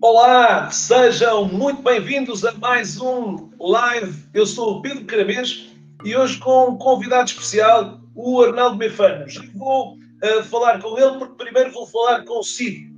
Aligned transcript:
Olá, 0.00 0.70
sejam 0.70 1.46
muito 1.46 1.80
bem-vindos 1.80 2.44
a 2.44 2.52
mais 2.52 3.00
um 3.00 3.48
live. 3.58 4.22
Eu 4.34 4.44
sou 4.44 4.72
o 4.72 4.82
Pedro 4.82 5.06
Caramês 5.06 5.72
e 6.04 6.14
hoje 6.14 6.38
com 6.38 6.72
um 6.72 6.76
convidado 6.76 7.30
especial, 7.30 8.00
o 8.14 8.42
Arnaldo 8.42 8.76
Mefano. 8.76 9.26
Já 9.26 9.42
vou 9.54 9.94
uh, 9.94 10.42
falar 10.44 10.78
com 10.82 10.98
ele 10.98 11.18
porque 11.18 11.42
primeiro 11.42 11.72
vou 11.72 11.86
falar 11.86 12.22
consigo. 12.24 12.94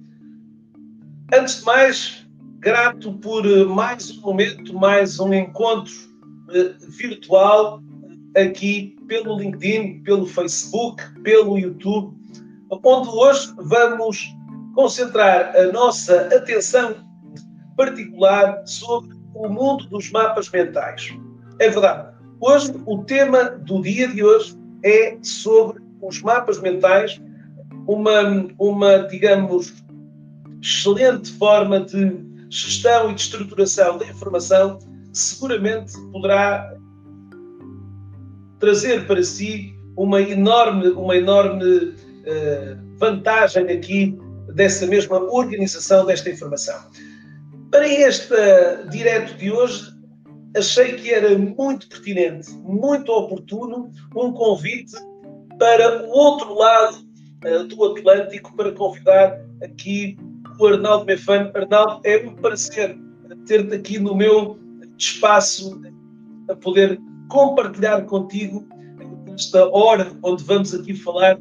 Antes 1.32 1.60
de 1.60 1.64
mais, 1.64 2.26
grato 2.58 3.12
por 3.18 3.46
uh, 3.46 3.68
mais 3.68 4.10
um 4.10 4.20
momento, 4.20 4.74
mais 4.74 5.20
um 5.20 5.32
encontro 5.32 5.94
uh, 6.48 6.90
virtual 6.90 7.80
aqui 8.36 8.96
pelo 9.08 9.38
LinkedIn, 9.38 10.02
pelo 10.02 10.26
Facebook, 10.26 11.02
pelo 11.22 11.58
YouTube, 11.58 12.14
onde 12.70 13.08
hoje 13.08 13.52
vamos 13.58 14.34
concentrar 14.74 15.56
a 15.56 15.72
nossa 15.72 16.28
atenção 16.34 16.96
particular 17.76 18.62
sobre 18.66 19.16
o 19.34 19.48
mundo 19.48 19.86
dos 19.86 20.10
mapas 20.10 20.50
mentais. 20.50 21.14
É 21.58 21.68
verdade. 21.68 22.14
Hoje, 22.40 22.74
o 22.84 23.02
tema 23.04 23.44
do 23.44 23.80
dia 23.80 24.08
de 24.08 24.22
hoje 24.22 24.56
é 24.84 25.16
sobre 25.22 25.82
os 26.02 26.20
mapas 26.22 26.60
mentais, 26.60 27.20
uma, 27.86 28.46
uma 28.58 28.98
digamos, 29.08 29.74
excelente 30.62 31.32
forma 31.32 31.80
de 31.80 32.26
gestão 32.50 33.10
e 33.10 33.14
de 33.14 33.20
estruturação 33.22 33.98
da 33.98 34.06
informação 34.06 34.78
seguramente 35.12 35.92
poderá 36.12 36.76
trazer 38.58 39.06
para 39.06 39.22
si 39.22 39.74
uma 39.96 40.20
enorme, 40.20 40.88
uma 40.90 41.16
enorme 41.16 41.64
uh, 41.64 42.98
vantagem 42.98 43.64
aqui 43.64 44.18
dessa 44.54 44.86
mesma 44.86 45.18
organização 45.18 46.06
desta 46.06 46.30
informação. 46.30 46.78
Para 47.70 47.86
este 47.86 48.34
direto 48.90 49.36
de 49.36 49.50
hoje, 49.50 49.92
achei 50.56 50.94
que 50.94 51.12
era 51.12 51.36
muito 51.36 51.88
pertinente, 51.88 52.50
muito 52.62 53.10
oportuno, 53.12 53.90
um 54.14 54.32
convite 54.32 54.96
para 55.58 56.04
o 56.04 56.10
outro 56.10 56.54
lado 56.54 56.96
uh, 57.44 57.64
do 57.64 57.84
Atlântico 57.84 58.54
para 58.56 58.72
convidar 58.72 59.38
aqui 59.62 60.16
o 60.58 60.66
Arnaldo 60.66 61.04
Mefano. 61.04 61.50
Arnaldo, 61.54 62.00
é 62.04 62.18
um 62.18 62.34
prazer 62.34 62.96
ter-te 63.46 63.74
aqui 63.74 63.98
no 63.98 64.14
meu 64.14 64.58
espaço 64.98 65.80
a 66.48 66.54
poder 66.54 66.98
compartilhar 67.28 68.02
contigo 68.02 68.66
esta 69.34 69.68
hora 69.68 70.10
onde 70.22 70.42
vamos 70.44 70.74
aqui 70.74 70.94
falar 70.94 71.38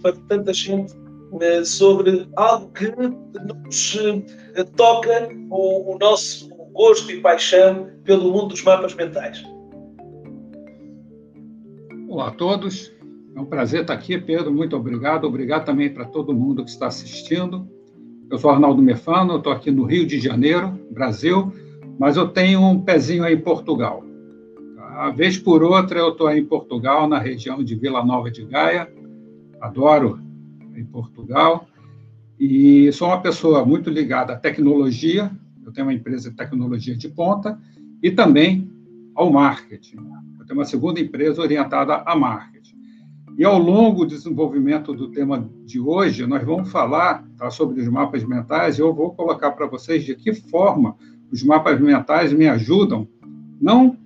para 0.00 0.12
tanta 0.28 0.52
gente 0.52 0.94
eh, 1.40 1.64
sobre 1.64 2.28
algo 2.36 2.70
que 2.72 2.90
nos 2.96 3.98
eh, 4.54 4.64
toca 4.76 5.28
o, 5.50 5.94
o 5.94 5.98
nosso 5.98 6.48
gosto 6.72 7.10
e 7.10 7.20
paixão 7.20 7.88
pelo 8.04 8.32
mundo 8.32 8.48
dos 8.48 8.62
mapas 8.62 8.94
mentais. 8.94 9.42
Olá 12.08 12.28
a 12.28 12.30
todos, 12.32 12.92
é 13.34 13.40
um 13.40 13.46
prazer 13.46 13.82
estar 13.82 13.94
aqui, 13.94 14.18
Pedro. 14.18 14.52
Muito 14.52 14.76
obrigado. 14.76 15.26
Obrigado 15.26 15.64
também 15.64 15.92
para 15.92 16.04
todo 16.04 16.34
mundo 16.34 16.64
que 16.64 16.70
está 16.70 16.86
assistindo. 16.86 17.66
Eu 18.30 18.38
sou 18.38 18.50
Arnaldo 18.50 18.82
Mefano, 18.82 19.36
estou 19.36 19.52
aqui 19.52 19.70
no 19.70 19.84
Rio 19.84 20.06
de 20.06 20.18
Janeiro, 20.18 20.78
Brasil, 20.90 21.52
mas 21.98 22.16
eu 22.16 22.28
tenho 22.28 22.60
um 22.60 22.80
pezinho 22.80 23.24
aí 23.24 23.34
em 23.34 23.40
Portugal. 23.40 24.04
A 24.94 25.10
vez 25.10 25.38
por 25.38 25.62
outra 25.62 25.98
eu 25.98 26.10
estou 26.10 26.30
em 26.30 26.44
Portugal, 26.44 27.08
na 27.08 27.18
região 27.18 27.64
de 27.64 27.74
Vila 27.74 28.04
Nova 28.04 28.30
de 28.30 28.44
Gaia. 28.44 28.92
Adoro 29.58 30.20
em 30.76 30.84
Portugal. 30.84 31.66
E 32.38 32.92
sou 32.92 33.08
uma 33.08 33.20
pessoa 33.22 33.64
muito 33.64 33.88
ligada 33.88 34.34
à 34.34 34.36
tecnologia. 34.36 35.30
Eu 35.64 35.72
tenho 35.72 35.86
uma 35.86 35.94
empresa 35.94 36.30
de 36.30 36.36
tecnologia 36.36 36.94
de 36.94 37.08
ponta 37.08 37.58
e 38.02 38.10
também 38.10 38.70
ao 39.14 39.32
marketing. 39.32 39.96
Eu 40.38 40.44
tenho 40.44 40.58
uma 40.58 40.66
segunda 40.66 41.00
empresa 41.00 41.40
orientada 41.40 42.02
a 42.04 42.14
marketing. 42.14 42.76
E 43.38 43.44
ao 43.44 43.58
longo 43.58 44.04
do 44.04 44.14
desenvolvimento 44.14 44.92
do 44.92 45.08
tema 45.08 45.48
de 45.64 45.80
hoje, 45.80 46.26
nós 46.26 46.44
vamos 46.44 46.70
falar 46.70 47.24
tá, 47.38 47.50
sobre 47.50 47.80
os 47.80 47.88
mapas 47.88 48.24
mentais 48.24 48.78
e 48.78 48.82
eu 48.82 48.92
vou 48.92 49.14
colocar 49.14 49.52
para 49.52 49.66
vocês 49.66 50.04
de 50.04 50.14
que 50.14 50.34
forma 50.34 50.94
os 51.32 51.42
mapas 51.42 51.80
mentais 51.80 52.30
me 52.30 52.46
ajudam, 52.46 53.08
não 53.58 54.01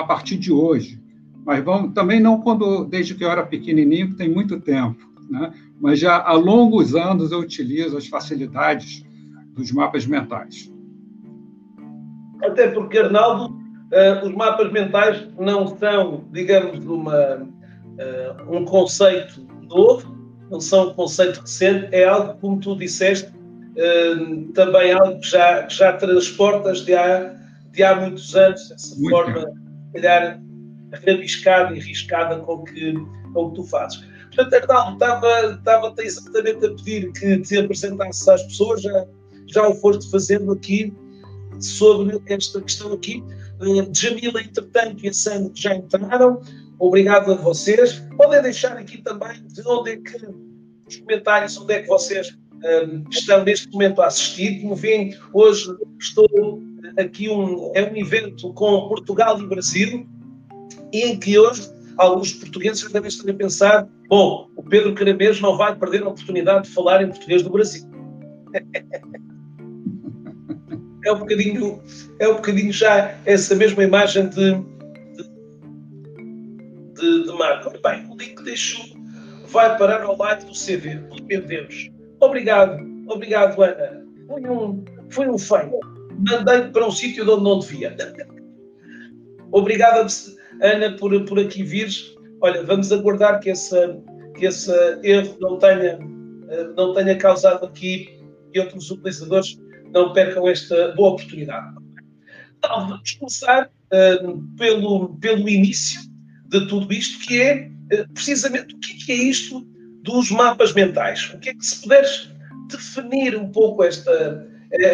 a 0.00 0.04
partir 0.04 0.36
de 0.36 0.52
hoje, 0.52 1.00
mas 1.44 1.64
vão, 1.64 1.90
também 1.90 2.20
não 2.20 2.40
quando 2.40 2.84
desde 2.84 3.14
que 3.14 3.24
eu 3.24 3.30
era 3.30 3.44
pequenininho, 3.44 4.10
que 4.10 4.16
tem 4.16 4.28
muito 4.28 4.60
tempo, 4.60 4.98
né? 5.30 5.52
mas 5.80 5.98
já 5.98 6.22
há 6.22 6.32
longos 6.32 6.94
anos 6.94 7.32
eu 7.32 7.38
utilizo 7.38 7.96
as 7.96 8.06
facilidades 8.06 9.04
dos 9.54 9.72
mapas 9.72 10.06
mentais. 10.06 10.70
Até 12.42 12.68
porque, 12.68 12.98
Arnaldo, 12.98 13.54
uh, 13.54 14.26
os 14.26 14.34
mapas 14.34 14.70
mentais 14.72 15.26
não 15.38 15.76
são, 15.78 16.24
digamos, 16.32 16.84
uma, 16.86 17.36
uh, 17.36 18.56
um 18.56 18.64
conceito 18.64 19.46
novo, 19.68 20.16
não 20.50 20.60
são 20.60 20.90
um 20.90 20.94
conceito 20.94 21.40
recente, 21.40 21.88
é 21.92 22.04
algo, 22.04 22.38
como 22.40 22.58
tu 22.60 22.76
disseste, 22.76 23.30
uh, 23.30 24.52
também 24.52 24.92
algo 24.92 25.20
que 25.20 25.28
já, 25.28 25.62
que 25.64 25.74
já 25.74 25.92
transportas 25.94 26.84
de 26.84 26.94
há, 26.94 27.34
de 27.72 27.82
há 27.82 27.96
muitos 27.96 28.34
anos, 28.34 28.70
essa 28.70 28.96
Muito 28.96 29.10
forma, 29.10 29.52
calhar, 29.92 30.40
rabiscada 31.04 31.74
e 31.74 31.80
riscada 31.80 32.40
com 32.40 32.64
que, 32.64 32.94
com 33.32 33.50
que 33.50 33.56
tu 33.56 33.64
fazes. 33.64 34.04
Portanto, 34.34 34.70
Arnaldo, 34.70 34.92
estava, 34.92 35.54
estava 35.54 35.94
exatamente 35.98 36.64
a 36.64 36.68
pedir 36.70 37.12
que 37.12 37.38
te 37.38 37.58
apresentasses 37.58 38.28
às 38.28 38.42
pessoas, 38.44 38.82
já, 38.82 39.06
já 39.46 39.68
o 39.68 39.74
foste 39.74 40.10
fazendo 40.10 40.52
aqui, 40.52 40.92
sobre 41.60 42.20
esta 42.26 42.60
questão 42.60 42.92
aqui. 42.92 43.22
Uh, 43.60 43.92
Jamila, 43.92 44.40
entretanto, 44.40 45.04
e 45.04 45.08
a 45.08 45.12
Sandra 45.12 45.52
já 45.54 45.74
entraram. 45.74 46.40
Obrigado 46.78 47.32
a 47.32 47.34
vocês. 47.36 48.02
Podem 48.16 48.42
deixar 48.42 48.76
aqui 48.76 49.02
também 49.02 49.46
de 49.46 49.62
onde 49.66 49.90
é 49.90 49.96
que, 49.96 50.16
os 50.86 50.96
comentários, 50.96 51.58
onde 51.58 51.74
é 51.74 51.82
que 51.82 51.88
vocês 51.88 52.28
uh, 52.28 53.08
estão 53.10 53.44
neste 53.44 53.70
momento 53.70 54.00
a 54.00 54.06
assistir. 54.06 54.62
Como 54.62 54.74
veem, 54.74 55.14
hoje 55.34 55.66
estou 55.98 56.62
aqui, 56.98 57.28
um, 57.28 57.72
é 57.74 57.90
um 57.90 57.96
evento 57.96 58.52
com 58.52 58.88
Portugal 58.88 59.40
e 59.40 59.46
Brasil, 59.46 60.06
em 60.92 61.18
que 61.18 61.38
hoje 61.38 61.70
alguns 61.96 62.32
portugueses 62.32 62.90
devem 62.90 63.08
estar 63.08 63.30
a 63.30 63.34
pensar: 63.34 63.88
bom, 64.08 64.48
o 64.56 64.62
Pedro 64.62 64.94
Caramês 64.94 65.40
não 65.40 65.56
vai 65.56 65.74
perder 65.76 66.02
a 66.02 66.08
oportunidade 66.08 66.68
de 66.68 66.74
falar 66.74 67.02
em 67.02 67.08
português 67.08 67.42
do 67.42 67.50
Brasil. 67.50 67.88
é 71.04 71.12
um 71.12 71.18
bocadinho, 71.18 71.82
é 72.18 72.28
um 72.28 72.34
bocadinho 72.34 72.72
já 72.72 73.14
essa 73.24 73.54
mesma 73.54 73.84
imagem 73.84 74.28
de, 74.28 74.52
de, 76.94 77.24
de. 77.24 77.30
Bem, 77.82 78.06
o 78.10 78.16
link 78.16 78.42
deixou, 78.42 78.84
vai 79.48 79.76
parar 79.78 80.02
ao 80.02 80.16
lado 80.16 80.46
do 80.46 80.52
CV. 80.52 81.00
Meu 81.24 81.42
Deus. 81.42 81.90
Obrigado, 82.20 82.78
obrigado, 83.08 83.62
Ana. 83.62 84.04
Foi 84.26 84.42
um, 84.42 84.84
foi 85.08 85.28
um 85.28 85.38
feio. 85.38 85.80
Mandei 86.28 86.68
para 86.68 86.86
um 86.86 86.90
sítio 86.90 87.24
de 87.24 87.30
onde 87.30 87.44
não 87.44 87.58
devia. 87.58 87.96
Obrigado, 89.52 90.06
Ana, 90.62 90.96
por, 90.96 91.24
por 91.24 91.38
aqui 91.38 91.62
vires. 91.62 92.14
Olha, 92.42 92.62
vamos 92.62 92.92
aguardar 92.92 93.40
que, 93.40 93.50
essa, 93.50 93.98
que 94.36 94.46
esse 94.46 94.70
erro 95.02 95.36
não 95.40 95.58
tenha, 95.58 95.98
eh, 96.48 96.64
não 96.76 96.94
tenha 96.94 97.16
causado 97.16 97.66
aqui 97.66 98.18
e 98.54 98.60
outros 98.60 98.90
utilizadores 98.90 99.58
não 99.92 100.12
percam 100.12 100.48
esta 100.48 100.92
boa 100.92 101.10
oportunidade. 101.10 101.74
Então, 102.58 102.88
vamos 102.88 103.12
começar 103.12 103.70
uh, 103.92 104.56
pelo, 104.56 105.16
pelo 105.18 105.48
início 105.48 106.00
de 106.48 106.66
tudo 106.68 106.92
isto, 106.92 107.26
que 107.26 107.40
é 107.40 107.70
uh, 107.92 108.12
precisamente 108.12 108.74
o 108.74 108.78
que 108.78 109.12
é, 109.12 109.14
isto 109.14 109.66
dos 110.02 110.30
mapas 110.30 110.72
mentais. 110.74 111.32
O 111.34 111.38
que 111.38 111.50
é 111.50 111.54
que, 111.54 111.64
se 111.64 111.82
puderes 111.82 112.30
definir 112.68 113.36
um 113.36 113.50
pouco 113.50 113.82
esta, 113.82 114.46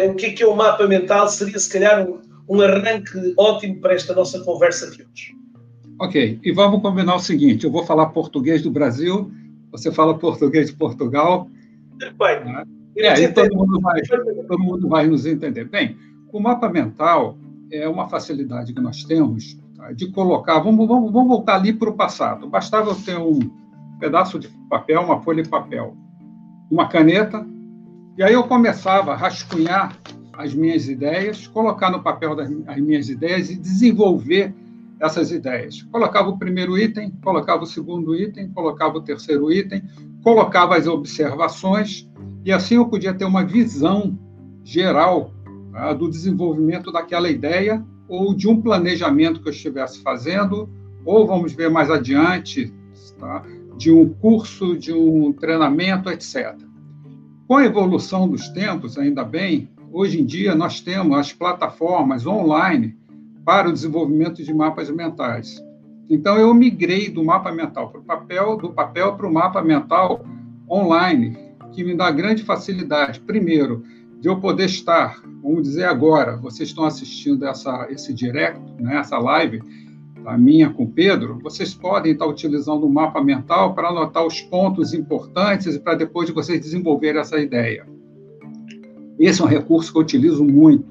o 0.09 0.15
que 0.15 0.25
é 0.25 0.29
que 0.31 0.43
é 0.43 0.47
o 0.47 0.55
mapa 0.55 0.87
mental, 0.87 1.27
seria 1.27 1.59
se 1.59 1.71
calhar 1.71 2.07
um, 2.07 2.19
um 2.49 2.61
arranque 2.61 3.33
ótimo 3.37 3.79
para 3.79 3.93
esta 3.93 4.13
nossa 4.15 4.43
conversa 4.43 4.89
de 4.89 5.03
hoje. 5.03 5.35
Ok, 5.99 6.39
e 6.43 6.51
vamos 6.51 6.81
combinar 6.81 7.15
o 7.15 7.19
seguinte: 7.19 7.65
eu 7.65 7.71
vou 7.71 7.83
falar 7.83 8.07
português 8.07 8.61
do 8.61 8.71
Brasil, 8.71 9.31
você 9.71 9.91
fala 9.91 10.17
português 10.17 10.67
de 10.67 10.75
Portugal. 10.75 11.49
Perfeito. 11.97 12.45
Né? 12.45 12.63
E 12.95 13.05
aí 13.05 13.31
todo 13.31 13.55
mundo, 13.55 13.79
vai, 13.79 14.01
todo 14.01 14.59
mundo 14.59 14.87
vai 14.87 15.07
nos 15.07 15.25
entender. 15.25 15.65
Bem, 15.65 15.97
o 16.31 16.39
mapa 16.39 16.69
mental 16.69 17.37
é 17.71 17.87
uma 17.87 18.07
facilidade 18.09 18.73
que 18.73 18.81
nós 18.81 19.03
temos 19.03 19.57
tá, 19.75 19.91
de 19.91 20.11
colocar. 20.11 20.59
Vamos, 20.59 20.87
vamos, 20.87 21.11
vamos 21.11 21.27
voltar 21.27 21.55
ali 21.55 21.73
para 21.73 21.89
o 21.89 21.93
passado. 21.93 22.47
Bastava 22.47 22.91
eu 22.91 22.95
ter 22.95 23.17
um 23.17 23.39
pedaço 23.99 24.39
de 24.39 24.47
papel, 24.69 25.01
uma 25.01 25.21
folha 25.21 25.43
de 25.43 25.49
papel, 25.49 25.95
uma 26.69 26.87
caneta, 26.87 27.45
e 28.17 28.23
aí 28.23 28.33
eu 28.33 28.43
começava 28.43 29.13
a 29.13 29.15
rascunhar 29.15 29.95
as 30.33 30.53
minhas 30.53 30.87
ideias, 30.87 31.47
colocar 31.47 31.91
no 31.91 32.01
papel 32.01 32.35
das, 32.35 32.49
as 32.65 32.77
minhas 32.77 33.09
ideias 33.09 33.49
e 33.49 33.55
desenvolver 33.55 34.53
essas 34.99 35.31
ideias. 35.31 35.83
Colocava 35.83 36.29
o 36.29 36.37
primeiro 36.37 36.77
item, 36.77 37.11
colocava 37.23 37.63
o 37.63 37.67
segundo 37.67 38.15
item, 38.15 38.49
colocava 38.49 38.97
o 38.97 39.01
terceiro 39.01 39.51
item, 39.51 39.83
colocava 40.23 40.75
as 40.75 40.87
observações, 40.87 42.09
e 42.43 42.51
assim 42.51 42.75
eu 42.75 42.87
podia 42.87 43.13
ter 43.13 43.25
uma 43.25 43.45
visão 43.45 44.17
geral 44.63 45.31
tá, 45.71 45.93
do 45.93 46.09
desenvolvimento 46.09 46.91
daquela 46.91 47.29
ideia 47.29 47.85
ou 48.07 48.33
de 48.33 48.47
um 48.47 48.59
planejamento 48.59 49.41
que 49.41 49.47
eu 49.47 49.53
estivesse 49.53 50.01
fazendo, 50.01 50.69
ou 51.05 51.27
vamos 51.27 51.53
ver 51.53 51.69
mais 51.69 51.91
adiante, 51.91 52.73
tá, 53.19 53.43
de 53.77 53.91
um 53.91 54.09
curso, 54.09 54.75
de 54.75 54.91
um 54.91 55.31
treinamento, 55.33 56.09
etc. 56.09 56.66
Com 57.47 57.55
a 57.55 57.65
evolução 57.65 58.27
dos 58.27 58.49
tempos, 58.49 58.97
ainda 58.97 59.23
bem, 59.23 59.69
hoje 59.89 60.19
em 60.19 60.25
dia 60.25 60.53
nós 60.53 60.81
temos 60.81 61.17
as 61.17 61.31
plataformas 61.31 62.27
online 62.27 62.93
para 63.45 63.69
o 63.69 63.71
desenvolvimento 63.71 64.43
de 64.43 64.53
mapas 64.53 64.89
mentais. 64.89 65.63
Então 66.09 66.35
eu 66.37 66.53
migrei 66.53 67.09
do 67.09 67.23
mapa 67.23 67.49
mental 67.49 67.89
para 67.89 68.01
o 68.01 68.03
papel, 68.03 68.57
do 68.57 68.73
papel 68.73 69.15
para 69.15 69.25
o 69.25 69.33
mapa 69.33 69.61
mental 69.61 70.25
online, 70.69 71.37
que 71.71 71.85
me 71.85 71.95
dá 71.95 72.11
grande 72.11 72.43
facilidade, 72.43 73.21
primeiro, 73.21 73.81
de 74.19 74.27
eu 74.27 74.41
poder 74.41 74.65
estar, 74.65 75.21
vamos 75.41 75.63
dizer 75.63 75.85
agora, 75.85 76.35
vocês 76.35 76.67
estão 76.67 76.83
assistindo 76.83 77.47
essa, 77.47 77.87
esse 77.89 78.13
direct, 78.13 78.59
né, 78.77 78.97
essa 78.97 79.17
live, 79.17 79.61
a 80.27 80.37
minha 80.37 80.69
com 80.69 80.83
o 80.83 80.91
Pedro, 80.91 81.39
vocês 81.41 81.73
podem 81.73 82.11
estar 82.11 82.25
utilizando 82.25 82.85
o 82.85 82.89
mapa 82.89 83.23
mental 83.23 83.73
para 83.73 83.87
anotar 83.87 84.25
os 84.25 84.41
pontos 84.41 84.93
importantes 84.93 85.73
e 85.73 85.79
para 85.79 85.95
depois 85.95 86.27
de 86.27 86.33
vocês 86.33 86.59
desenvolver 86.59 87.15
essa 87.15 87.39
ideia. 87.39 87.87
Esse 89.17 89.41
é 89.41 89.45
um 89.45 89.47
recurso 89.47 89.89
que 89.89 89.97
eu 89.97 90.01
utilizo 90.01 90.43
muito. 90.43 90.85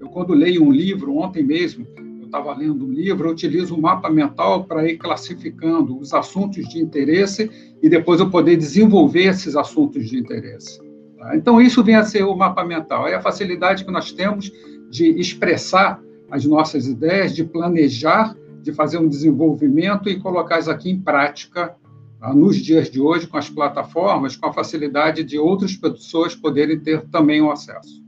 Eu, 0.00 0.08
quando 0.08 0.32
leio 0.32 0.64
um 0.64 0.72
livro, 0.72 1.18
ontem 1.18 1.42
mesmo, 1.42 1.86
eu 1.98 2.24
estava 2.24 2.56
lendo 2.56 2.86
um 2.86 2.90
livro, 2.90 3.28
eu 3.28 3.32
utilizo 3.32 3.74
o 3.74 3.80
mapa 3.80 4.08
mental 4.08 4.64
para 4.64 4.90
ir 4.90 4.96
classificando 4.96 5.98
os 5.98 6.14
assuntos 6.14 6.66
de 6.66 6.80
interesse 6.80 7.50
e 7.82 7.90
depois 7.90 8.20
eu 8.20 8.30
poder 8.30 8.56
desenvolver 8.56 9.24
esses 9.24 9.54
assuntos 9.54 10.08
de 10.08 10.18
interesse. 10.18 10.80
Tá? 11.18 11.36
Então, 11.36 11.60
isso 11.60 11.84
vem 11.84 11.94
a 11.94 12.04
ser 12.04 12.24
o 12.24 12.34
mapa 12.34 12.64
mental. 12.64 13.06
É 13.06 13.16
a 13.16 13.20
facilidade 13.20 13.84
que 13.84 13.90
nós 13.90 14.12
temos 14.12 14.50
de 14.90 15.10
expressar 15.20 16.02
as 16.30 16.46
nossas 16.46 16.86
ideias, 16.86 17.36
de 17.36 17.44
planejar, 17.44 18.34
de 18.68 18.74
fazer 18.74 18.98
um 18.98 19.08
desenvolvimento 19.08 20.10
e 20.10 20.20
colocar 20.20 20.58
isso 20.58 20.70
aqui 20.70 20.90
em 20.90 21.00
prática 21.00 21.74
tá? 22.20 22.34
nos 22.34 22.56
dias 22.56 22.90
de 22.90 23.00
hoje, 23.00 23.26
com 23.26 23.38
as 23.38 23.48
plataformas, 23.48 24.36
com 24.36 24.46
a 24.46 24.52
facilidade 24.52 25.24
de 25.24 25.38
outras 25.38 25.74
pessoas 25.74 26.34
poderem 26.34 26.78
ter 26.78 27.08
também 27.08 27.40
o 27.40 27.50
acesso. 27.50 28.04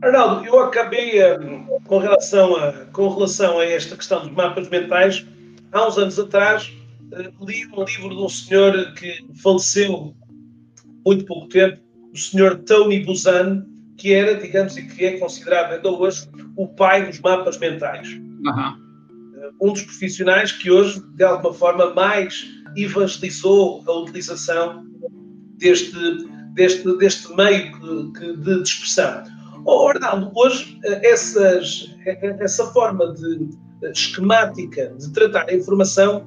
Arnaldo, 0.00 0.46
eu 0.46 0.60
acabei 0.60 1.18
eh, 1.18 1.38
com, 1.86 1.98
relação 1.98 2.54
a, 2.54 2.72
com 2.92 3.08
relação 3.08 3.58
a 3.58 3.64
esta 3.64 3.96
questão 3.96 4.20
dos 4.20 4.30
mapas 4.30 4.68
mentais, 4.68 5.26
há 5.72 5.88
uns 5.88 5.98
anos 5.98 6.18
atrás, 6.18 6.72
eh, 7.12 7.32
li 7.40 7.66
um 7.66 7.82
livro 7.82 8.10
de 8.10 8.22
um 8.22 8.28
senhor 8.28 8.92
que 8.94 9.26
faleceu 9.42 10.14
muito 11.04 11.24
pouco 11.24 11.48
tempo, 11.48 11.80
o 12.12 12.16
senhor 12.16 12.58
Tony 12.58 13.00
Buzan, 13.04 13.66
que 13.96 14.12
era, 14.12 14.34
digamos, 14.34 14.76
e 14.76 14.82
que 14.82 15.04
é 15.04 15.18
considerado 15.18 15.72
ainda 15.72 15.88
hoje 15.88 16.28
o 16.56 16.68
pai 16.68 17.06
dos 17.06 17.20
mapas 17.20 17.58
mentais. 17.58 18.08
Uhum. 18.08 18.86
Um 19.60 19.72
dos 19.72 19.82
profissionais 19.82 20.52
que 20.52 20.70
hoje, 20.70 21.00
de 21.14 21.24
alguma 21.24 21.54
forma, 21.54 21.94
mais 21.94 22.46
evangelizou 22.76 23.82
a 23.86 23.92
utilização 23.92 24.84
deste, 25.58 25.96
deste, 26.54 26.96
deste 26.98 27.34
meio 27.34 27.72
de, 28.36 28.62
expressão. 28.62 29.24
Oh, 29.64 29.88
Arnaldo, 29.88 30.30
hoje 30.34 30.78
eh, 30.84 31.10
essas, 31.10 31.94
essa 32.04 32.66
forma 32.72 33.14
de 33.14 33.48
esquemática 33.92 34.94
de 34.98 35.12
tratar 35.12 35.46
a 35.48 35.54
informação 35.54 36.26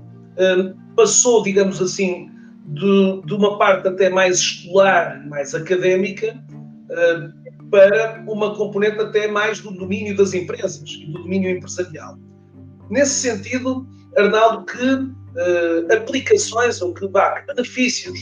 passou, 0.96 1.44
digamos 1.44 1.82
assim, 1.82 2.30
de, 2.66 3.22
de, 3.26 3.34
uma 3.34 3.58
parte 3.58 3.88
até 3.88 4.10
mais 4.10 4.38
escolar, 4.38 5.26
mais 5.28 5.54
académica, 5.56 6.38
para 7.70 8.24
uma 8.28 8.56
componente 8.56 9.00
até 9.00 9.28
mais 9.28 9.60
do 9.60 9.72
domínio 9.72 10.16
das 10.16 10.34
empresas 10.34 10.84
e 10.88 11.06
do 11.06 11.24
domínio 11.24 11.52
empresarial. 11.52 12.18
Nesse 12.90 13.30
sentido, 13.30 13.88
Arnaldo, 14.18 14.66
que 14.66 14.94
uh, 14.94 15.94
aplicações 15.94 16.82
ou 16.82 16.94
que, 16.94 17.08
bah, 17.08 17.44
benefícios 17.48 18.20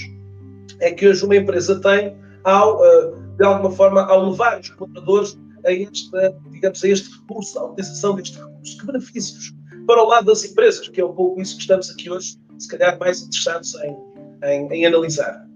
é 0.79 0.91
que 0.91 1.07
hoje 1.07 1.23
uma 1.25 1.35
empresa 1.35 1.79
tem 1.79 2.15
ao, 2.43 2.77
uh, 2.77 3.15
de 3.37 3.45
alguma 3.45 3.71
forma, 3.71 4.01
ao 4.03 4.29
levar 4.29 4.59
os 4.59 4.69
colaboradores 4.71 5.39
a, 5.65 5.73
esta, 5.73 6.37
digamos, 6.51 6.83
a 6.83 6.87
este 6.87 7.09
recurso, 7.19 7.57
à 7.59 7.65
utilização 7.65 8.15
deste 8.15 8.37
recurso? 8.37 8.77
Que 8.77 8.85
benefícios 8.85 9.53
para 9.85 10.03
o 10.03 10.07
lado 10.07 10.25
das 10.25 10.43
empresas, 10.43 10.87
que 10.89 10.99
é 10.99 11.05
um 11.05 11.13
pouco 11.13 11.41
isso 11.41 11.55
que 11.55 11.61
estamos 11.61 11.89
aqui 11.89 12.09
hoje, 12.09 12.37
se 12.59 12.67
calhar 12.67 12.99
mais 12.99 13.21
interessados 13.21 13.73
em, 13.75 13.97
em, 14.43 14.73
em 14.73 14.85
analisar. 14.85 15.46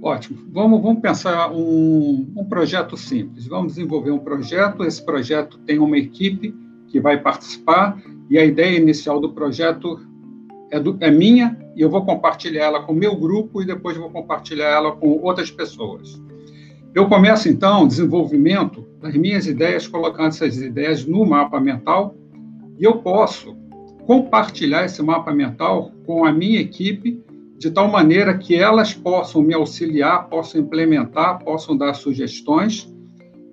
Ótimo. 0.00 0.38
Vamos, 0.52 0.80
vamos 0.80 1.02
pensar 1.02 1.50
um, 1.50 2.32
um 2.36 2.44
projeto 2.44 2.96
simples. 2.96 3.46
Vamos 3.46 3.74
desenvolver 3.74 4.10
um 4.10 4.18
projeto. 4.18 4.84
Esse 4.84 5.04
projeto 5.04 5.58
tem 5.58 5.78
uma 5.78 5.98
equipe 5.98 6.54
que 6.86 7.00
vai 7.00 7.18
participar 7.20 8.00
e 8.30 8.38
a 8.38 8.44
ideia 8.44 8.76
inicial 8.76 9.20
do 9.20 9.32
projeto 9.32 10.00
é, 10.70 10.78
do, 10.78 10.96
é 11.00 11.10
minha 11.10 11.58
e 11.74 11.80
eu 11.80 11.90
vou 11.90 12.04
compartilhar 12.04 12.64
ela 12.64 12.82
com 12.82 12.92
o 12.92 12.96
meu 12.96 13.16
grupo 13.16 13.62
e 13.62 13.66
depois 13.66 13.96
vou 13.96 14.10
compartilhar 14.10 14.68
ela 14.68 14.92
com 14.92 15.20
outras 15.22 15.50
pessoas. 15.50 16.20
Eu 16.94 17.08
começo, 17.08 17.48
então, 17.48 17.84
o 17.84 17.88
desenvolvimento 17.88 18.86
das 19.00 19.14
minhas 19.14 19.46
ideias, 19.46 19.86
colocando 19.86 20.28
essas 20.28 20.56
ideias 20.58 21.04
no 21.04 21.24
mapa 21.24 21.60
mental 21.60 22.14
e 22.78 22.84
eu 22.84 22.98
posso 22.98 23.56
compartilhar 24.06 24.84
esse 24.84 25.02
mapa 25.02 25.32
mental 25.32 25.92
com 26.06 26.24
a 26.24 26.32
minha 26.32 26.60
equipe 26.60 27.22
de 27.58 27.72
tal 27.72 27.88
maneira 27.88 28.38
que 28.38 28.54
elas 28.54 28.94
possam 28.94 29.42
me 29.42 29.52
auxiliar, 29.52 30.28
possam 30.28 30.60
implementar, 30.60 31.42
possam 31.42 31.76
dar 31.76 31.92
sugestões, 31.94 32.88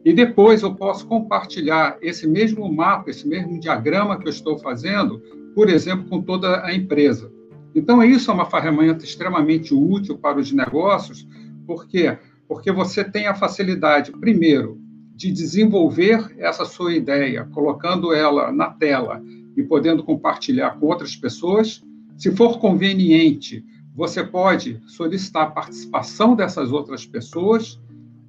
e 0.06 0.14
depois 0.14 0.62
eu 0.62 0.76
posso 0.76 1.08
compartilhar 1.08 1.98
esse 2.00 2.28
mesmo 2.28 2.72
mapa, 2.72 3.10
esse 3.10 3.28
mesmo 3.28 3.60
diagrama 3.60 4.20
que 4.20 4.28
eu 4.28 4.32
estou 4.32 4.60
fazendo, 4.60 5.20
por 5.56 5.68
exemplo, 5.68 6.08
com 6.08 6.22
toda 6.22 6.64
a 6.64 6.72
empresa. 6.74 7.32
Então, 7.74 8.04
isso 8.04 8.30
é 8.30 8.34
uma 8.34 8.46
ferramenta 8.46 9.04
extremamente 9.04 9.74
útil 9.74 10.20
para 10.20 10.38
os 10.38 10.52
negócios, 10.52 11.28
por 11.66 11.88
quê? 11.88 12.16
Porque 12.48 12.72
você 12.72 13.04
tem 13.04 13.26
a 13.26 13.34
facilidade, 13.34 14.12
primeiro, 14.12 14.80
de 15.16 15.32
desenvolver 15.32 16.36
essa 16.38 16.64
sua 16.64 16.94
ideia, 16.94 17.50
colocando 17.52 18.14
ela 18.14 18.52
na 18.52 18.70
tela 18.70 19.20
e 19.58 19.64
podendo 19.64 20.04
compartilhar 20.04 20.80
com 20.80 20.86
outras 20.86 21.16
pessoas. 21.16 21.84
Se 22.18 22.32
for 22.36 22.60
conveniente, 22.60 23.66
você 23.96 24.22
pode 24.24 24.82
solicitar 24.88 25.44
a 25.44 25.52
participação 25.52 26.36
dessas 26.36 26.72
outras 26.72 27.06
pessoas. 27.06 27.80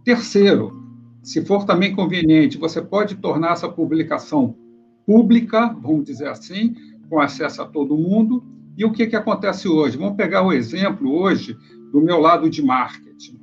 Terceiro, 0.04 0.80
se 1.22 1.44
for 1.44 1.64
também 1.64 1.94
conveniente, 1.94 2.56
você 2.56 2.80
pode 2.80 3.16
tornar 3.16 3.52
essa 3.52 3.68
publicação 3.68 4.56
pública, 5.04 5.76
vamos 5.82 6.04
dizer 6.04 6.28
assim, 6.28 6.74
com 7.10 7.20
acesso 7.20 7.62
a 7.62 7.66
todo 7.66 7.96
mundo. 7.96 8.44
E 8.76 8.84
o 8.84 8.92
que, 8.92 9.08
que 9.08 9.16
acontece 9.16 9.66
hoje? 9.66 9.96
Vamos 9.96 10.16
pegar 10.16 10.42
o 10.42 10.52
exemplo 10.52 11.12
hoje 11.12 11.56
do 11.92 12.00
meu 12.00 12.20
lado 12.20 12.48
de 12.48 12.62
marketing. 12.62 13.40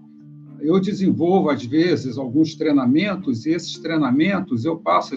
Eu 0.62 0.80
desenvolvo, 0.80 1.50
às 1.50 1.66
vezes, 1.66 2.18
alguns 2.18 2.56
treinamentos, 2.56 3.46
e 3.46 3.50
esses 3.50 3.78
treinamentos 3.80 4.64
eu 4.64 4.78
passo 4.78 5.14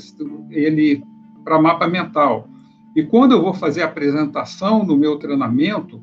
ele 0.51 1.05
para 1.45 1.63
mapa 1.63 1.87
mental. 1.87 2.49
E 2.97 3.05
quando 3.05 3.33
eu 3.33 3.43
vou 3.43 3.55
fazer 3.55 3.83
a 3.83 3.87
apresentação 3.87 4.85
do 4.85 4.97
meu 4.97 5.19
treinamento, 5.19 6.03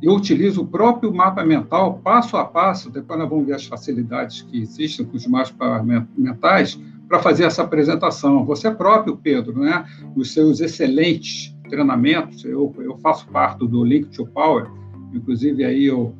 eu 0.00 0.14
utilizo 0.14 0.62
o 0.62 0.66
próprio 0.66 1.12
mapa 1.12 1.44
mental, 1.44 2.00
passo 2.02 2.36
a 2.36 2.44
passo, 2.44 2.90
depois 2.90 3.18
nós 3.18 3.28
vamos 3.28 3.46
ver 3.46 3.54
as 3.54 3.66
facilidades 3.66 4.42
que 4.42 4.60
existem 4.60 5.04
com 5.04 5.16
os 5.16 5.26
mapas 5.26 5.84
mentais, 6.16 6.78
para 7.08 7.20
fazer 7.20 7.44
essa 7.44 7.62
apresentação. 7.62 8.44
Você 8.44 8.70
próprio, 8.70 9.16
Pedro, 9.16 9.58
né, 9.58 9.84
nos 10.14 10.32
seus 10.32 10.60
excelentes 10.60 11.56
treinamentos, 11.68 12.44
eu, 12.44 12.74
eu 12.78 12.96
faço 12.98 13.26
parte 13.28 13.66
do 13.66 13.82
Link 13.82 14.10
to 14.10 14.26
Power, 14.26 14.70
inclusive 15.12 15.64
aí 15.64 15.84
eu 15.84 16.14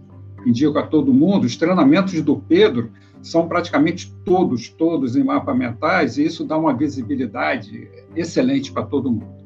indico 0.47 0.78
a 0.78 0.87
todo 0.87 1.12
mundo, 1.12 1.44
os 1.44 1.56
treinamentos 1.56 2.20
do 2.23 2.37
Pedro 2.37 2.90
são 3.20 3.49
praticamente 3.49 4.14
todos, 4.25 4.68
todos 4.68 5.16
em 5.16 5.25
mapa 5.25 5.52
mentais, 5.54 6.16
e 6.16 6.25
isso 6.25 6.44
dá 6.44 6.56
uma 6.56 6.75
visibilidade 6.75 7.88
excelente 8.16 8.73
para 8.73 8.85
todo 8.85 9.11
mundo. 9.11 9.38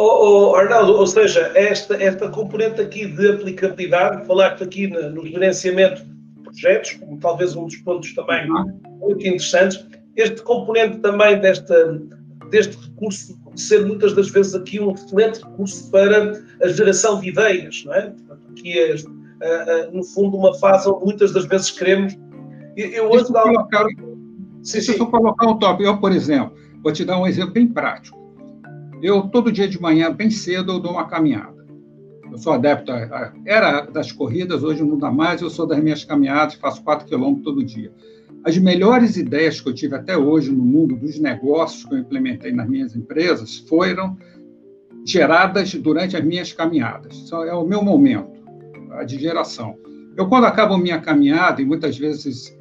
Oh, 0.00 0.52
oh, 0.52 0.54
Arnaldo, 0.54 0.92
ou 0.92 1.08
seja, 1.08 1.50
esta, 1.56 2.00
esta 2.00 2.28
componente 2.28 2.80
aqui 2.80 3.04
de 3.04 3.30
aplicabilidade, 3.32 4.24
falaste 4.28 4.62
aqui 4.62 4.86
no, 4.86 5.10
no 5.10 5.26
gerenciamento 5.26 6.04
de 6.04 6.42
projetos, 6.44 6.92
como 6.92 7.18
talvez 7.18 7.56
um 7.56 7.64
dos 7.64 7.74
pontos 7.78 8.14
também 8.14 8.48
uhum. 8.48 8.80
muito 9.00 9.26
interessantes, 9.26 9.84
este 10.14 10.40
componente 10.42 10.98
também 10.98 11.40
desta, 11.40 12.00
deste 12.48 12.76
recurso 12.76 13.36
ser 13.56 13.84
muitas 13.86 14.12
das 14.12 14.30
vezes 14.30 14.54
aqui 14.54 14.78
um 14.78 14.92
excelente 14.92 15.42
recurso 15.42 15.90
para 15.90 16.40
a 16.62 16.68
geração 16.68 17.20
de 17.20 17.30
ideias, 17.30 17.82
não 17.84 17.94
é? 17.94 18.12
Aqui 18.52 18.78
é, 18.78 19.90
no 19.92 20.04
fundo, 20.04 20.36
uma 20.36 20.54
fase 20.60 20.88
onde 20.88 21.06
muitas 21.06 21.32
das 21.32 21.44
vezes 21.46 21.72
queremos. 21.72 22.16
Eu 22.76 23.10
hoje 23.10 23.32
dá... 23.32 23.42
colocar, 23.42 23.84
sim, 24.62 24.80
sim. 24.80 24.94
eu 24.96 25.06
colocar 25.06 25.48
um 25.48 25.58
tópico. 25.58 25.82
Eu, 25.82 25.98
por 25.98 26.12
exemplo, 26.12 26.56
vou 26.84 26.92
te 26.92 27.04
dar 27.04 27.18
um 27.18 27.26
exemplo 27.26 27.50
bem 27.50 27.66
prático. 27.66 28.16
Eu, 29.00 29.22
todo 29.22 29.52
dia 29.52 29.68
de 29.68 29.80
manhã, 29.80 30.12
bem 30.12 30.30
cedo, 30.30 30.72
eu 30.72 30.80
dou 30.80 30.92
uma 30.92 31.06
caminhada. 31.06 31.56
Eu 32.30 32.36
sou 32.36 32.52
adepto, 32.52 32.90
a, 32.90 32.96
a, 32.96 33.32
era 33.46 33.82
das 33.82 34.10
corridas, 34.10 34.62
hoje 34.62 34.82
não 34.82 34.98
dá 34.98 35.10
mais, 35.10 35.40
eu 35.40 35.48
sou 35.48 35.66
das 35.66 35.78
minhas 35.80 36.04
caminhadas, 36.04 36.54
faço 36.54 36.82
4 36.82 37.06
quilômetros 37.06 37.44
todo 37.44 37.64
dia. 37.64 37.92
As 38.44 38.58
melhores 38.58 39.16
ideias 39.16 39.60
que 39.60 39.68
eu 39.68 39.74
tive 39.74 39.94
até 39.94 40.16
hoje 40.16 40.50
no 40.50 40.64
mundo 40.64 40.96
dos 40.96 41.18
negócios 41.18 41.84
que 41.84 41.94
eu 41.94 41.98
implementei 41.98 42.52
nas 42.52 42.68
minhas 42.68 42.94
empresas 42.94 43.58
foram 43.58 44.16
geradas 45.04 45.74
durante 45.74 46.16
as 46.16 46.24
minhas 46.24 46.52
caminhadas. 46.52 47.30
É 47.46 47.54
o 47.54 47.66
meu 47.66 47.82
momento 47.82 48.38
de 49.06 49.18
geração. 49.18 49.76
Eu, 50.16 50.28
quando 50.28 50.44
acabo 50.44 50.74
a 50.74 50.78
minha 50.78 51.00
caminhada, 51.00 51.62
e 51.62 51.64
muitas 51.64 51.96
vezes 51.96 52.56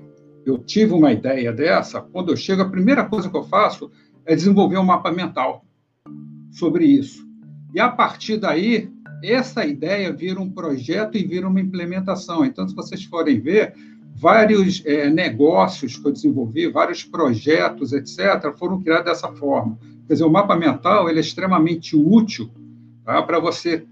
eu 0.46 0.58
tive 0.58 0.94
uma 0.94 1.12
ideia 1.12 1.51
dessa, 1.51 2.01
quando 2.01 2.32
eu 2.32 2.38
chego, 2.38 2.62
a 2.62 2.70
primeira 2.70 3.03
coisa 3.03 3.29
que 3.29 3.36
eu 3.36 3.44
faço 3.44 3.91
é 4.25 4.36
desenvolver 4.36 4.77
um 4.77 4.84
mapa 4.84 5.12
mental 5.12 5.66
sobre 6.51 6.86
isso. 6.86 7.27
E 7.74 7.80
a 7.80 7.89
partir 7.89 8.38
daí, 8.38 8.89
essa 9.24 9.66
ideia 9.66 10.12
vira 10.12 10.39
um 10.39 10.50
projeto 10.50 11.18
e 11.18 11.25
vira 11.25 11.48
uma 11.48 11.60
implementação. 11.60 12.46
Então, 12.46 12.68
se 12.68 12.75
vocês 12.75 13.04
forem 13.04 13.39
ver, 13.39 13.74
vários 14.16 14.84
é, 14.86 15.10
negócios 15.10 15.98
que 15.98 16.08
eu 16.08 16.12
desenvolvi, 16.12 16.68
vários 16.68 17.04
projetos, 17.04 17.94
etc., 17.94 18.51
foram 18.58 18.82
criados 18.82 19.06
dessa 19.06 19.32
forma. 19.34 19.77
Quer 20.08 20.13
dizer, 20.13 20.25
o 20.25 20.30
mapa 20.30 20.56
mental 20.56 21.10
ele 21.10 21.20
é 21.20 21.22
extremamente 21.22 21.96
útil 21.96 22.50
tá, 23.06 23.22
para 23.22 23.39
você 23.39 23.86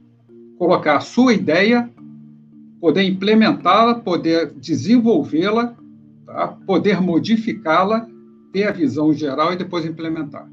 colocar 0.58 0.98
a 0.98 1.02
sua 1.02 1.34
ideia, 1.34 1.90
poder 2.80 3.04
implementá-la, 3.04 3.96
poder 3.96 4.52
desenvolvê-la, 4.54 5.76
tá, 6.26 6.48
poder 6.66 7.02
modificá-la, 7.02 8.08
ter 8.52 8.68
a 8.68 8.72
visão 8.72 9.14
geral 9.14 9.54
e 9.54 9.58
depois 9.58 9.86
implementar. 9.86 10.50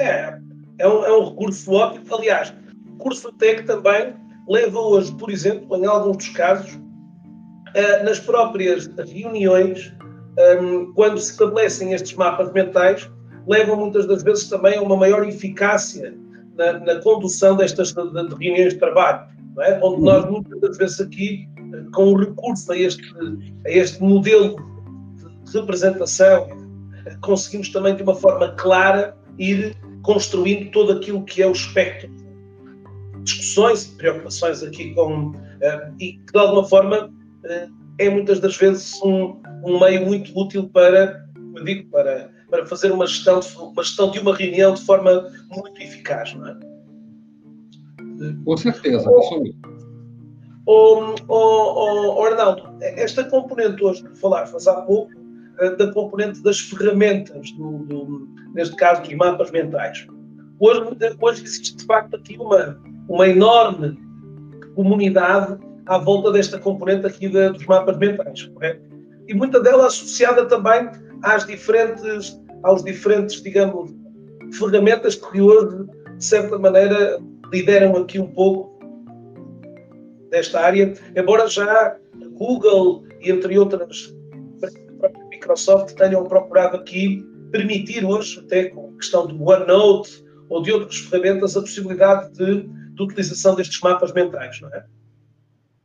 É, 0.00 0.40
é 0.80 0.88
um, 0.88 1.04
é 1.04 1.12
um 1.12 1.28
recurso 1.28 1.72
óbvio. 1.72 2.02
Aliás, 2.14 2.52
o 2.94 2.96
curso 2.96 3.30
TEC 3.32 3.64
também 3.64 4.14
leva 4.48 4.78
hoje, 4.78 5.14
por 5.14 5.30
exemplo, 5.30 5.76
em 5.76 5.86
alguns 5.86 6.16
dos 6.16 6.28
casos, 6.30 6.74
uh, 6.74 8.04
nas 8.04 8.18
próprias 8.18 8.86
reuniões, 8.96 9.92
um, 10.60 10.92
quando 10.94 11.18
se 11.18 11.32
estabelecem 11.32 11.92
estes 11.92 12.14
mapas 12.14 12.52
mentais, 12.52 13.08
levam 13.46 13.76
muitas 13.76 14.06
das 14.06 14.22
vezes 14.22 14.48
também 14.48 14.78
a 14.78 14.82
uma 14.82 14.96
maior 14.96 15.26
eficácia 15.26 16.14
na, 16.56 16.72
na 16.80 16.96
condução 17.02 17.56
destas 17.56 17.92
de, 17.92 18.28
de 18.28 18.34
reuniões 18.34 18.74
de 18.74 18.78
trabalho, 18.78 19.28
é? 19.60 19.78
onde 19.82 20.02
nós 20.02 20.24
muitas 20.30 20.60
das 20.60 20.78
vezes 20.78 21.00
aqui, 21.00 21.48
com 21.92 22.12
o 22.12 22.16
recurso 22.16 22.72
a 22.72 22.76
este, 22.76 23.02
a 23.66 23.70
este 23.70 24.02
modelo 24.02 24.56
de 25.44 25.58
representação, 25.58 26.48
conseguimos 27.22 27.70
também 27.70 27.96
de 27.96 28.02
uma 28.02 28.14
forma 28.14 28.52
clara 28.52 29.16
ir 29.38 29.76
construindo 30.02 30.70
todo 30.70 30.92
aquilo 30.92 31.24
que 31.24 31.42
é 31.42 31.46
o 31.46 31.52
espectro 31.52 32.08
de 32.08 33.22
discussões 33.22 33.86
e 33.86 33.96
preocupações 33.96 34.62
aqui 34.62 34.94
com 34.94 35.28
uh, 35.28 35.94
e 35.98 36.14
que 36.14 36.32
de 36.32 36.38
alguma 36.38 36.64
forma 36.64 37.06
uh, 37.06 37.80
é 37.98 38.08
muitas 38.08 38.40
das 38.40 38.56
vezes 38.56 39.00
um, 39.02 39.36
um 39.64 39.78
meio 39.78 40.06
muito 40.06 40.36
útil 40.38 40.68
para, 40.68 41.26
como 41.34 41.64
digo, 41.64 41.90
para, 41.90 42.30
para 42.48 42.66
fazer 42.66 42.90
uma 42.90 43.06
gestão, 43.06 43.40
uma 43.58 43.82
gestão 43.82 44.10
de 44.10 44.18
uma 44.18 44.34
reunião 44.34 44.72
de 44.72 44.80
forma 44.82 45.30
muito 45.50 45.82
eficaz, 45.82 46.34
não 46.34 46.48
é? 46.48 46.56
Com 48.44 48.56
certeza. 48.56 49.08
Oh, 50.66 51.14
oh, 51.28 52.14
oh, 52.16 52.24
Arnaldo, 52.24 52.62
esta 52.80 53.24
componente 53.24 53.82
hoje 53.82 54.02
que 54.02 54.16
falaste 54.18 54.68
há 54.68 54.74
pouco, 54.82 55.10
da 55.68 55.92
componente 55.92 56.42
das 56.42 56.60
ferramentas, 56.60 57.52
do, 57.52 57.78
do, 57.84 58.28
neste 58.54 58.74
caso 58.76 59.02
dos 59.02 59.12
mapas 59.14 59.50
mentais. 59.50 60.06
Hoje, 60.58 60.80
hoje 61.20 61.44
existe 61.44 61.76
de 61.76 61.84
facto 61.84 62.16
aqui 62.16 62.36
uma, 62.38 62.80
uma 63.08 63.28
enorme 63.28 63.98
comunidade 64.74 65.58
à 65.86 65.98
volta 65.98 66.32
desta 66.32 66.58
componente 66.58 67.06
aqui 67.06 67.28
de, 67.28 67.50
dos 67.50 67.66
mapas 67.66 67.98
mentais, 67.98 68.44
correto? 68.44 68.82
E 69.28 69.34
muita 69.34 69.60
dela 69.60 69.86
associada 69.86 70.46
também 70.46 70.88
às 71.22 71.46
diferentes, 71.46 72.40
aos 72.62 72.82
diferentes, 72.82 73.42
digamos, 73.42 73.90
ferramentas 74.52 75.14
que 75.14 75.40
hoje, 75.40 75.86
de 76.16 76.24
certa 76.24 76.58
maneira, 76.58 77.20
lideram 77.52 77.96
aqui 77.96 78.18
um 78.18 78.28
pouco 78.28 78.78
desta 80.30 80.60
área, 80.60 80.94
embora 81.14 81.46
já 81.48 81.96
Google 82.32 83.04
e 83.20 83.30
entre 83.30 83.58
outras 83.58 84.14
Microsoft 85.50 85.94
tenham 85.94 86.24
procurado 86.24 86.76
aqui 86.76 87.26
permitir 87.50 88.04
hoje, 88.04 88.38
até 88.38 88.68
com 88.68 88.90
a 88.90 88.96
questão 88.96 89.26
do 89.26 89.42
OneNote 89.42 90.24
ou 90.48 90.62
de 90.62 90.72
outras 90.72 90.98
ferramentas, 90.98 91.56
a 91.56 91.60
possibilidade 91.60 92.32
de, 92.34 92.62
de 92.62 93.02
utilização 93.02 93.56
destes 93.56 93.80
mapas 93.80 94.12
mentais, 94.12 94.60
não 94.60 94.68
é? 94.68 94.84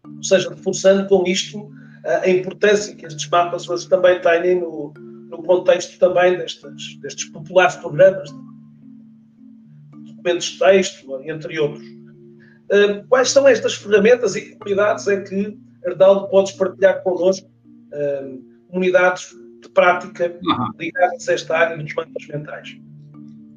Ou 0.05 0.23
seja, 0.23 0.49
reforçando 0.49 1.07
com 1.07 1.25
isto 1.25 1.71
a 2.03 2.29
importância 2.29 2.95
que 2.95 3.05
estes 3.05 3.27
mapas 3.29 3.67
hoje 3.67 3.89
também 3.89 4.21
têm 4.21 4.61
no, 4.61 4.93
no 5.29 5.41
contexto 5.41 5.97
também 5.97 6.37
destes, 6.37 6.99
destes 7.01 7.25
populares 7.25 7.75
programas 7.77 8.29
documentos 9.91 10.45
de 10.45 10.59
texto, 10.59 11.21
entre 11.23 11.59
outros. 11.59 11.85
Uh, 11.85 13.05
quais 13.09 13.29
são 13.29 13.47
estas 13.47 13.75
ferramentas 13.75 14.35
e 14.35 14.55
comunidades 14.55 15.07
é 15.07 15.21
que, 15.21 15.57
Herdaldo, 15.83 16.27
podes 16.29 16.51
partilhar 16.53 17.01
connosco? 17.03 17.47
Uh, 17.91 18.43
comunidades 18.69 19.29
de 19.29 19.44
prática 19.75 20.39
ligadas 20.79 21.29
a 21.29 21.33
esta 21.33 21.57
área 21.57 21.77
dos 21.77 21.93
mapas 21.93 22.27
mentais? 22.27 22.77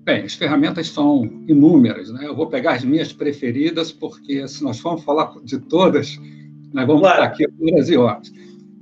Bem, 0.04 0.24
as 0.24 0.34
ferramentas 0.34 0.88
são 0.88 1.24
inúmeras, 1.46 2.10
né? 2.10 2.26
Eu 2.26 2.34
vou 2.34 2.48
pegar 2.48 2.72
as 2.72 2.84
minhas 2.84 3.12
preferidas, 3.12 3.92
porque 3.92 4.46
se 4.48 4.62
nós 4.64 4.80
formos 4.80 5.04
falar 5.04 5.34
de 5.44 5.58
todas, 5.58 6.18
nós 6.72 6.86
vamos 6.86 7.02
claro. 7.02 7.22
estar 7.22 7.32
aqui 7.32 7.46
horas 7.62 7.88
e 7.88 7.96
horas. 7.96 8.32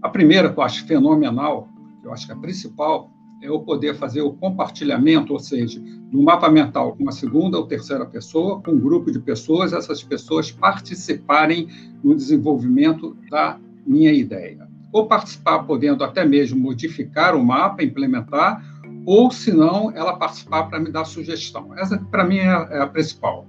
A 0.02 0.08
primeira, 0.08 0.52
que 0.52 0.58
eu 0.58 0.62
acho 0.62 0.86
fenomenal, 0.86 1.68
que 2.00 2.08
eu 2.08 2.12
acho 2.12 2.26
que 2.26 2.32
é 2.32 2.34
a 2.34 2.38
principal, 2.38 3.10
é 3.42 3.48
eu 3.48 3.60
poder 3.60 3.96
fazer 3.96 4.22
o 4.22 4.32
compartilhamento, 4.32 5.32
ou 5.32 5.40
seja, 5.40 5.80
do 6.10 6.22
mapa 6.22 6.48
mental 6.48 6.94
com 6.94 7.02
uma 7.02 7.12
segunda 7.12 7.58
ou 7.58 7.66
terceira 7.66 8.06
pessoa, 8.06 8.62
com 8.62 8.70
um 8.70 8.80
grupo 8.80 9.10
de 9.10 9.18
pessoas, 9.18 9.72
essas 9.72 10.02
pessoas 10.02 10.50
participarem 10.50 11.68
no 12.02 12.14
desenvolvimento 12.14 13.16
da 13.28 13.58
minha 13.84 14.12
ideia 14.12 14.65
ou 14.96 15.06
participar 15.06 15.58
podendo 15.64 16.02
até 16.02 16.24
mesmo 16.24 16.58
modificar 16.58 17.36
o 17.36 17.44
mapa, 17.44 17.82
implementar, 17.82 18.64
ou 19.04 19.30
se 19.30 19.52
não, 19.52 19.90
ela 19.94 20.16
participar 20.16 20.64
para 20.64 20.80
me 20.80 20.90
dar 20.90 21.04
sugestão. 21.04 21.76
Essa, 21.76 21.98
para 21.98 22.24
mim, 22.24 22.38
é, 22.38 22.68
é 22.70 22.80
a 22.80 22.86
principal. 22.86 23.46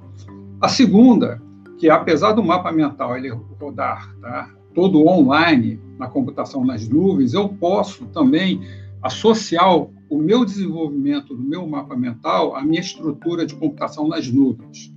A 0.59 0.67
segunda, 0.67 1.41
que 1.77 1.89
apesar 1.89 2.33
do 2.33 2.43
mapa 2.43 2.69
mental 2.73 3.15
ele 3.15 3.29
rodar 3.29 4.13
tá, 4.19 4.49
todo 4.73 5.07
online 5.07 5.79
na 5.97 6.07
computação 6.07 6.65
nas 6.65 6.89
nuvens, 6.89 7.33
eu 7.33 7.47
posso 7.47 8.05
também 8.07 8.59
associar 9.01 9.73
o 9.73 10.17
meu 10.17 10.43
desenvolvimento 10.43 11.33
do 11.33 11.41
meu 11.41 11.65
mapa 11.65 11.95
mental 11.95 12.57
à 12.57 12.61
minha 12.61 12.81
estrutura 12.81 13.45
de 13.45 13.55
computação 13.55 14.05
nas 14.05 14.27
nuvens. 14.27 14.93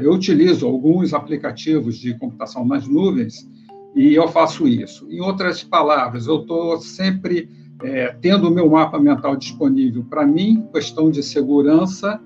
Eu 0.00 0.12
utilizo 0.12 0.66
alguns 0.66 1.14
aplicativos 1.14 1.96
de 1.96 2.12
computação 2.18 2.66
nas 2.66 2.88
nuvens 2.88 3.48
e 3.96 4.14
eu 4.14 4.28
faço 4.28 4.68
isso. 4.68 5.08
Em 5.10 5.20
outras 5.20 5.64
palavras, 5.64 6.26
eu 6.26 6.42
estou 6.42 6.78
sempre 6.78 7.48
é, 7.82 8.14
tendo 8.20 8.46
o 8.46 8.50
meu 8.50 8.68
mapa 8.68 8.98
mental 8.98 9.34
disponível 9.36 10.04
para 10.04 10.26
mim, 10.26 10.68
questão 10.70 11.10
de 11.10 11.22
segurança, 11.22 12.20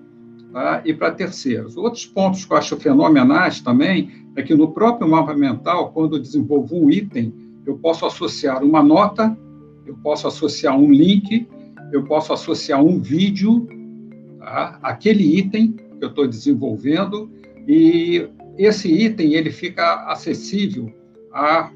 tá? 0.53 0.83
e 0.85 0.93
para 0.93 1.13
terceiros. 1.13 1.77
Outros 1.77 2.05
pontos 2.05 2.45
que 2.45 2.53
eu 2.53 2.57
acho 2.57 2.77
fenomenais 2.77 3.61
também 3.61 4.11
é 4.35 4.43
que 4.43 4.53
no 4.53 4.73
próprio 4.73 5.09
mapa 5.09 5.33
mental, 5.33 5.93
quando 5.93 6.17
eu 6.17 6.21
desenvolvo 6.21 6.77
um 6.77 6.91
item, 6.91 7.33
eu 7.65 7.79
posso 7.79 8.05
associar 8.05 8.65
uma 8.65 8.83
nota, 8.83 9.39
eu 9.87 9.95
posso 10.03 10.27
associar 10.27 10.77
um 10.77 10.91
link, 10.91 11.47
eu 11.93 12.03
posso 12.03 12.33
associar 12.33 12.83
um 12.83 12.99
vídeo, 13.01 13.69
tá? 14.41 14.77
aquele 14.83 15.39
item 15.39 15.73
que 15.73 16.05
eu 16.05 16.09
estou 16.09 16.27
desenvolvendo, 16.27 17.31
e 17.69 18.29
esse 18.59 18.93
item 18.93 19.35
ele 19.35 19.53
fica 19.53 20.11
acessível 20.11 20.93
a, 21.33 21.71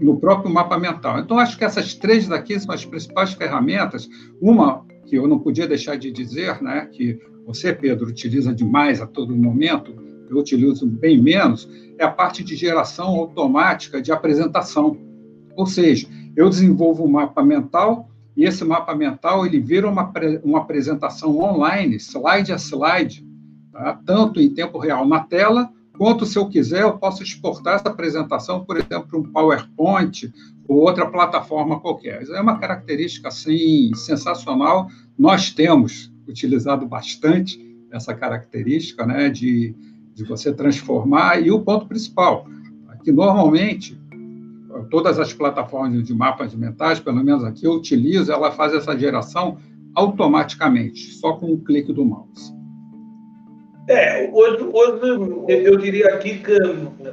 no 0.00 0.18
próprio 0.18 0.52
mapa 0.52 0.78
mental. 0.78 1.18
Então, 1.18 1.38
acho 1.38 1.56
que 1.56 1.64
essas 1.64 1.94
três 1.94 2.28
daqui 2.28 2.58
são 2.58 2.74
as 2.74 2.84
principais 2.84 3.32
ferramentas. 3.32 4.08
Uma 4.40 4.84
que 5.06 5.16
eu 5.16 5.26
não 5.26 5.38
podia 5.38 5.66
deixar 5.66 5.96
de 5.96 6.10
dizer, 6.10 6.60
né, 6.62 6.88
que 6.92 7.18
você, 7.46 7.72
Pedro, 7.72 8.08
utiliza 8.08 8.52
demais 8.52 9.00
a 9.00 9.06
todo 9.06 9.36
momento, 9.36 9.94
eu 10.28 10.38
utilizo 10.38 10.86
bem 10.86 11.22
menos, 11.22 11.68
é 11.98 12.04
a 12.04 12.10
parte 12.10 12.42
de 12.42 12.56
geração 12.56 13.06
automática 13.08 14.02
de 14.02 14.10
apresentação. 14.10 14.98
Ou 15.54 15.66
seja, 15.66 16.08
eu 16.36 16.50
desenvolvo 16.50 17.04
um 17.04 17.08
mapa 17.08 17.42
mental 17.44 18.10
e 18.36 18.44
esse 18.44 18.64
mapa 18.64 18.94
mental 18.94 19.46
ele 19.46 19.60
vira 19.60 19.88
uma, 19.88 20.12
uma 20.42 20.58
apresentação 20.58 21.38
online, 21.38 21.96
slide 21.96 22.52
a 22.52 22.56
slide, 22.56 23.24
tá? 23.72 23.98
tanto 24.04 24.40
em 24.40 24.52
tempo 24.52 24.78
real 24.78 25.06
na 25.06 25.20
tela, 25.20 25.70
quanto, 25.96 26.26
se 26.26 26.38
eu 26.38 26.48
quiser, 26.48 26.82
eu 26.82 26.98
posso 26.98 27.22
exportar 27.22 27.76
essa 27.76 27.88
apresentação, 27.88 28.64
por 28.64 28.76
exemplo, 28.76 29.06
para 29.08 29.18
um 29.18 29.22
PowerPoint 29.24 30.32
ou 30.68 30.78
outra 30.78 31.06
plataforma 31.06 31.80
qualquer. 31.80 32.22
Isso 32.22 32.34
é 32.34 32.40
uma 32.40 32.58
característica 32.58 33.28
assim, 33.28 33.92
sensacional. 33.94 34.88
Nós 35.18 35.50
temos 35.50 36.12
utilizado 36.28 36.86
bastante 36.86 37.64
essa 37.90 38.14
característica 38.14 39.06
né, 39.06 39.28
de, 39.28 39.74
de 40.14 40.24
você 40.24 40.52
transformar. 40.52 41.40
E 41.40 41.50
o 41.50 41.60
ponto 41.60 41.86
principal, 41.86 42.46
que 43.02 43.12
normalmente 43.12 43.98
todas 44.90 45.18
as 45.18 45.32
plataformas 45.32 46.04
de 46.04 46.14
mapas 46.14 46.54
mentais, 46.54 47.00
pelo 47.00 47.22
menos 47.24 47.44
aqui 47.44 47.64
eu 47.64 47.72
utilizo, 47.72 48.32
ela 48.32 48.50
faz 48.52 48.74
essa 48.74 48.96
geração 48.98 49.58
automaticamente, 49.94 51.14
só 51.14 51.32
com 51.34 51.52
um 51.52 51.56
clique 51.56 51.92
do 51.92 52.04
mouse. 52.04 52.54
É, 53.88 54.28
hoje, 54.32 54.64
hoje 54.72 55.44
eu 55.48 55.76
diria 55.76 56.08
aqui 56.14 56.38
que 56.38 56.58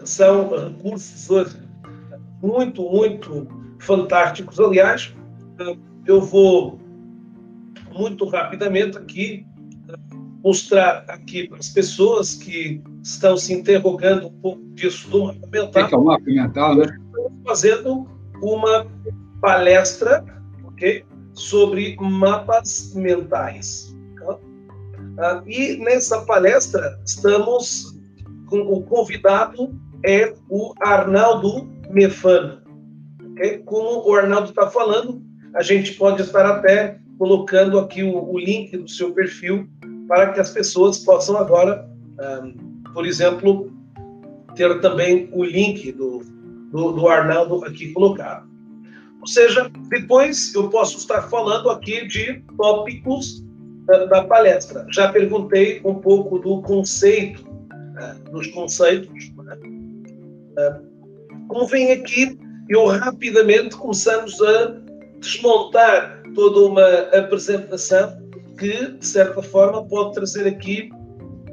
são 0.05 0.49
recursos 0.49 1.29
hoje 1.29 1.57
muito, 2.41 2.81
muito 2.83 3.47
fantásticos. 3.79 4.59
Aliás, 4.59 5.13
eu 6.05 6.21
vou 6.21 6.79
muito 7.91 8.27
rapidamente 8.27 8.97
aqui 8.97 9.45
mostrar 10.43 11.05
aqui 11.07 11.47
para 11.47 11.57
as 11.57 11.69
pessoas 11.69 12.35
que 12.35 12.81
estão 13.01 13.37
se 13.37 13.53
interrogando 13.53 14.27
um 14.27 14.41
pouco 14.41 14.61
disso 14.73 15.09
do 15.09 15.25
mapa 15.25 15.47
mental. 15.51 15.89
É 15.89 15.95
o 15.95 16.03
mapa 16.03 16.25
mental, 16.25 16.75
né? 16.75 16.85
fazendo 17.45 18.07
uma 18.41 18.85
palestra 19.41 20.25
sobre 21.33 21.95
mapas 21.99 22.93
mentais. 22.93 23.92
Tá? 25.15 25.43
e 25.45 25.77
nessa 25.77 26.21
palestra 26.21 26.99
estamos 27.05 27.95
com 28.47 28.61
o 28.61 28.81
convidado 28.81 29.79
é 30.03 30.33
o 30.49 30.73
Arnaldo 30.81 31.69
Mefano. 31.89 32.61
Okay? 33.31 33.59
Como 33.59 34.07
o 34.07 34.15
Arnaldo 34.15 34.49
está 34.49 34.69
falando, 34.69 35.21
a 35.55 35.61
gente 35.61 35.93
pode 35.93 36.21
estar 36.21 36.45
até 36.45 36.99
colocando 37.17 37.79
aqui 37.79 38.03
o, 38.03 38.31
o, 38.31 38.39
link 38.39 38.75
do 38.75 38.89
seu 38.89 39.13
perfil 39.13 39.69
para 40.07 40.33
que 40.33 40.39
as 40.39 40.49
pessoas 40.49 40.97
possam 40.97 41.37
agora, 41.37 41.87
um, 42.43 42.83
por 42.93 43.05
exemplo, 43.05 43.71
ter 44.55 44.81
também 44.81 45.29
o 45.31 45.43
link 45.43 45.91
do, 45.91 46.19
do, 46.71 46.91
do 46.91 47.07
Arnaldo 47.07 47.63
aqui 47.65 47.93
colocado. 47.93 48.47
Ou 49.21 49.27
seja, 49.27 49.71
depois 49.89 50.53
eu 50.53 50.69
posso 50.69 50.97
estar 50.97 51.21
falando 51.23 51.69
aqui 51.69 52.05
de 52.07 52.43
tópicos 52.57 53.43
da, 53.85 54.05
da 54.05 54.23
palestra. 54.23 54.85
Já 54.91 55.11
perguntei 55.11 55.81
um 55.83 55.95
pouco 55.95 56.39
do 56.39 56.61
conceito, 56.61 57.43
né, 57.93 58.15
dos 58.31 58.47
conceitos. 58.47 59.31
Né? 59.37 59.57
É, 60.57 60.75
como 61.47 61.67
vem 61.67 61.91
aqui, 61.91 62.37
eu 62.69 62.85
rapidamente 62.87 63.75
começamos 63.75 64.41
a 64.41 64.81
desmontar 65.19 66.23
toda 66.33 66.59
uma 66.67 66.87
apresentação 67.17 68.21
que, 68.57 68.91
de 68.91 69.05
certa 69.05 69.41
forma, 69.41 69.85
pode 69.87 70.13
trazer 70.13 70.47
aqui 70.47 70.89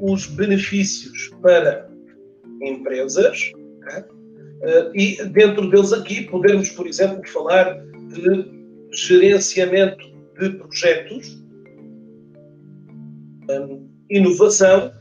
os 0.01 0.27
benefícios 0.27 1.31
para 1.43 1.89
empresas, 2.63 3.53
né? 3.81 4.05
Uh, 4.61 4.95
e 4.95 5.25
dentro 5.31 5.71
deles 5.71 5.93
aqui 5.93 6.25
podemos, 6.27 6.69
por 6.71 6.87
exemplo, 6.87 7.27
falar 7.29 7.81
de 8.09 8.61
gerenciamento 8.93 10.05
de 10.39 10.51
projetos, 10.51 11.40
um, 13.59 13.89
inovação, 14.09 14.93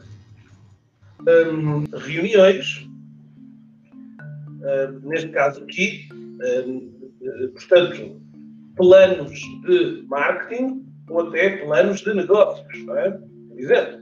um, 1.21 1.85
reuniões, 1.97 2.87
um, 4.61 5.09
neste 5.09 5.29
caso 5.29 5.63
aqui, 5.63 6.07
portanto, 7.53 8.21
planos 8.75 9.39
de 9.65 10.05
marketing 10.07 10.85
ou 11.09 11.27
até 11.27 11.57
planos 11.57 12.01
de 12.01 12.13
negócios, 12.13 12.85
não 12.85 12.97
é? 12.97 13.11
Por 13.11 13.59
exemplo. 13.59 13.99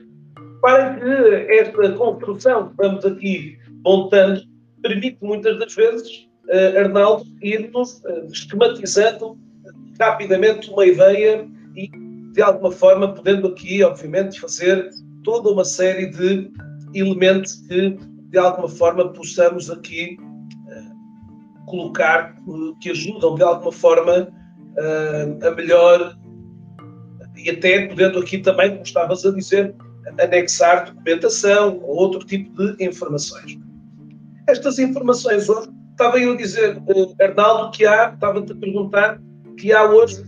Para 0.62 0.96
que 0.96 1.54
esta 1.54 1.92
construção 1.94 2.70
que 2.70 2.76
vamos 2.78 3.06
aqui 3.06 3.58
montando 3.86 4.42
permite 4.82 5.18
muitas 5.22 5.58
das 5.60 5.74
vezes, 5.74 6.28
uh, 6.46 6.80
Arnaldo, 6.80 7.26
irmos 7.42 8.02
uh, 8.04 8.28
esquematizando 8.32 9.38
rapidamente 10.00 10.70
uma 10.70 10.86
ideia 10.86 11.48
e, 11.76 11.90
de 12.38 12.44
alguma 12.44 12.72
forma, 12.72 13.16
podendo 13.16 13.48
aqui, 13.48 13.84
obviamente, 13.84 14.40
fazer 14.40 14.92
toda 15.24 15.50
uma 15.50 15.66
série 15.66 16.06
de 16.12 16.52
elementos 16.94 17.56
que, 17.68 17.98
de 18.30 18.38
alguma 18.38 18.70
forma, 18.70 19.12
possamos 19.12 19.72
aqui 19.72 20.16
uh, 20.20 21.66
colocar, 21.66 22.36
que 22.80 22.92
ajudam, 22.92 23.34
de 23.34 23.42
alguma 23.42 23.72
forma, 23.72 24.28
a 25.42 25.52
melhor 25.56 26.16
e 27.36 27.50
até 27.50 27.88
podendo 27.88 28.20
aqui 28.20 28.38
também, 28.38 28.70
como 28.70 28.84
estavas 28.84 29.26
a 29.26 29.32
dizer, 29.32 29.76
anexar 30.22 30.86
documentação 30.86 31.80
ou 31.82 31.96
outro 31.96 32.20
tipo 32.20 32.56
de 32.56 32.86
informações 32.86 33.58
estas 34.48 34.80
informações 34.80 35.50
hoje. 35.50 35.70
Estava 35.92 36.20
eu 36.20 36.34
a 36.34 36.38
dizer, 36.38 36.78
uh, 36.78 37.16
Arnaldo, 37.20 37.72
que 37.72 37.86
há, 37.86 38.14
estava-te 38.14 38.52
a 38.52 38.56
perguntar, 38.56 39.20
que 39.58 39.74
há 39.74 39.84
hoje 39.84 40.24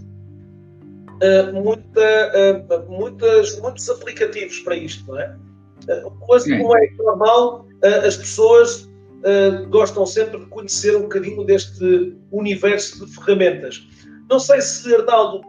uh, 1.21 1.53
muita, 1.53 2.62
uh, 2.69 2.91
muitas, 2.91 3.60
muitos 3.60 3.89
aplicativos 3.89 4.60
para 4.60 4.75
isto, 4.75 5.05
não 5.12 5.19
é? 5.19 5.36
hoje, 6.27 6.58
como 6.58 6.77
é 6.77 6.91
normal, 6.99 7.65
as 8.05 8.17
pessoas 8.17 8.88
gostam 9.69 10.05
sempre 10.05 10.38
de 10.38 10.45
conhecer 10.47 10.95
um 10.95 11.03
bocadinho 11.03 11.43
deste 11.45 12.15
universo 12.32 13.05
de 13.05 13.15
ferramentas. 13.15 13.88
Não 14.29 14.39
sei 14.39 14.62
se, 14.62 14.93
Arnaldo, 14.93 15.41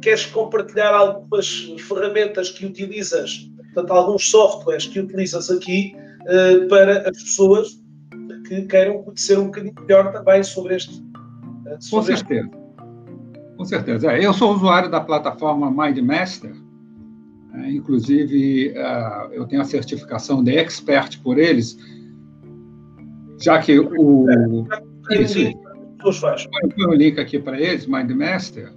queres 0.00 0.24
compartilhar 0.26 0.94
algumas 0.94 1.66
ferramentas 1.86 2.50
que 2.50 2.64
utilizas, 2.64 3.50
portanto, 3.74 3.90
alguns 3.90 4.30
softwares 4.30 4.86
que 4.86 5.00
utilizas 5.00 5.50
aqui 5.50 5.94
para 6.70 7.00
as 7.00 7.22
pessoas 7.22 7.82
que 8.46 8.62
queiram 8.62 9.02
conhecer 9.02 9.38
um 9.38 9.46
bocadinho 9.46 9.74
melhor 9.80 10.12
também 10.12 10.42
sobre 10.42 10.76
este. 10.76 10.94
Sobre 11.80 11.90
Com 11.90 12.02
certeza. 12.16 12.46
Este... 12.46 12.61
Com 13.62 13.66
certeza. 13.66 14.10
É, 14.10 14.26
eu 14.26 14.32
sou 14.32 14.52
usuário 14.52 14.90
da 14.90 15.00
plataforma 15.00 15.70
MindMaster, 15.70 16.52
é, 17.54 17.70
inclusive 17.70 18.70
uh, 18.70 19.32
eu 19.32 19.46
tenho 19.46 19.62
a 19.62 19.64
certificação 19.64 20.42
de 20.42 20.50
expert 20.56 21.22
por 21.22 21.38
eles, 21.38 21.78
já 23.40 23.60
que 23.60 23.78
o. 23.78 24.26
É, 25.12 25.22
isso, 25.22 25.38
põe 26.74 26.86
o 26.86 26.92
link 26.92 27.20
aqui 27.20 27.38
para 27.38 27.60
eles, 27.60 27.86
MindMaster. 27.86 28.72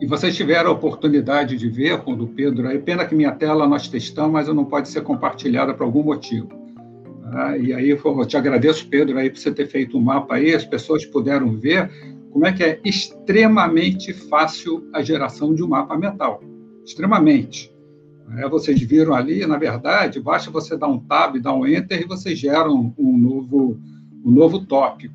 E 0.00 0.06
vocês 0.06 0.36
tiveram 0.36 0.70
a 0.70 0.74
oportunidade 0.74 1.56
de 1.56 1.68
ver 1.68 1.98
quando 2.02 2.26
o 2.26 2.28
Pedro, 2.28 2.68
aí, 2.68 2.78
pena 2.78 3.04
que 3.04 3.16
minha 3.16 3.32
tela 3.32 3.66
nós 3.66 3.88
testamos, 3.88 4.30
mas 4.30 4.46
não 4.46 4.64
pode 4.64 4.88
ser 4.88 5.00
compartilhada 5.00 5.74
por 5.74 5.82
algum 5.82 6.04
motivo. 6.04 6.48
Ah, 7.32 7.56
e 7.56 7.72
aí 7.72 7.90
eu 7.90 8.26
te 8.26 8.36
agradeço, 8.36 8.88
Pedro, 8.88 9.18
aí 9.18 9.30
por 9.30 9.38
você 9.38 9.52
ter 9.52 9.66
feito 9.66 9.98
um 9.98 10.00
mapa 10.00 10.36
aí, 10.36 10.54
as 10.54 10.64
pessoas 10.64 11.04
puderam 11.04 11.56
ver 11.56 11.90
como 12.30 12.46
é 12.46 12.52
que 12.52 12.62
é 12.62 12.80
extremamente 12.84 14.12
fácil 14.12 14.88
a 14.92 15.02
geração 15.02 15.54
de 15.54 15.62
um 15.62 15.68
mapa 15.68 15.96
mental. 15.96 16.42
Extremamente. 16.84 17.72
É, 18.36 18.48
vocês 18.48 18.80
viram 18.80 19.14
ali, 19.14 19.46
na 19.46 19.56
verdade, 19.56 20.20
basta 20.20 20.50
você 20.50 20.76
dar 20.76 20.88
um 20.88 20.98
tab, 20.98 21.38
dar 21.38 21.54
um 21.54 21.66
enter 21.66 22.02
e 22.02 22.06
vocês 22.06 22.38
geram 22.38 22.94
um 22.98 23.16
novo, 23.16 23.78
um 24.24 24.30
novo 24.30 24.60
tópico. 24.66 25.14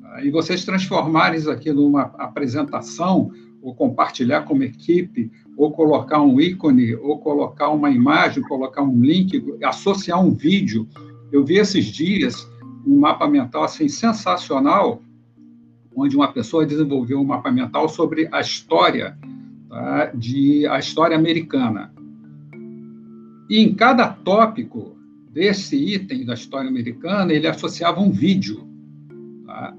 Tá? 0.00 0.24
E 0.24 0.30
vocês 0.30 0.64
transformarem 0.64 1.38
isso 1.38 1.50
aqui 1.50 1.72
numa 1.72 2.02
apresentação 2.18 3.30
ou 3.66 3.74
compartilhar 3.74 4.42
como 4.42 4.62
equipe, 4.62 5.28
ou 5.56 5.72
colocar 5.72 6.22
um 6.22 6.40
ícone, 6.40 6.94
ou 6.94 7.18
colocar 7.18 7.68
uma 7.70 7.90
imagem, 7.90 8.40
colocar 8.44 8.82
um 8.82 9.00
link, 9.00 9.42
associar 9.64 10.24
um 10.24 10.30
vídeo. 10.30 10.86
Eu 11.32 11.44
vi 11.44 11.56
esses 11.56 11.84
dias 11.86 12.48
um 12.86 12.98
mapa 12.98 13.28
mental 13.28 13.64
assim 13.64 13.88
sensacional, 13.88 15.02
onde 15.94 16.16
uma 16.16 16.32
pessoa 16.32 16.66
desenvolveu 16.66 17.20
um 17.20 17.24
mapa 17.24 17.50
mental 17.50 17.88
sobre 17.88 18.28
a 18.30 18.40
história 18.40 19.18
tá, 19.68 20.12
de 20.14 20.66
a 20.66 20.78
história 20.78 21.16
americana. 21.16 21.92
E 23.48 23.58
em 23.60 23.74
cada 23.74 24.08
tópico 24.08 24.96
desse 25.30 25.76
item 25.76 26.24
da 26.24 26.34
história 26.34 26.68
americana, 26.68 27.32
ele 27.32 27.46
associava 27.46 28.00
um 28.00 28.10
vídeo. 28.10 28.66
Tá? 29.46 29.74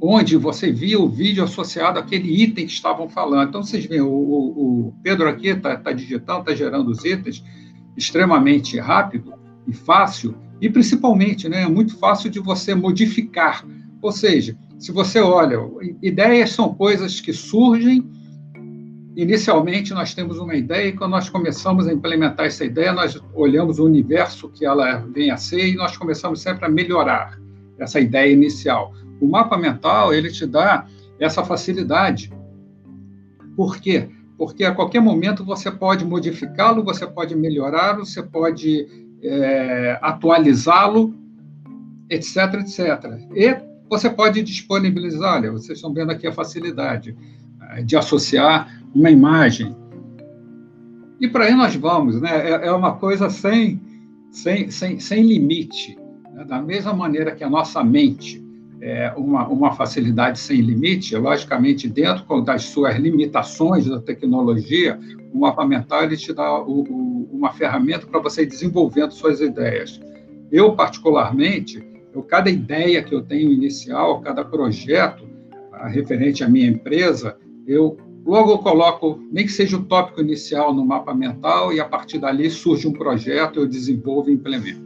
onde 0.00 0.36
você 0.36 0.70
via 0.70 1.00
o 1.00 1.08
vídeo 1.08 1.42
associado 1.42 1.98
àquele 1.98 2.42
item 2.42 2.66
que 2.66 2.72
estavam 2.72 3.08
falando. 3.08 3.48
Então, 3.48 3.62
vocês 3.62 3.86
veem, 3.86 4.02
o, 4.02 4.08
o 4.08 4.94
Pedro 5.02 5.28
aqui 5.28 5.48
está 5.48 5.76
tá 5.76 5.92
digitando, 5.92 6.40
está 6.40 6.54
gerando 6.54 6.90
os 6.90 7.04
itens 7.04 7.42
extremamente 7.96 8.78
rápido 8.78 9.32
e 9.66 9.72
fácil, 9.72 10.36
e 10.60 10.70
principalmente, 10.70 11.48
né, 11.48 11.62
é 11.62 11.68
muito 11.68 11.98
fácil 11.98 12.30
de 12.30 12.40
você 12.40 12.74
modificar. 12.74 13.64
Ou 14.00 14.12
seja, 14.12 14.56
se 14.78 14.92
você 14.92 15.20
olha, 15.20 15.58
ideias 16.02 16.50
são 16.50 16.72
coisas 16.72 17.20
que 17.20 17.32
surgem. 17.32 18.08
Inicialmente, 19.16 19.94
nós 19.94 20.14
temos 20.14 20.38
uma 20.38 20.54
ideia, 20.54 20.88
e 20.88 20.92
quando 20.92 21.12
nós 21.12 21.28
começamos 21.28 21.86
a 21.86 21.92
implementar 21.92 22.46
essa 22.46 22.64
ideia, 22.64 22.92
nós 22.92 23.20
olhamos 23.34 23.78
o 23.78 23.84
universo 23.84 24.48
que 24.50 24.64
ela 24.64 24.98
vem 25.14 25.30
a 25.30 25.36
ser 25.36 25.68
e 25.68 25.74
nós 25.74 25.96
começamos 25.96 26.40
sempre 26.40 26.66
a 26.66 26.68
melhorar 26.68 27.38
essa 27.78 27.98
ideia 27.98 28.32
inicial. 28.32 28.92
O 29.20 29.26
mapa 29.26 29.56
mental, 29.56 30.12
ele 30.12 30.30
te 30.30 30.46
dá 30.46 30.86
essa 31.18 31.42
facilidade. 31.42 32.30
Por 33.56 33.78
quê? 33.78 34.10
Porque 34.36 34.64
a 34.64 34.74
qualquer 34.74 35.00
momento 35.00 35.42
você 35.42 35.70
pode 35.70 36.04
modificá-lo, 36.04 36.84
você 36.84 37.06
pode 37.06 37.34
melhorá-lo, 37.34 38.04
você 38.04 38.22
pode 38.22 38.86
é, 39.26 39.98
atualizá-lo, 40.00 41.14
etc, 42.08 42.54
etc. 42.60 43.20
E 43.34 43.56
você 43.88 44.08
pode 44.10 44.42
disponibilizar, 44.42 45.36
olha, 45.36 45.52
vocês 45.52 45.78
estão 45.78 45.92
vendo 45.92 46.12
aqui 46.12 46.26
a 46.26 46.32
facilidade 46.32 47.16
é, 47.70 47.82
de 47.82 47.96
associar 47.96 48.82
uma 48.94 49.10
imagem. 49.10 49.74
E 51.20 51.28
para 51.28 51.44
aí 51.44 51.54
nós 51.54 51.74
vamos, 51.74 52.20
né? 52.20 52.50
É, 52.50 52.66
é 52.66 52.72
uma 52.72 52.96
coisa 52.96 53.30
sem, 53.30 53.80
sem, 54.30 54.70
sem, 54.70 55.00
sem 55.00 55.22
limite. 55.22 55.98
Né? 56.32 56.44
Da 56.44 56.60
mesma 56.60 56.92
maneira 56.92 57.32
que 57.32 57.42
a 57.42 57.50
nossa 57.50 57.82
mente 57.82 58.44
é 58.80 59.12
uma, 59.16 59.48
uma 59.48 59.72
facilidade 59.72 60.38
sem 60.38 60.60
limite, 60.60 61.16
logicamente, 61.16 61.88
dentro 61.88 62.42
das 62.42 62.64
suas 62.64 62.96
limitações 62.96 63.86
da 63.86 64.00
tecnologia, 64.00 64.98
o 65.32 65.40
mapa 65.40 65.64
mental 65.66 66.04
ele 66.04 66.16
te 66.16 66.32
dá 66.32 66.60
o, 66.60 66.82
o, 66.82 67.05
uma 67.30 67.52
ferramenta 67.52 68.06
para 68.06 68.20
você 68.20 68.42
ir 68.42 68.46
desenvolvendo 68.46 69.12
suas 69.12 69.40
ideias. 69.40 70.00
Eu, 70.50 70.74
particularmente, 70.74 71.84
eu, 72.14 72.22
cada 72.22 72.48
ideia 72.50 73.02
que 73.02 73.14
eu 73.14 73.22
tenho 73.22 73.52
inicial, 73.52 74.20
cada 74.20 74.44
projeto 74.44 75.26
referente 75.88 76.42
à 76.42 76.48
minha 76.48 76.68
empresa, 76.68 77.36
eu 77.66 77.98
logo 78.24 78.58
coloco, 78.58 79.20
nem 79.30 79.46
que 79.46 79.52
seja 79.52 79.76
o 79.76 79.84
tópico 79.84 80.20
inicial 80.20 80.74
no 80.74 80.84
mapa 80.84 81.14
mental, 81.14 81.72
e 81.72 81.80
a 81.80 81.84
partir 81.84 82.18
dali 82.18 82.50
surge 82.50 82.88
um 82.88 82.92
projeto, 82.92 83.60
eu 83.60 83.66
desenvolvo 83.66 84.30
e 84.30 84.32
implemento. 84.32 84.84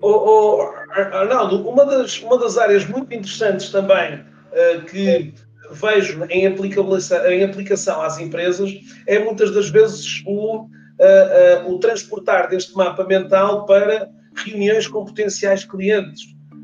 Oh, 0.00 0.58
oh, 0.58 0.72
Arnaldo, 0.90 1.68
uma 1.68 1.84
das, 1.84 2.20
uma 2.22 2.36
das 2.36 2.58
áreas 2.58 2.84
muito 2.88 3.14
interessantes 3.14 3.70
também 3.70 4.14
uh, 4.16 4.84
que 4.86 5.32
vejo 5.70 6.24
em, 6.28 6.44
em 6.44 7.44
aplicação 7.44 8.02
às 8.02 8.18
empresas 8.18 8.70
é 9.06 9.18
muitas 9.20 9.52
das 9.52 9.70
vezes 9.70 10.22
o, 10.26 10.66
uh, 11.02 11.68
uh, 11.68 11.74
o 11.74 11.78
transportar 11.78 12.48
deste 12.48 12.74
mapa 12.76 13.04
mental 13.04 13.66
para 13.66 14.08
reuniões 14.44 14.86
com 14.86 15.04
potenciais 15.04 15.64
clientes. 15.64 16.22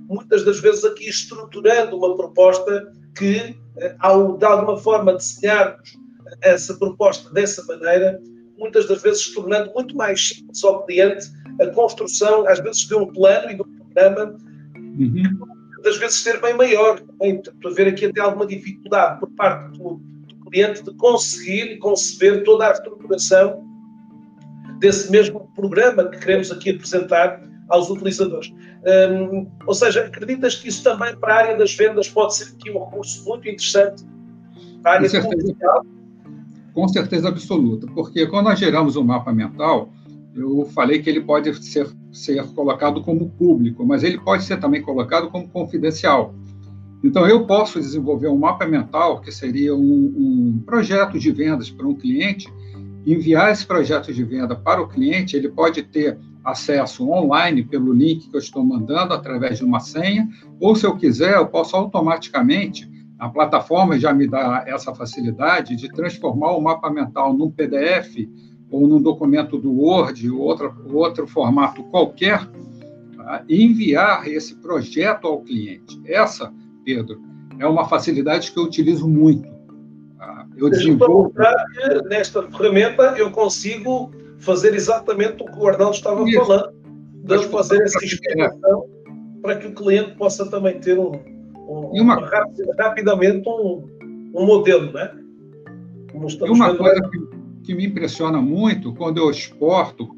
Muitas 0.08 0.44
das 0.44 0.60
vezes 0.60 0.84
aqui 0.84 1.08
estruturando 1.08 1.96
uma 1.96 2.16
proposta 2.16 2.90
que, 3.16 3.58
ao 3.98 4.38
de 4.38 4.44
alguma 4.44 4.78
forma 4.78 5.14
desenharmos 5.14 5.98
essa 6.40 6.74
proposta 6.74 7.30
dessa 7.30 7.62
maneira, 7.66 8.18
muitas 8.56 8.88
das 8.88 9.02
vezes 9.02 9.34
tornando 9.34 9.72
muito 9.74 9.94
mais 9.96 10.28
simples 10.28 10.64
ao 10.64 10.86
cliente 10.86 11.26
a 11.60 11.66
construção, 11.68 12.46
às 12.46 12.60
vezes, 12.60 12.86
de 12.86 12.94
um 12.94 13.06
plano 13.06 13.50
e 13.50 13.54
de 13.54 13.62
um 13.62 13.76
programa, 13.76 14.36
uhum. 14.76 15.38
às 15.84 15.96
vezes 15.98 16.22
ser 16.22 16.40
bem 16.40 16.54
maior. 16.54 17.02
Estou 17.20 17.70
a 17.70 17.74
ver 17.74 17.88
aqui 17.88 18.06
até 18.06 18.20
alguma 18.20 18.46
dificuldade 18.46 19.20
por 19.20 19.30
parte 19.30 19.76
do, 19.78 20.00
do 20.26 20.50
cliente 20.50 20.82
de 20.82 20.94
conseguir 20.94 21.78
conceber 21.78 22.44
toda 22.44 22.68
a 22.68 22.72
estruturação 22.72 23.67
desse 24.78 25.10
mesmo 25.10 25.50
programa 25.54 26.08
que 26.08 26.18
queremos 26.18 26.50
aqui 26.50 26.70
apresentar 26.70 27.40
aos 27.68 27.90
utilizadores. 27.90 28.52
Um, 29.10 29.46
ou 29.66 29.74
seja, 29.74 30.04
acreditas 30.04 30.56
que 30.56 30.68
isso 30.68 30.82
também 30.82 31.14
para 31.16 31.34
a 31.34 31.38
área 31.38 31.58
das 31.58 31.74
vendas 31.74 32.08
pode 32.08 32.34
ser 32.34 32.54
aqui 32.54 32.70
um 32.70 32.84
recurso 32.84 33.24
muito 33.24 33.48
interessante 33.48 34.04
para 34.82 34.92
a 34.92 34.94
área 34.94 35.22
comercial? 35.22 35.86
Com 36.72 36.88
certeza 36.88 37.28
absoluta, 37.28 37.86
porque 37.88 38.26
quando 38.26 38.46
nós 38.46 38.58
geramos 38.58 38.96
um 38.96 39.02
mapa 39.02 39.32
mental, 39.32 39.90
eu 40.34 40.64
falei 40.66 41.00
que 41.00 41.10
ele 41.10 41.20
pode 41.20 41.52
ser, 41.64 41.88
ser 42.12 42.44
colocado 42.54 43.02
como 43.02 43.28
público, 43.30 43.84
mas 43.84 44.04
ele 44.04 44.18
pode 44.18 44.44
ser 44.44 44.58
também 44.58 44.80
colocado 44.80 45.28
como 45.30 45.48
confidencial. 45.48 46.34
Então, 47.02 47.26
eu 47.28 47.46
posso 47.46 47.80
desenvolver 47.80 48.28
um 48.28 48.38
mapa 48.38 48.66
mental, 48.66 49.20
que 49.20 49.30
seria 49.30 49.74
um, 49.74 49.78
um 49.80 50.62
projeto 50.64 51.18
de 51.18 51.30
vendas 51.30 51.70
para 51.70 51.86
um 51.86 51.94
cliente, 51.94 52.48
enviar 53.12 53.50
esse 53.50 53.66
projeto 53.66 54.12
de 54.12 54.24
venda 54.24 54.54
para 54.56 54.82
o 54.82 54.88
cliente, 54.88 55.36
ele 55.36 55.48
pode 55.48 55.82
ter 55.82 56.18
acesso 56.44 57.08
online 57.10 57.62
pelo 57.62 57.92
link 57.92 58.28
que 58.28 58.36
eu 58.36 58.40
estou 58.40 58.64
mandando 58.64 59.14
através 59.14 59.58
de 59.58 59.64
uma 59.64 59.80
senha, 59.80 60.28
ou 60.60 60.74
se 60.74 60.86
eu 60.86 60.96
quiser, 60.96 61.34
eu 61.34 61.46
posso 61.46 61.76
automaticamente, 61.76 62.88
a 63.18 63.28
plataforma 63.28 63.98
já 63.98 64.12
me 64.12 64.28
dá 64.28 64.64
essa 64.66 64.94
facilidade 64.94 65.74
de 65.76 65.88
transformar 65.88 66.52
o 66.52 66.60
mapa 66.60 66.88
mental 66.90 67.32
num 67.32 67.50
PDF 67.50 68.28
ou 68.70 68.86
num 68.86 69.00
documento 69.00 69.58
do 69.58 69.72
Word 69.72 70.30
ou 70.30 70.40
outro, 70.40 70.74
outro 70.92 71.26
formato 71.26 71.82
qualquer, 71.84 72.46
tá? 73.16 73.42
e 73.48 73.64
enviar 73.64 74.28
esse 74.28 74.54
projeto 74.56 75.26
ao 75.26 75.40
cliente. 75.40 76.00
Essa, 76.04 76.52
Pedro, 76.84 77.20
é 77.58 77.66
uma 77.66 77.88
facilidade 77.88 78.52
que 78.52 78.58
eu 78.58 78.64
utilizo 78.64 79.08
muito. 79.08 79.57
Eu 80.58 80.70
desenvolvo. 80.70 81.32
Que 81.32 82.08
nesta 82.08 82.42
ferramenta 82.42 83.14
eu 83.16 83.30
consigo 83.30 84.10
fazer 84.38 84.74
exatamente 84.74 85.42
o 85.42 85.46
que 85.46 85.58
o 85.58 85.68
Arnaldo 85.68 85.96
estava 85.96 86.28
Isso. 86.28 86.44
falando, 86.44 86.72
de 87.24 87.48
fazer 87.48 87.82
essa 87.82 88.04
explicação 88.04 88.84
para 89.42 89.56
que 89.56 89.66
o 89.68 89.74
cliente 89.74 90.16
possa 90.16 90.48
também 90.50 90.78
ter 90.80 90.98
um, 90.98 91.12
um 91.56 92.02
uma... 92.02 92.28
rapidamente 92.78 93.48
um, 93.48 93.86
um 94.34 94.46
modelo, 94.46 94.92
né? 94.92 95.12
E 96.14 96.50
uma 96.50 96.74
coisa 96.76 97.00
que 97.10 97.38
que 97.68 97.74
me 97.74 97.84
impressiona 97.84 98.40
muito 98.40 98.94
quando 98.94 99.18
eu 99.18 99.30
exporto, 99.30 100.08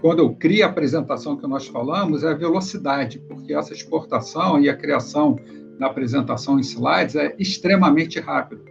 quando 0.00 0.18
eu 0.18 0.34
crio 0.34 0.64
a 0.64 0.68
apresentação 0.68 1.36
que 1.36 1.46
nós 1.46 1.68
falamos, 1.68 2.24
é 2.24 2.32
a 2.32 2.34
velocidade, 2.34 3.20
porque 3.28 3.54
essa 3.54 3.72
exportação 3.72 4.60
e 4.60 4.68
a 4.68 4.76
criação 4.76 5.38
da 5.78 5.86
apresentação 5.86 6.58
em 6.58 6.62
slides 6.62 7.14
é 7.14 7.32
extremamente 7.38 8.18
rápido. 8.18 8.64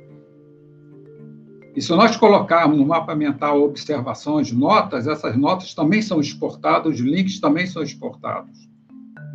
E 1.75 1.81
se 1.81 1.91
nós 1.91 2.15
colocarmos 2.15 2.77
no 2.77 2.85
mapa 2.85 3.13
mental 3.13 3.61
observações, 3.61 4.51
notas, 4.51 5.07
essas 5.07 5.35
notas 5.35 5.73
também 5.73 6.01
são 6.01 6.21
exportadas, 6.21 6.93
os 6.93 6.99
links 6.99 7.39
também 7.39 7.67
são 7.67 7.83
exportados. 7.83 8.69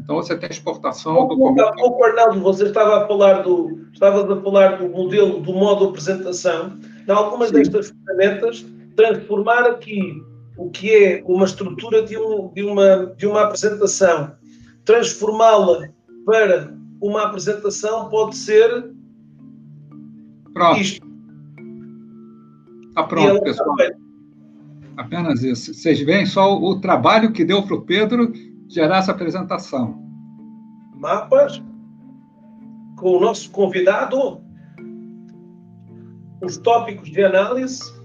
Então 0.02 0.16
você 0.16 0.34
tem 0.36 0.48
exportação 0.50 1.28
do 1.28 1.36
documento. 1.36 1.74
O 1.78 2.02
Arnaldo, 2.02 2.40
você 2.40 2.64
estava 2.64 3.04
a 3.04 3.06
falar 3.06 3.42
do, 3.42 3.86
estava 3.92 4.32
a 4.32 4.40
falar 4.40 4.78
do 4.78 4.88
modelo 4.88 5.40
do 5.40 5.52
modo 5.52 5.88
apresentação. 5.88 6.78
Em 7.06 7.12
algumas 7.12 7.50
Sim. 7.50 7.56
destas 7.56 7.90
ferramentas 7.90 8.64
transformar 8.96 9.66
aqui 9.66 10.22
o 10.56 10.70
que 10.70 10.90
é 10.90 11.22
uma 11.26 11.44
estrutura 11.44 12.02
de, 12.02 12.18
um, 12.18 12.48
de, 12.54 12.62
uma, 12.62 13.14
de 13.16 13.26
uma 13.26 13.42
apresentação, 13.42 14.32
transformá-la 14.84 15.88
para 16.24 16.74
uma 17.00 17.24
apresentação 17.24 18.08
pode 18.08 18.36
ser 18.36 18.90
pronto. 20.52 20.80
isto. 20.80 21.09
Está 23.00 23.04
pronto, 23.04 23.42
pessoal. 23.42 23.76
Apenas 24.96 25.42
isso. 25.42 25.72
Vocês 25.74 26.00
veem 26.00 26.26
só 26.26 26.56
o, 26.56 26.70
o 26.70 26.80
trabalho 26.80 27.32
que 27.32 27.44
deu 27.44 27.62
para 27.62 27.76
o 27.76 27.82
Pedro 27.82 28.32
gerar 28.68 28.98
essa 28.98 29.12
apresentação. 29.12 30.02
Mapas 30.96 31.62
com 32.96 33.16
o 33.16 33.20
nosso 33.20 33.50
convidado, 33.50 34.42
os 36.42 36.58
tópicos 36.58 37.10
de 37.10 37.24
análise 37.24 38.00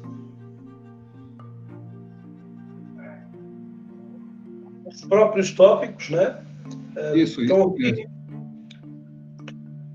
próprios 5.08 5.51
tópicos, 5.51 6.10
né? 6.10 6.38
Isso, 7.13 7.41
então, 7.43 7.75
isso. 7.77 8.01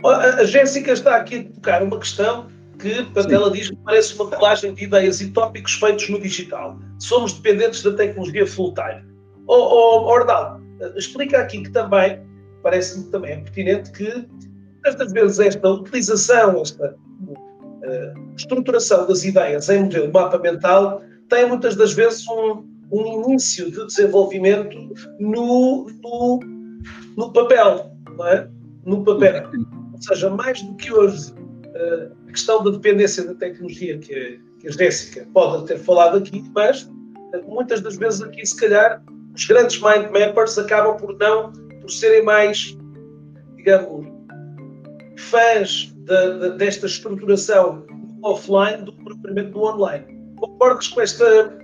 A 0.05 0.45
Jéssica 0.45 0.93
está 0.93 1.17
aqui 1.17 1.37
a 1.37 1.55
tocar 1.55 1.83
uma 1.83 1.99
questão 1.99 2.49
que, 2.81 3.03
portanto, 3.05 3.33
ela 3.33 3.51
diz 3.51 3.71
que 3.71 3.77
parece 3.85 4.15
uma 4.15 4.31
colagem 4.31 4.75
de 4.75 4.85
ideias 4.85 5.21
e 5.21 5.31
tópicos 5.31 5.75
feitos 5.75 6.09
no 6.09 6.21
digital. 6.21 6.79
Somos 6.99 7.33
dependentes 7.35 7.83
da 7.83 7.93
tecnologia 7.93 8.47
full-time. 8.47 9.05
Oh, 9.47 9.55
oh, 9.55 10.07
Ordal, 10.07 10.61
explica 10.97 11.39
aqui 11.39 11.63
que 11.63 11.71
também, 11.71 12.21
parece-me 12.63 13.11
também 13.11 13.43
pertinente 13.45 13.91
que, 13.93 14.27
muitas 14.85 15.13
vezes, 15.13 15.39
esta 15.39 15.69
utilização, 15.69 16.63
esta 16.63 16.95
uh, 16.95 18.35
estruturação 18.37 19.07
das 19.07 19.25
ideias 19.25 19.69
em 19.69 19.83
modelo 19.83 20.13
mapa 20.13 20.39
mental 20.39 21.03
tem 21.29 21.47
muitas 21.47 21.77
das 21.77 21.93
vezes 21.93 22.27
um, 22.29 22.65
um 22.91 23.25
início 23.25 23.71
de 23.71 23.87
desenvolvimento 23.87 24.77
no, 25.21 25.87
no, 26.03 26.41
no 27.17 27.33
papel, 27.33 27.91
não 28.17 28.27
é? 28.27 28.49
No 28.85 29.05
papel. 29.05 29.49
Ou 29.93 30.03
seja, 30.03 30.31
mais 30.31 30.61
do 30.63 30.75
que 30.77 30.93
hoje 30.93 31.33
a 31.75 32.31
questão 32.31 32.63
da 32.63 32.71
dependência 32.71 33.25
da 33.25 33.35
tecnologia, 33.35 33.99
que 33.99 34.15
a, 34.15 34.61
que 34.61 34.69
a 34.69 34.71
Jéssica 34.71 35.27
pode 35.33 35.67
ter 35.67 35.79
falado 35.79 36.19
aqui, 36.19 36.45
mas 36.55 36.83
uh, 36.83 37.43
muitas 37.47 37.81
das 37.81 37.97
vezes 37.97 38.23
aqui, 38.23 38.45
se 38.45 38.57
calhar, 38.57 39.03
os 39.35 39.45
grandes 39.47 39.81
mind 39.81 40.11
mappers 40.11 40.59
acabam 40.59 40.97
por 40.97 41.17
não, 41.19 41.53
por 41.81 41.91
serem 41.91 42.25
mais, 42.25 42.77
digamos, 43.57 44.07
fãs 45.17 45.95
de, 45.97 46.39
de, 46.41 46.57
desta 46.57 46.87
estruturação 46.87 47.87
offline 48.23 48.85
do 48.85 48.93
que 48.93 49.05
propriamente 49.05 49.51
do 49.51 49.63
online. 49.63 50.05
Concordas 50.37 50.89
com 50.89 51.01
esta, 51.01 51.59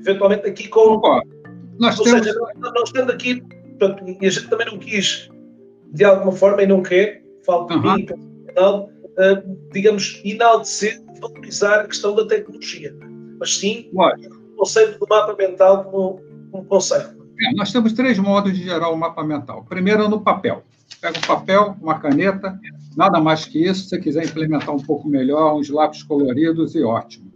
eventualmente 0.00 0.46
aqui 0.48 0.68
com... 0.68 1.00
Nós 1.78 1.98
Ou 1.98 2.04
temos... 2.04 2.26
seja, 2.26 2.38
não, 2.56 2.72
não 2.72 2.82
estando 2.82 3.12
aqui, 3.12 3.42
portanto, 3.78 4.04
e 4.20 4.26
a 4.26 4.30
gente 4.30 4.48
também 4.48 4.66
não 4.66 4.78
quis, 4.78 5.30
de 5.92 6.04
alguma 6.04 6.32
forma, 6.32 6.62
e 6.62 6.66
não 6.66 6.82
quer, 6.82 7.22
falo 7.44 7.66
de 7.66 7.74
uhum. 7.74 7.94
mim, 7.94 8.06
canal, 8.56 8.90
uh, 9.02 9.56
digamos, 9.72 10.20
enaltecer, 10.24 11.02
valorizar 11.20 11.80
a 11.80 11.86
questão 11.86 12.14
da 12.14 12.26
tecnologia, 12.26 12.96
mas 13.38 13.58
sim 13.58 13.90
o 13.92 14.56
conceito 14.56 14.98
do 14.98 15.06
mapa 15.08 15.36
mental 15.36 15.84
como, 15.84 16.20
como 16.50 16.64
conceito. 16.64 17.14
É, 17.38 17.52
nós 17.54 17.70
temos 17.70 17.92
três 17.92 18.18
modos 18.18 18.56
de 18.56 18.64
gerar 18.64 18.88
o 18.88 18.96
mapa 18.96 19.22
mental. 19.22 19.64
Primeiro 19.68 20.04
é 20.04 20.08
no 20.08 20.22
papel. 20.22 20.62
Pega 21.00 21.18
um 21.18 21.26
papel, 21.26 21.76
uma 21.82 21.98
caneta, 21.98 22.58
nada 22.96 23.20
mais 23.20 23.44
que 23.44 23.62
isso. 23.62 23.82
Se 23.82 23.88
você 23.90 23.98
quiser 23.98 24.24
implementar 24.24 24.74
um 24.74 24.82
pouco 24.82 25.06
melhor, 25.06 25.54
uns 25.54 25.68
lápis 25.68 26.02
coloridos 26.02 26.74
e 26.74 26.82
ótimo. 26.82 27.30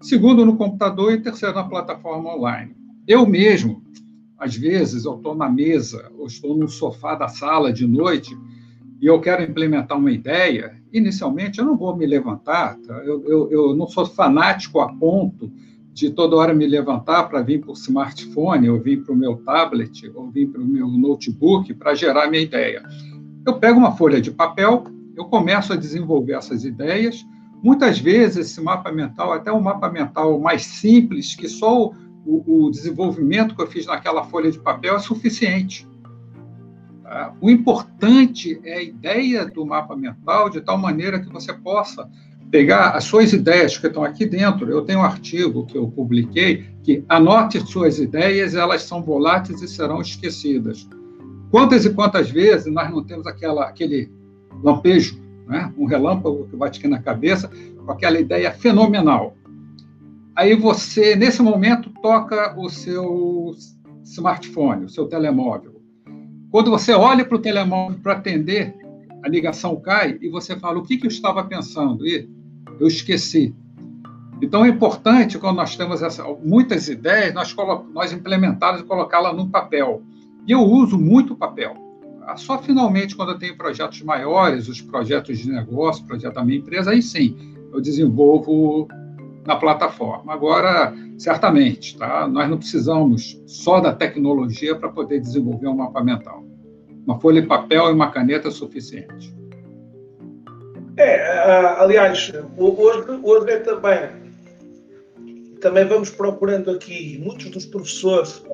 Segundo, 0.00 0.46
no 0.46 0.56
computador 0.56 1.12
e 1.12 1.20
terceiro, 1.20 1.56
na 1.56 1.64
plataforma 1.64 2.32
online. 2.32 2.76
Eu 3.08 3.26
mesmo, 3.26 3.82
às 4.38 4.54
vezes, 4.54 5.04
eu 5.04 5.16
estou 5.16 5.34
na 5.34 5.48
mesa 5.48 6.12
ou 6.16 6.26
estou 6.26 6.56
no 6.56 6.68
sofá 6.68 7.16
da 7.16 7.26
sala 7.26 7.72
de 7.72 7.88
noite 7.88 8.38
e 9.00 9.06
eu 9.06 9.20
quero 9.20 9.42
implementar 9.42 9.98
uma 9.98 10.12
ideia, 10.12 10.76
inicialmente 10.92 11.58
eu 11.58 11.64
não 11.64 11.76
vou 11.76 11.96
me 11.96 12.06
levantar, 12.06 12.76
tá? 12.86 12.94
eu, 13.04 13.24
eu, 13.26 13.50
eu 13.50 13.74
não 13.74 13.86
sou 13.86 14.04
fanático 14.04 14.80
a 14.80 14.92
ponto 14.92 15.50
de 15.92 16.10
toda 16.10 16.36
hora 16.36 16.54
me 16.54 16.66
levantar 16.66 17.24
para 17.24 17.42
vir 17.42 17.60
para 17.60 17.70
o 17.70 17.74
smartphone, 17.74 18.68
ou 18.68 18.80
vir 18.80 19.02
para 19.02 19.12
o 19.12 19.16
meu 19.16 19.36
tablet, 19.36 20.10
ou 20.14 20.30
vir 20.30 20.46
para 20.48 20.60
o 20.60 20.64
meu 20.64 20.86
notebook 20.86 21.72
para 21.74 21.94
gerar 21.94 22.30
minha 22.30 22.42
ideia. 22.42 22.82
Eu 23.46 23.58
pego 23.58 23.78
uma 23.78 23.96
folha 23.96 24.20
de 24.20 24.30
papel, 24.30 24.84
eu 25.16 25.24
começo 25.24 25.72
a 25.72 25.76
desenvolver 25.76 26.34
essas 26.34 26.64
ideias. 26.64 27.24
Muitas 27.62 27.98
vezes, 27.98 28.50
esse 28.50 28.60
mapa 28.60 28.92
mental, 28.92 29.32
até 29.32 29.52
um 29.52 29.60
mapa 29.60 29.90
mental 29.90 30.38
mais 30.38 30.62
simples, 30.62 31.34
que 31.34 31.48
só 31.48 31.92
o, 32.24 32.66
o 32.66 32.70
desenvolvimento 32.70 33.54
que 33.54 33.62
eu 33.62 33.66
fiz 33.66 33.86
naquela 33.86 34.24
folha 34.24 34.50
de 34.50 34.58
papel 34.58 34.96
é 34.96 34.98
suficiente. 34.98 35.86
Tá? 37.10 37.34
O 37.40 37.50
importante 37.50 38.60
é 38.62 38.74
a 38.74 38.82
ideia 38.84 39.44
do 39.44 39.66
mapa 39.66 39.96
mental, 39.96 40.48
de 40.48 40.60
tal 40.60 40.78
maneira 40.78 41.18
que 41.18 41.28
você 41.28 41.52
possa 41.52 42.08
pegar 42.52 42.90
as 42.90 43.02
suas 43.02 43.32
ideias 43.32 43.76
que 43.76 43.88
estão 43.88 44.04
aqui 44.04 44.24
dentro. 44.24 44.70
Eu 44.70 44.82
tenho 44.82 45.00
um 45.00 45.02
artigo 45.02 45.66
que 45.66 45.76
eu 45.76 45.88
publiquei 45.88 46.66
que 46.84 47.04
anote 47.08 47.66
suas 47.66 47.98
ideias, 47.98 48.54
elas 48.54 48.84
são 48.84 49.02
voláteis 49.02 49.60
e 49.60 49.66
serão 49.66 50.00
esquecidas. 50.00 50.88
Quantas 51.50 51.84
e 51.84 51.90
quantas 51.92 52.30
vezes 52.30 52.72
nós 52.72 52.88
não 52.88 53.02
temos 53.02 53.26
aquela, 53.26 53.64
aquele 53.64 54.08
lampejo, 54.62 55.20
né? 55.48 55.74
um 55.76 55.86
relâmpago 55.86 56.46
que 56.48 56.54
bate 56.54 56.78
aqui 56.78 56.86
na 56.86 57.02
cabeça, 57.02 57.50
com 57.84 57.90
aquela 57.90 58.20
ideia 58.20 58.52
fenomenal. 58.52 59.36
Aí 60.36 60.54
você, 60.54 61.16
nesse 61.16 61.42
momento, 61.42 61.90
toca 62.00 62.56
o 62.56 62.68
seu 62.68 63.52
smartphone, 64.04 64.84
o 64.84 64.88
seu 64.88 65.08
telemóvel. 65.08 65.69
Quando 66.50 66.70
você 66.70 66.92
olha 66.92 67.24
para 67.24 67.36
o 67.36 67.40
telemóvel 67.40 67.98
para 68.02 68.14
atender, 68.14 68.74
a 69.22 69.28
ligação 69.28 69.76
cai 69.76 70.18
e 70.20 70.28
você 70.28 70.56
fala: 70.56 70.78
o 70.78 70.82
que, 70.82 70.96
que 70.96 71.06
eu 71.06 71.10
estava 71.10 71.44
pensando? 71.44 72.06
E 72.06 72.28
eu 72.78 72.86
esqueci. 72.86 73.54
Então 74.42 74.64
é 74.64 74.68
importante, 74.68 75.38
quando 75.38 75.56
nós 75.56 75.76
temos 75.76 76.02
essa, 76.02 76.24
muitas 76.42 76.88
ideias, 76.88 77.34
nós, 77.34 77.54
nós 77.92 78.12
implementá-las 78.12 78.80
e 78.80 78.84
colocá-las 78.84 79.36
no 79.36 79.48
papel. 79.48 80.02
E 80.46 80.52
eu 80.52 80.62
uso 80.62 80.98
muito 80.98 81.36
papel. 81.36 81.74
Tá? 82.20 82.36
Só 82.36 82.58
finalmente, 82.58 83.14
quando 83.14 83.32
eu 83.32 83.38
tenho 83.38 83.56
projetos 83.56 84.00
maiores, 84.02 84.66
os 84.66 84.80
projetos 84.80 85.38
de 85.38 85.50
negócio, 85.50 86.06
projeto 86.06 86.34
da 86.34 86.44
minha 86.44 86.58
empresa, 86.58 86.90
aí 86.90 87.02
sim, 87.02 87.36
eu 87.72 87.80
desenvolvo 87.80 88.88
na 89.50 89.56
plataforma. 89.56 90.32
Agora, 90.32 90.94
certamente, 91.18 91.98
tá? 91.98 92.28
nós 92.28 92.48
não 92.48 92.56
precisamos 92.56 93.42
só 93.46 93.80
da 93.80 93.92
tecnologia 93.92 94.76
para 94.76 94.88
poder 94.90 95.18
desenvolver 95.18 95.66
um 95.66 95.74
mapa 95.74 96.04
mental. 96.04 96.44
Uma 97.04 97.18
folha 97.18 97.42
de 97.42 97.48
papel 97.48 97.88
e 97.88 97.92
uma 97.92 98.12
caneta 98.12 98.46
é 98.46 98.50
suficiente. 98.52 99.34
É, 100.96 101.40
aliás, 101.78 102.30
hoje, 102.56 103.20
hoje 103.24 103.50
é 103.50 103.58
também, 103.58 104.10
também 105.60 105.84
vamos 105.86 106.10
procurando 106.10 106.70
aqui, 106.70 107.20
muitos 107.20 107.50
dos 107.50 107.66
professores, 107.66 108.44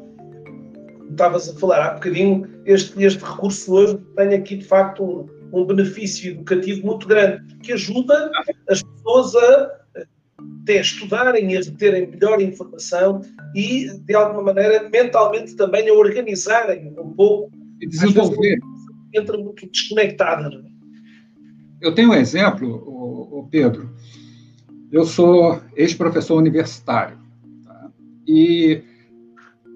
estavas 1.11 1.51
a 1.51 1.59
falar 1.59 1.85
há 1.85 1.95
bocadinho, 1.95 2.49
este, 2.65 3.05
este 3.05 3.23
recurso 3.23 3.75
hoje 3.75 3.99
tem 4.17 4.35
aqui 4.35 4.57
de 4.57 4.65
facto 4.65 5.03
um, 5.03 5.29
um 5.53 5.67
benefício 5.67 6.31
educativo 6.31 6.87
muito 6.87 7.07
grande, 7.07 7.43
que 7.63 7.73
ajuda 7.73 8.31
as 8.71 8.83
pessoas 8.83 9.35
a 9.35 9.86
até 10.63 10.81
estudarem 10.81 11.53
e 11.53 11.57
reterem 11.57 12.11
melhor 12.11 12.41
informação 12.41 13.23
e, 13.55 13.89
de 14.01 14.15
alguma 14.15 14.43
maneira, 14.43 14.89
mentalmente 14.89 15.55
também 15.55 15.89
a 15.89 15.95
organizarem 15.95 16.93
um 16.99 17.13
pouco. 17.13 17.53
E 17.81 17.87
desenvolver. 17.87 18.59
Entra 19.15 19.39
muito 19.39 19.69
desconectada. 19.71 20.49
É? 20.49 21.87
Eu 21.87 21.95
tenho 21.95 22.11
um 22.11 22.15
exemplo, 22.15 22.69
o 23.39 23.49
Pedro. 23.51 23.91
Eu 24.91 25.05
sou 25.05 25.61
ex-professor 25.77 26.37
universitário. 26.37 27.19
Tá? 27.65 27.91
E, 28.27 28.83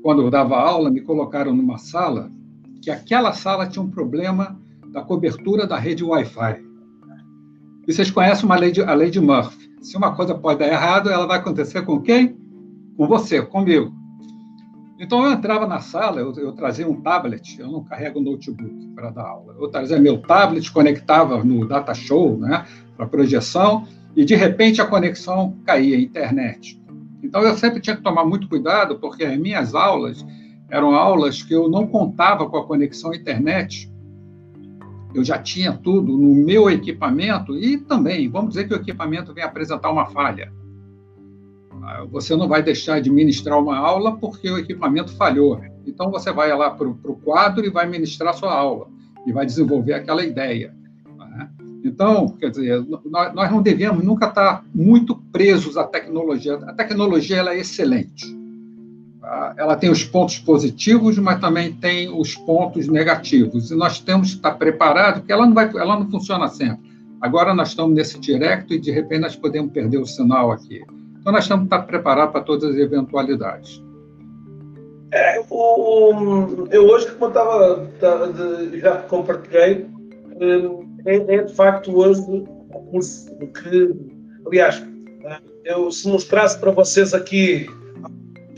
quando 0.03 0.23
eu 0.23 0.31
dava 0.31 0.57
aula, 0.57 0.91
me 0.91 1.01
colocaram 1.01 1.55
numa 1.55 1.79
sala 1.79 2.31
que 2.83 2.91
aquela 2.91 3.33
sala 3.33 3.69
tinha 3.69 3.83
um 3.83 3.91
problema 3.91 4.59
da 4.93 5.03
cobertura 5.03 5.67
da 5.67 5.79
rede 5.79 6.03
Wi-Fi. 6.03 6.65
E 7.87 7.93
vocês 7.93 8.11
conhecem 8.11 8.45
uma 8.45 8.57
lei 8.57 8.73
de, 8.73 8.83
a 8.83 8.95
lei 8.95 9.11
de 9.11 9.21
Murphy. 9.21 9.60
Se 9.81 9.97
uma 9.97 10.15
coisa 10.15 10.35
pode 10.35 10.59
dar 10.59 10.69
errado, 10.69 11.11
ela 11.11 11.27
vai 11.27 11.39
acontecer 11.39 11.83
com 11.83 12.01
quem? 12.01 12.37
Com 12.97 13.07
você, 13.07 13.41
comigo. 13.41 13.93
Então 14.99 15.25
eu 15.25 15.33
entrava 15.33 15.67
na 15.67 15.81
sala, 15.81 16.21
eu, 16.21 16.35
eu 16.35 16.53
trazia 16.53 16.87
um 16.87 17.01
tablet, 17.01 17.59
eu 17.59 17.73
não 17.73 17.83
carrego 17.83 18.21
notebook 18.21 18.89
para 18.95 19.09
dar 19.09 19.23
aula. 19.23 19.57
Eu 19.59 19.69
trazia 19.69 19.99
meu 19.99 20.19
tablet, 20.19 20.71
conectava 20.71 21.43
no 21.43 21.67
data 21.67 21.95
show, 21.95 22.37
né, 22.37 22.67
para 22.95 23.07
projeção, 23.07 23.89
e 24.15 24.27
de 24.27 24.35
repente 24.35 24.83
a 24.83 24.87
conexão 24.87 25.57
caía, 25.65 25.97
a 25.97 26.01
internet. 26.01 26.79
Então 27.23 27.41
eu 27.43 27.57
sempre 27.57 27.81
tinha 27.81 27.97
que 27.97 28.03
tomar 28.03 28.27
muito 28.27 28.47
cuidado, 28.47 28.99
porque 28.99 29.25
as 29.25 29.39
minhas 29.39 29.75
aulas 29.75 30.25
eram 30.69 30.95
aulas 30.95 31.43
que 31.43 31.55
eu 31.55 31.69
não 31.71 31.87
contava 31.87 32.49
com 32.49 32.59
a 32.59 32.67
conexão 32.67 33.13
à 33.13 33.17
internet 33.17 33.90
eu 35.15 35.25
já 35.25 35.39
tinha 35.39 35.73
tudo 35.73 36.17
no 36.17 36.35
meu 36.35 36.71
equipamento 36.71 37.57
e 37.57 37.79
também, 37.79 38.29
vamos 38.29 38.51
dizer 38.51 38.69
que 38.69 38.75
o 38.75 38.77
equipamento 38.77 39.33
vem 39.35 39.45
apresentar 39.45 39.91
uma 39.91 40.07
falha. 40.07 40.53
Ah, 41.83 42.05
você 42.11 42.37
não 42.37 42.47
vai 42.47 42.63
deixar 42.63 43.01
de 43.01 43.11
ministrar 43.11 43.59
uma 43.59 43.77
aula 43.77 44.17
porque 44.17 44.51
o 44.51 44.59
equipamento 44.59 45.13
falhou. 45.17 45.61
Então, 45.87 46.11
você 46.11 46.33
vai 46.33 46.57
lá 46.57 46.71
para 46.71 46.87
o 46.87 47.21
quadro 47.25 47.65
e 47.65 47.71
vai 47.71 47.87
ministrar 47.87 48.35
sua 48.35 48.55
aula 48.55 48.89
e 49.27 49.33
vai 49.33 49.45
desenvolver 49.45 49.95
aquela 49.95 50.25
ideia. 50.25 50.75
Né? 51.19 51.51
Então, 51.85 52.29
quer 52.29 52.51
dizer, 52.51 52.85
nós 53.05 53.51
não 53.51 53.63
devemos 53.63 54.05
nunca 54.05 54.27
estar 54.27 54.65
muito 54.75 55.17
presos 55.33 55.77
à 55.77 55.85
tecnologia. 55.85 56.55
A 56.55 56.75
tecnologia 56.75 57.39
ela 57.39 57.55
é 57.55 57.61
excelente? 57.61 58.40
Ela 59.57 59.77
tem 59.77 59.91
os 59.91 60.03
pontos 60.03 60.39
positivos, 60.41 61.17
mas 61.19 61.41
também 61.41 61.73
tem 61.73 62.13
os 62.13 62.35
pontos 62.35 62.89
negativos. 62.89 63.71
E 63.71 63.77
nós 63.77 64.01
temos 64.01 64.31
que 64.31 64.37
estar 64.37 64.53
preparados, 64.53 65.21
porque 65.21 65.33
ela 65.33 65.47
não, 65.47 65.55
vai, 65.55 65.71
ela 65.77 65.99
não 65.99 66.11
funciona 66.11 66.49
sempre. 66.49 66.91
Agora 67.21 67.55
nós 67.55 67.69
estamos 67.69 67.95
nesse 67.95 68.19
direto 68.19 68.75
e, 68.75 68.79
de 68.79 68.91
repente, 68.91 69.21
nós 69.21 69.37
podemos 69.37 69.73
perder 69.73 69.99
o 69.99 70.07
sinal 70.07 70.51
aqui. 70.51 70.83
Então, 71.21 71.33
nós 71.33 71.47
temos 71.47 71.69
que 71.69 71.75
estar 71.75 71.83
preparados 71.87 72.33
para 72.33 72.41
todas 72.41 72.71
as 72.71 72.77
eventualidades. 72.77 73.81
É, 75.13 75.41
o, 75.49 76.67
eu 76.71 76.87
hoje, 76.87 77.11
como 77.13 77.29
estava, 77.29 77.89
já 78.75 78.97
compartilhei, 79.03 79.87
é, 81.05 81.17
é, 81.35 81.43
de 81.43 81.55
facto 81.55 81.97
hoje 81.97 82.21
um 82.23 82.45
curso 82.91 83.29
que, 83.37 83.95
aliás, 84.47 84.85
eu 85.65 85.91
se 85.93 86.09
mostrasse 86.09 86.59
para 86.59 86.71
vocês 86.71 87.13
aqui 87.13 87.69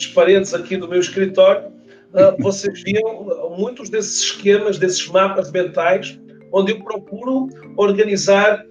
as 0.06 0.54
aqui 0.54 0.76
do 0.76 0.88
meu 0.88 1.00
escritório, 1.00 1.68
uh, 1.68 2.42
vocês 2.42 2.82
viam 2.82 3.54
muitos 3.56 3.90
desses 3.90 4.22
esquemas, 4.22 4.78
desses 4.78 5.06
mapas 5.08 5.50
mentais, 5.50 6.18
onde 6.52 6.72
eu 6.72 6.82
procuro 6.82 7.48
organizar 7.76 8.64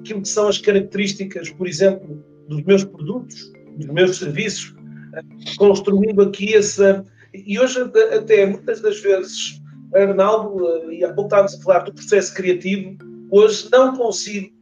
aquilo 0.00 0.22
que 0.22 0.28
são 0.28 0.48
as 0.48 0.58
características, 0.58 1.50
por 1.50 1.66
exemplo, 1.66 2.24
dos 2.48 2.62
meus 2.62 2.84
produtos, 2.84 3.52
dos 3.76 3.86
meus 3.88 4.16
serviços, 4.18 4.70
uh, 4.70 5.56
construindo 5.56 6.22
aqui 6.22 6.54
essa. 6.54 7.04
E 7.34 7.58
hoje, 7.58 7.80
até 8.14 8.46
muitas 8.46 8.80
das 8.80 9.00
vezes, 9.00 9.60
Arnaldo, 9.94 10.90
e 10.90 11.04
há 11.04 11.12
pouco 11.12 11.28
estávamos 11.28 11.54
a 11.54 11.62
falar 11.62 11.78
do 11.80 11.92
processo 11.92 12.34
criativo, 12.34 12.96
hoje 13.30 13.68
não 13.70 13.94
consigo, 13.96 14.54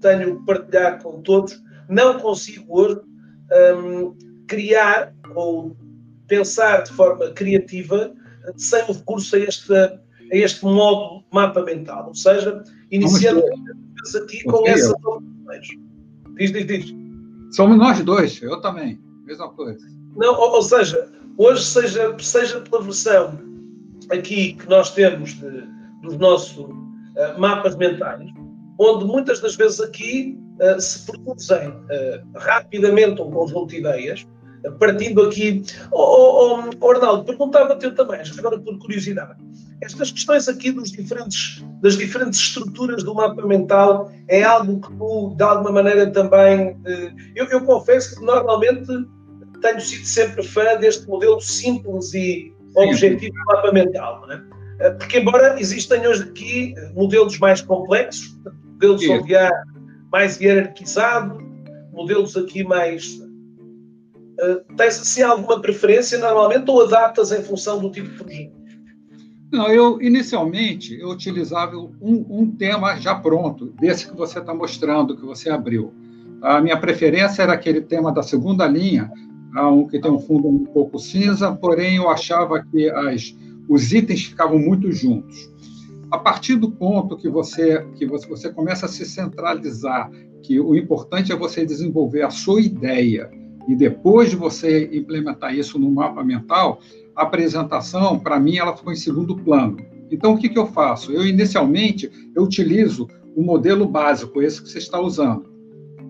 tenho 0.00 0.44
partilhar 0.44 1.02
com 1.02 1.22
todos, 1.22 1.60
não 1.88 2.18
consigo 2.18 2.80
hoje 2.80 3.00
um, 3.76 4.14
criar 4.46 5.14
ou 5.34 5.76
pensar 6.28 6.82
de 6.82 6.92
forma 6.92 7.30
criativa 7.30 8.12
sem 8.56 8.82
o 8.84 8.92
recurso 8.92 9.36
a 9.36 9.38
este, 9.38 9.74
a 9.74 9.98
este 10.30 10.64
modo 10.64 11.24
mapa 11.32 11.62
mental. 11.62 12.08
Ou 12.08 12.14
seja, 12.14 12.62
iniciando 12.90 13.42
aqui 14.16 14.42
com 14.44 14.66
essas 14.66 14.92
opções. 14.92 15.68
Diz, 16.36 16.52
diz, 16.52 16.66
diz. 16.66 16.94
Somos 17.54 17.76
nós 17.76 18.00
dois, 18.00 18.40
eu 18.42 18.60
também, 18.60 18.98
mesma 19.24 19.50
coisa. 19.50 19.86
Não, 20.16 20.34
ou, 20.34 20.52
ou 20.52 20.62
seja, 20.62 21.10
hoje, 21.36 21.64
seja, 21.64 22.16
seja 22.18 22.60
pela 22.60 22.82
versão 22.82 23.38
aqui 24.10 24.54
que 24.54 24.68
nós 24.68 24.90
temos 24.90 25.34
de, 25.34 25.64
dos 26.02 26.16
nossos 26.16 26.56
uh, 26.56 27.38
mapas 27.38 27.76
mentais, 27.76 28.30
onde 28.78 29.04
muitas 29.04 29.40
das 29.40 29.54
vezes 29.54 29.80
aqui 29.80 30.38
uh, 30.62 30.80
se 30.80 31.06
produzem 31.06 31.68
uh, 31.68 32.38
rapidamente 32.38 33.20
um 33.20 33.30
conjunto 33.30 33.68
de 33.68 33.78
ideias, 33.78 34.26
partindo 34.78 35.22
aqui. 35.22 35.62
Oh, 35.90 36.56
oh, 36.56 36.70
oh 36.80 36.90
Arnaldo, 36.90 37.24
perguntava-te 37.24 37.84
eu 37.84 37.94
também, 37.94 38.20
agora 38.38 38.58
por 38.58 38.78
curiosidade, 38.78 39.34
estas 39.80 40.12
questões 40.12 40.48
aqui 40.48 40.70
dos 40.70 40.92
diferentes, 40.92 41.64
das 41.82 41.96
diferentes 41.96 42.38
estruturas 42.38 43.02
do 43.02 43.14
mapa 43.14 43.44
mental 43.44 44.12
é 44.28 44.44
algo 44.44 44.80
que 44.80 44.96
tu, 44.96 45.34
de 45.36 45.42
alguma 45.42 45.72
maneira, 45.72 46.08
também. 46.08 46.80
Eu, 47.34 47.46
eu 47.46 47.64
confesso 47.64 48.14
que 48.14 48.24
normalmente 48.24 48.86
tenho 49.60 49.80
sido 49.80 50.06
sempre 50.06 50.44
fã 50.44 50.76
deste 50.76 51.08
modelo 51.08 51.40
simples 51.40 52.14
e 52.14 52.54
objetivo 52.76 53.34
do 53.34 53.44
mapa 53.46 53.72
mental, 53.72 54.20
não 54.20 54.32
é? 54.32 54.42
Eh, 54.80 54.90
porque, 54.90 55.18
embora 55.18 55.60
existam 55.60 56.00
hoje 56.08 56.22
aqui 56.24 56.74
modelos 56.94 57.38
mais 57.38 57.60
complexos, 57.60 58.36
modelos 58.72 59.08
onde 59.08 59.36
há 59.36 59.50
mais 60.12 60.38
hierarquizado, 60.38 61.38
modelos 61.90 62.36
aqui 62.36 62.62
mais. 62.62 63.18
Uh, 64.40 64.76
tens 64.76 65.00
assim 65.00 65.22
alguma 65.22 65.60
preferência 65.60 66.18
normalmente 66.18 66.70
ou 66.70 66.82
adaptas 66.82 67.32
em 67.32 67.42
função 67.42 67.80
do 67.80 67.90
tipo 67.90 68.08
de 68.10 68.16
projeto? 68.16 68.62
Não, 69.50 69.68
eu 69.68 70.00
inicialmente 70.00 70.98
eu 70.98 71.10
utilizava 71.10 71.76
um, 71.76 71.92
um 72.00 72.50
tema 72.56 72.96
já 72.96 73.14
pronto, 73.14 73.66
desse 73.78 74.08
que 74.08 74.16
você 74.16 74.38
está 74.38 74.54
mostrando, 74.54 75.16
que 75.16 75.24
você 75.24 75.50
abriu. 75.50 75.92
A 76.40 76.60
minha 76.60 76.76
preferência 76.76 77.42
era 77.42 77.52
aquele 77.52 77.82
tema 77.82 78.10
da 78.10 78.22
segunda 78.22 78.66
linha, 78.66 79.10
um 79.54 79.86
que 79.86 80.00
tem 80.00 80.10
um 80.10 80.18
fundo 80.18 80.48
um 80.48 80.64
pouco 80.64 80.98
cinza, 80.98 81.52
porém 81.52 81.96
eu 81.96 82.08
achava 82.08 82.62
que 82.64 82.90
as, 82.90 83.36
os 83.68 83.92
itens 83.92 84.24
ficavam 84.24 84.58
muito 84.58 84.90
juntos. 84.90 85.51
A 86.12 86.18
partir 86.18 86.56
do 86.56 86.70
ponto 86.70 87.16
que 87.16 87.26
você 87.26 87.86
que 87.96 88.04
você, 88.04 88.28
você 88.28 88.52
começa 88.52 88.84
a 88.84 88.88
se 88.88 89.06
centralizar, 89.06 90.10
que 90.42 90.60
o 90.60 90.76
importante 90.76 91.32
é 91.32 91.36
você 91.36 91.64
desenvolver 91.64 92.22
a 92.22 92.28
sua 92.28 92.60
ideia 92.60 93.30
e 93.66 93.74
depois 93.74 94.28
de 94.28 94.36
você 94.36 94.90
implementar 94.92 95.56
isso 95.56 95.78
no 95.78 95.90
mapa 95.90 96.22
mental, 96.22 96.80
a 97.16 97.22
apresentação, 97.22 98.18
para 98.18 98.38
mim, 98.38 98.58
ela 98.58 98.76
ficou 98.76 98.92
em 98.92 98.96
segundo 98.96 99.36
plano. 99.36 99.78
Então, 100.10 100.34
o 100.34 100.38
que, 100.38 100.50
que 100.50 100.58
eu 100.58 100.66
faço? 100.66 101.12
Eu, 101.12 101.26
inicialmente, 101.26 102.10
eu 102.34 102.42
utilizo 102.42 103.08
o 103.34 103.42
modelo 103.42 103.86
básico, 103.86 104.42
esse 104.42 104.60
que 104.62 104.68
você 104.68 104.78
está 104.78 105.00
usando. 105.00 105.50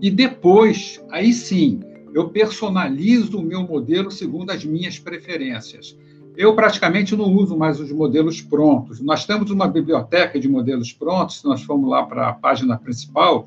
E 0.01 0.11
depois, 0.11 1.01
aí 1.11 1.33
sim, 1.33 1.79
eu 2.13 2.31
personalizo 2.31 3.39
o 3.39 3.45
meu 3.45 3.63
modelo 3.63 4.11
segundo 4.11 4.51
as 4.51 4.65
minhas 4.65 4.99
preferências. 4.99 5.97
Eu 6.37 6.55
praticamente 6.55 7.15
não 7.15 7.33
uso 7.35 7.57
mais 7.57 7.79
os 7.79 7.93
modelos 7.93 8.41
prontos. 8.41 9.01
Nós 9.01 9.27
temos 9.27 9.51
uma 9.51 9.69
biblioteca 9.69 10.41
de 10.41 10.49
modelos 10.49 10.93
prontos, 10.93 11.41
se 11.41 11.45
nós 11.45 11.63
formos 11.63 11.91
lá 11.91 12.05
para 12.05 12.29
a 12.29 12.33
página 12.33 12.79
principal, 12.79 13.47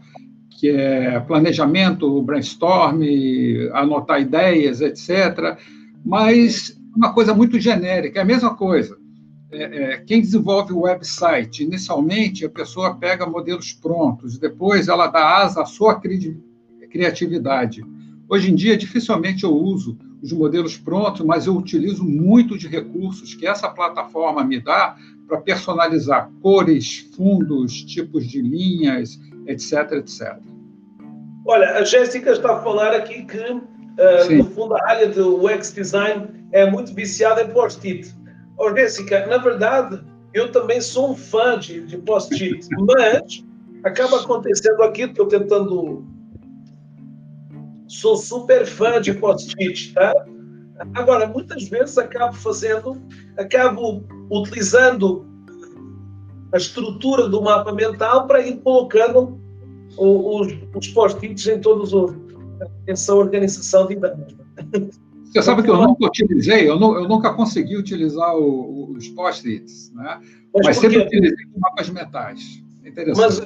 que 0.50 0.70
é 0.70 1.20
planejamento, 1.20 2.22
brainstorm, 2.22 3.02
anotar 3.74 4.22
ideias, 4.22 4.82
etc. 4.82 5.58
Mas 6.06 6.80
uma 6.96 7.14
coisa 7.14 7.34
muito 7.34 7.60
genérica, 7.60 8.20
é 8.20 8.22
a 8.22 8.26
mesma 8.26 8.56
coisa. 8.56 8.98
É, 9.52 9.64
é, 9.64 9.98
quem 9.98 10.22
desenvolve 10.22 10.74
o 10.74 10.82
website, 10.82 11.64
inicialmente 11.64 12.46
a 12.46 12.50
pessoa 12.50 12.96
pega 12.96 13.26
modelos 13.26 13.74
prontos, 13.74 14.38
depois 14.38 14.88
ela 14.88 15.08
dá 15.08 15.38
asa 15.38 15.62
à 15.62 15.66
sua 15.66 16.00
cri 16.00 16.38
criatividade. 16.90 17.84
Hoje 18.30 18.52
em 18.52 18.56
dia, 18.56 18.78
dificilmente 18.78 19.44
eu 19.44 19.54
uso 19.54 19.98
os 20.22 20.32
modelos 20.32 20.78
prontos, 20.78 21.26
mas 21.26 21.46
eu 21.46 21.56
utilizo 21.56 22.04
muito 22.04 22.58
de 22.58 22.68
recursos 22.68 23.34
que 23.34 23.46
essa 23.46 23.70
plataforma 23.70 24.44
me 24.44 24.60
dá 24.60 24.96
para 25.28 25.40
personalizar 25.42 26.30
cores, 26.42 27.10
fundos, 27.16 27.84
tipos 27.84 28.26
de 28.26 28.42
linhas, 28.42 29.20
etc, 29.48 29.92
etc. 29.94 30.38
Olha, 31.46 31.78
a 31.78 31.84
Jéssica 31.84 32.32
está 32.32 32.56
a 32.56 32.62
falar 32.62 32.94
aqui 32.96 33.24
que, 33.24 33.38
uh, 33.38 34.36
no 34.38 34.46
fundo, 34.46 34.76
a 34.76 34.90
área 34.90 35.08
do 35.08 35.46
UX 35.46 35.74
Design 35.74 36.28
é 36.52 36.70
muito 36.70 36.94
viciada 36.94 37.44
em 37.44 37.50
post-it. 37.50 38.14
Oh, 38.58 38.76
Jéssica, 38.76 39.28
na 39.28 39.38
verdade, 39.38 40.02
eu 40.34 40.52
também 40.52 40.82
sou 40.82 41.12
um 41.12 41.16
fã 41.16 41.58
de, 41.60 41.82
de 41.82 41.98
post-it, 41.98 42.68
mas 42.82 43.44
acaba 43.84 44.20
acontecendo 44.20 44.82
aqui, 44.84 45.04
estou 45.04 45.28
tentando 45.28 46.04
sou 47.88 48.16
super 48.16 48.66
fã 48.66 49.00
de 49.02 49.14
post-it, 49.14 49.94
tá? 49.94 50.14
Agora, 50.94 51.28
muitas 51.28 51.68
vezes 51.70 51.98
acabo 51.98 52.34
fazendo, 52.34 53.02
acabo 53.38 54.04
utilizando 54.30 55.26
a 56.52 56.58
estrutura 56.58 57.30
do 57.30 57.42
mapa 57.42 57.72
mental 57.72 58.28
para 58.28 58.46
ir 58.46 58.58
colocando 58.58 59.40
os, 59.98 60.48
os 60.76 60.88
post-its 60.90 61.48
em 61.48 61.62
todos 61.62 61.94
os, 61.94 62.14
essa 62.88 63.14
organização 63.14 63.88
de 63.88 63.94
ideias. 63.94 64.36
Você 65.26 65.42
sabe 65.42 65.64
que 65.64 65.70
eu 65.70 65.76
nunca 65.76 66.06
utilizei, 66.06 66.70
eu, 66.70 66.80
não, 66.80 66.96
eu 66.96 67.08
nunca 67.08 67.34
consegui 67.34 67.78
utilizar 67.78 68.36
o, 68.36 68.92
os 68.92 69.10
post-its, 69.10 69.92
né? 69.94 70.20
mas, 70.54 70.68
mas 70.68 70.78
sempre 70.78 71.00
utilizei 71.00 71.46
mapas 71.58 71.90
mentais. 71.90 72.64
Mas, 73.18 73.42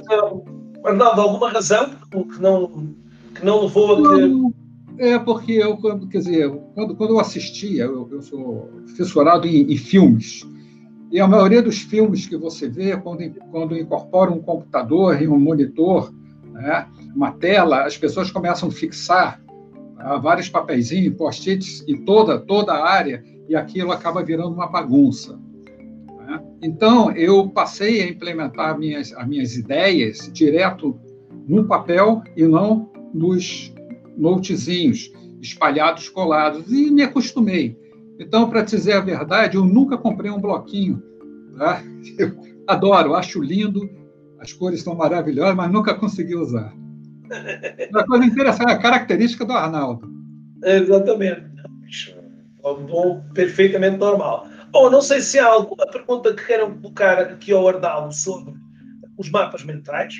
Arnaldo, 0.83 1.21
alguma 1.21 1.49
razão 1.49 1.89
que 2.11 2.39
não 2.39 2.95
que 3.39 3.45
não 3.45 3.63
levou 3.63 3.95
a 3.95 4.15
ter... 4.15 4.59
É 4.99 5.17
porque 5.17 5.53
eu, 5.53 5.77
quer 6.09 6.17
dizer, 6.17 6.51
quando, 6.75 6.93
quando 6.93 7.11
eu 7.11 7.19
assistia, 7.21 7.85
eu, 7.85 8.09
eu 8.11 8.21
sou 8.21 8.69
fissurado 8.97 9.47
em, 9.47 9.71
em, 9.71 9.77
filmes, 9.77 10.45
e 11.09 11.21
a 11.21 11.27
maioria 11.27 11.61
dos 11.61 11.79
filmes 11.79 12.27
que 12.27 12.35
você 12.35 12.67
vê, 12.67 12.97
quando, 12.97 13.23
quando 13.49 13.77
incorpora 13.77 14.29
um 14.29 14.41
computador 14.41 15.21
e 15.21 15.27
um 15.27 15.39
monitor, 15.39 16.13
né, 16.51 16.85
uma 17.15 17.31
tela, 17.31 17.85
as 17.85 17.97
pessoas 17.97 18.29
começam 18.29 18.67
a 18.67 18.71
fixar 18.73 19.41
tá, 19.95 20.17
vários 20.17 20.49
papeizinhos, 20.49 21.15
post-its 21.15 21.81
em 21.87 22.03
toda, 22.03 22.37
toda 22.37 22.73
a 22.73 22.85
área, 22.85 23.23
e 23.47 23.55
aquilo 23.55 23.93
acaba 23.93 24.21
virando 24.21 24.53
uma 24.53 24.67
bagunça. 24.67 25.39
Né? 26.27 26.41
Então, 26.61 27.11
eu 27.13 27.47
passei 27.49 28.01
a 28.01 28.09
implementar 28.09 28.77
minhas, 28.77 29.13
as 29.13 29.25
minhas 29.25 29.55
ideias 29.55 30.29
direto 30.33 30.99
no 31.47 31.63
papel 31.65 32.21
e 32.35 32.43
não 32.43 32.88
nos 33.13 33.73
notezinhos 34.17 35.11
espalhados, 35.41 36.09
colados, 36.09 36.71
e 36.71 36.91
me 36.91 37.01
acostumei. 37.03 37.77
Então, 38.19 38.49
para 38.49 38.61
dizer 38.61 38.93
a 38.93 39.01
verdade, 39.01 39.55
eu 39.55 39.63
nunca 39.63 39.97
comprei 39.97 40.29
um 40.29 40.41
bloquinho. 40.41 41.01
Tá? 41.57 41.81
Eu 42.17 42.35
adoro, 42.67 43.15
acho 43.15 43.41
lindo, 43.41 43.89
as 44.39 44.53
cores 44.53 44.81
são 44.81 44.95
maravilhosas, 44.95 45.55
mas 45.55 45.71
nunca 45.71 45.95
consegui 45.95 46.35
usar. 46.35 46.73
Uma 47.91 48.05
coisa 48.05 48.25
interessante, 48.25 48.71
a 48.71 48.77
característica 48.77 49.45
do 49.45 49.53
Arnaldo. 49.53 50.09
Exatamente. 50.63 51.49
Bom, 52.61 53.23
perfeitamente 53.33 53.97
normal. 53.97 54.47
Bom, 54.71 54.89
não 54.89 55.01
sei 55.01 55.21
se 55.21 55.39
há 55.39 55.47
alguma 55.47 55.87
pergunta 55.87 56.33
que 56.33 56.45
queiram 56.45 56.77
colocar 56.77 57.19
aqui 57.19 57.51
ao 57.51 57.67
Arnaldo 57.67 58.13
sobre 58.13 58.53
os 59.17 59.29
mapas 59.29 59.63
mentais 59.63 60.13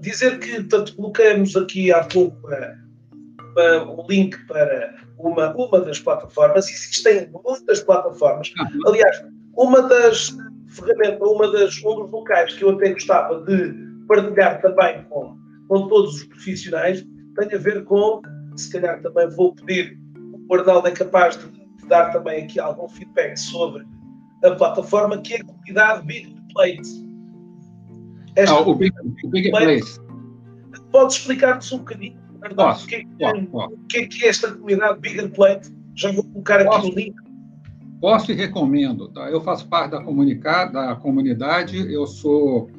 dizer 0.00 0.38
que, 0.38 0.56
portanto, 0.56 0.94
colocamos 0.96 1.56
aqui 1.56 1.92
há 1.92 2.04
pouco 2.04 2.48
uh, 2.48 4.00
um 4.00 4.06
link 4.08 4.36
para 4.46 4.94
uma, 5.18 5.54
uma 5.54 5.80
das 5.80 5.98
plataformas, 5.98 6.68
existem 6.68 7.30
muitas 7.44 7.80
plataformas. 7.80 8.52
Aliás, 8.86 9.24
uma 9.56 9.82
das 9.82 10.36
ferramentas, 10.68 11.28
uma 11.28 11.50
das, 11.50 11.78
um 11.84 11.94
dos 11.94 12.10
locais 12.10 12.54
que 12.54 12.62
eu 12.62 12.70
até 12.70 12.92
gostava 12.92 13.42
de 13.44 13.74
partilhar 14.06 14.60
também 14.60 15.04
com, 15.04 15.36
com 15.68 15.88
todos 15.88 16.16
os 16.16 16.24
profissionais 16.24 17.04
tem 17.36 17.54
a 17.54 17.58
ver 17.58 17.84
com, 17.84 18.20
se 18.56 18.70
calhar 18.72 19.00
também 19.00 19.28
vou 19.30 19.54
pedir, 19.54 19.98
o 20.48 20.54
Arnaldo 20.54 20.88
é 20.88 20.90
capaz 20.90 21.36
de, 21.36 21.46
de 21.48 21.86
dar 21.86 22.10
também 22.10 22.44
aqui 22.44 22.58
algum 22.58 22.88
feedback 22.88 23.36
sobre 23.36 23.86
a 24.44 24.50
plataforma, 24.52 25.20
que 25.20 25.34
é 25.34 25.40
a 25.40 25.44
comunidade 25.44 26.06
Big 26.06 26.34
Plate 26.52 27.07
esta 28.38 28.54
ah, 28.54 28.60
o 28.60 28.74
Big, 28.74 28.94
o 29.24 29.28
Big 29.28 29.50
Place. 29.50 30.00
Pode 30.92 31.12
explicar-nos 31.12 31.72
um 31.72 31.78
bocadinho, 31.78 32.16
Arnaldo, 32.40 32.84
o 32.84 32.86
que, 32.86 32.94
é, 32.94 33.04
que, 33.88 33.98
é, 33.98 34.06
que 34.06 34.24
é 34.24 34.28
esta 34.28 34.52
comunidade 34.52 35.00
Bigger 35.00 35.30
Plate? 35.30 35.70
Já 35.96 36.12
vou 36.12 36.22
colocar 36.22 36.60
aqui 36.60 36.86
o 36.86 36.94
link. 36.94 37.14
posso 38.00 38.30
e 38.30 38.34
recomendo. 38.36 39.08
Tá? 39.08 39.28
Eu 39.28 39.40
faço 39.40 39.66
parte 39.68 39.90
da, 39.90 39.98
da 39.98 40.94
comunidade, 40.94 41.92
eu 41.92 42.06
sou 42.06 42.70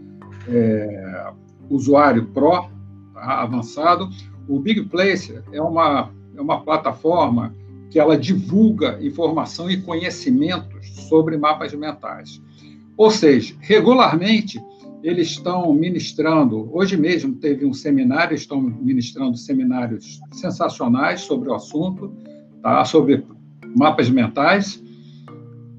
é, 0.48 1.32
usuário 1.70 2.28
Pro, 2.28 2.70
tá? 3.14 3.42
avançado. 3.42 4.10
O 4.48 4.60
Big 4.60 4.84
Place 4.86 5.42
é 5.52 5.62
uma, 5.62 6.10
é 6.38 6.42
uma 6.42 6.64
plataforma 6.64 7.54
que 7.92 8.00
ela 8.00 8.18
divulga 8.18 8.98
informação 9.02 9.70
e 9.70 9.82
conhecimentos 9.82 10.88
sobre 11.10 11.38
mapas 11.38 11.74
mentais. 11.74 12.42
Ou 12.96 13.12
seja, 13.12 13.56
regularmente 13.60 14.58
eles 15.04 15.30
estão 15.30 15.74
ministrando, 15.74 16.70
hoje 16.74 16.98
mesmo 16.98 17.36
teve 17.36 17.66
um 17.66 17.74
seminário, 17.74 18.36
estão 18.36 18.62
ministrando 18.62 19.38
seminários 19.38 20.20
sensacionais 20.32 21.22
sobre 21.22 21.50
o 21.50 21.54
assunto, 21.54 22.14
tá? 22.62 22.84
sobre 22.84 23.26
mapas 23.78 24.10
mentais, 24.10 24.84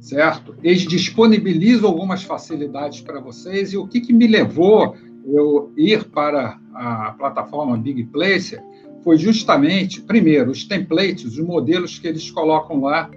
certo? 0.01 0.55
Eles 0.63 0.83
disponibilizam 0.83 1.89
algumas 1.89 2.23
facilidades 2.23 3.01
para 3.01 3.21
vocês, 3.21 3.73
e 3.73 3.77
o 3.77 3.87
que, 3.87 4.01
que 4.01 4.13
me 4.13 4.27
levou 4.27 4.97
eu 5.27 5.73
ir 5.77 6.05
para 6.05 6.59
a 6.75 7.15
plataforma 7.19 7.77
Big 7.77 8.05
Placer 8.05 8.63
foi 9.03 9.19
justamente, 9.19 10.01
primeiro, 10.01 10.51
os 10.51 10.65
templates, 10.65 11.25
os 11.25 11.39
modelos 11.39 11.99
que 11.99 12.09
eles 12.09 12.31
colocam 12.31 12.81
lá 12.81 13.11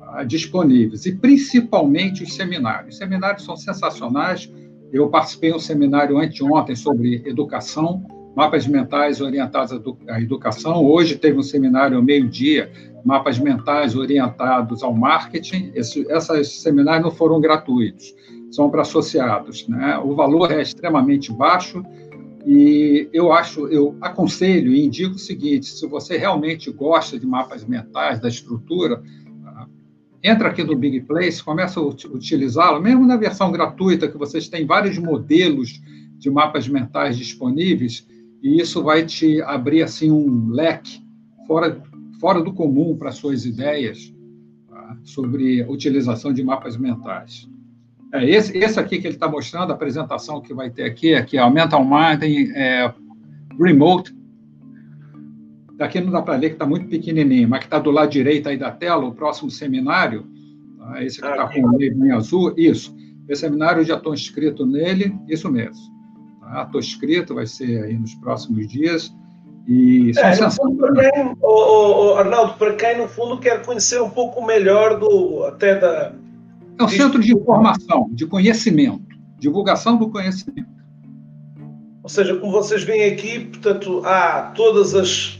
ah, 0.00 0.24
disponíveis, 0.24 1.06
e 1.06 1.14
principalmente 1.14 2.22
os 2.22 2.34
seminários. 2.34 2.94
Os 2.94 2.98
seminários 2.98 3.44
são 3.44 3.56
sensacionais. 3.56 4.50
Eu 4.92 5.08
participei 5.08 5.50
de 5.50 5.56
um 5.56 5.60
seminário 5.60 6.18
anteontem 6.18 6.74
sobre 6.74 7.22
educação, 7.24 8.04
mapas 8.34 8.66
mentais 8.66 9.20
orientados 9.20 9.72
à 10.08 10.20
educação. 10.20 10.84
Hoje 10.84 11.16
teve 11.16 11.38
um 11.38 11.42
seminário 11.42 11.96
ao 11.96 12.02
meio-dia, 12.02 12.70
mapas 13.04 13.38
mentais 13.38 13.94
orientados 13.94 14.82
ao 14.82 14.92
marketing. 14.92 15.70
Esse, 15.74 16.06
esses 16.08 16.60
seminários 16.60 17.04
não 17.04 17.10
foram 17.10 17.40
gratuitos, 17.40 18.14
são 18.50 18.68
para 18.68 18.82
associados. 18.82 19.66
Né? 19.68 19.98
O 19.98 20.14
valor 20.14 20.50
é 20.50 20.60
extremamente 20.60 21.32
baixo 21.32 21.84
e 22.46 23.08
eu 23.12 23.32
acho, 23.32 23.68
eu 23.68 23.96
aconselho 24.00 24.72
e 24.72 24.84
indico 24.84 25.14
o 25.16 25.18
seguinte: 25.18 25.66
se 25.66 25.86
você 25.86 26.16
realmente 26.16 26.70
gosta 26.70 27.18
de 27.18 27.26
mapas 27.26 27.64
mentais, 27.64 28.18
da 28.18 28.28
estrutura, 28.28 29.02
entra 30.22 30.48
aqui 30.48 30.62
no 30.62 30.76
Big 30.76 31.00
Place, 31.02 31.42
começa 31.42 31.80
a 31.80 31.82
utilizá-lo, 31.82 32.80
mesmo 32.80 33.06
na 33.06 33.16
versão 33.16 33.50
gratuita, 33.50 34.08
que 34.08 34.18
vocês 34.18 34.48
têm 34.48 34.66
vários 34.66 34.98
modelos 34.98 35.80
de 36.18 36.30
mapas 36.30 36.68
mentais 36.68 37.16
disponíveis, 37.16 38.06
e 38.42 38.60
isso 38.60 38.82
vai 38.82 39.04
te 39.04 39.40
abrir 39.42 39.82
assim 39.82 40.10
um 40.10 40.50
leque 40.50 41.02
fora, 41.46 41.82
fora 42.20 42.42
do 42.42 42.52
comum 42.52 42.96
para 42.96 43.12
suas 43.12 43.44
ideias 43.44 44.12
tá? 44.68 44.98
sobre 45.02 45.62
utilização 45.64 46.32
de 46.32 46.42
mapas 46.42 46.76
mentais. 46.76 47.48
É, 48.12 48.28
esse, 48.28 48.56
esse 48.58 48.78
aqui 48.78 48.98
que 48.98 49.06
ele 49.06 49.14
está 49.14 49.28
mostrando, 49.28 49.70
a 49.70 49.74
apresentação 49.74 50.40
que 50.40 50.52
vai 50.52 50.68
ter 50.68 50.84
aqui, 50.84 51.14
é 51.14 51.44
o 51.44 51.50
Mental 51.50 51.84
Mind 51.84 52.22
é, 52.54 52.92
Remote. 53.58 54.14
Daqui 55.80 55.98
não 55.98 56.12
dá 56.12 56.20
para 56.20 56.36
ler, 56.36 56.50
que 56.50 56.56
está 56.56 56.66
muito 56.66 56.88
pequenininho, 56.88 57.48
mas 57.48 57.60
que 57.60 57.64
está 57.64 57.78
do 57.78 57.90
lado 57.90 58.10
direito 58.10 58.50
aí 58.50 58.58
da 58.58 58.70
tela, 58.70 59.02
o 59.02 59.14
próximo 59.14 59.50
seminário, 59.50 60.26
tá? 60.76 61.02
esse 61.02 61.22
que 61.22 61.26
está 61.26 61.48
com 61.48 61.66
o 61.66 61.78
livro 61.78 62.14
azul, 62.14 62.52
isso. 62.54 62.94
Esse 63.26 63.40
seminário 63.40 63.80
eu 63.80 63.84
já 63.86 63.96
estou 63.96 64.12
inscrito 64.12 64.66
nele, 64.66 65.18
isso 65.26 65.50
mesmo. 65.50 65.80
Estou 66.48 66.72
tá? 66.72 66.78
inscrito, 66.78 67.34
vai 67.34 67.46
ser 67.46 67.82
aí 67.82 67.96
nos 67.96 68.14
próximos 68.16 68.68
dias. 68.68 69.10
E 69.66 70.12
é, 70.18 70.50
fundo, 70.50 70.76
para 70.76 71.10
quem, 71.10 71.36
oh, 71.40 72.12
oh, 72.12 72.14
Arnaldo, 72.16 72.58
para 72.58 72.74
quem 72.74 72.98
no 72.98 73.08
fundo 73.08 73.38
quer 73.38 73.64
conhecer 73.64 74.02
um 74.02 74.10
pouco 74.10 74.44
melhor 74.44 74.98
do 74.98 75.44
até 75.44 75.78
da, 75.78 76.12
é 76.78 76.84
um 76.84 76.88
centro 76.88 77.22
de 77.22 77.32
informação, 77.32 78.10
de 78.12 78.26
conhecimento, 78.26 79.16
divulgação 79.38 79.96
do 79.96 80.10
conhecimento. 80.10 80.68
Ou 82.02 82.08
seja, 82.08 82.36
como 82.36 82.52
vocês 82.52 82.82
veem 82.82 83.12
aqui, 83.12 83.46
portanto, 83.46 84.02
há 84.04 84.52
todas 84.54 84.94
as, 84.94 85.39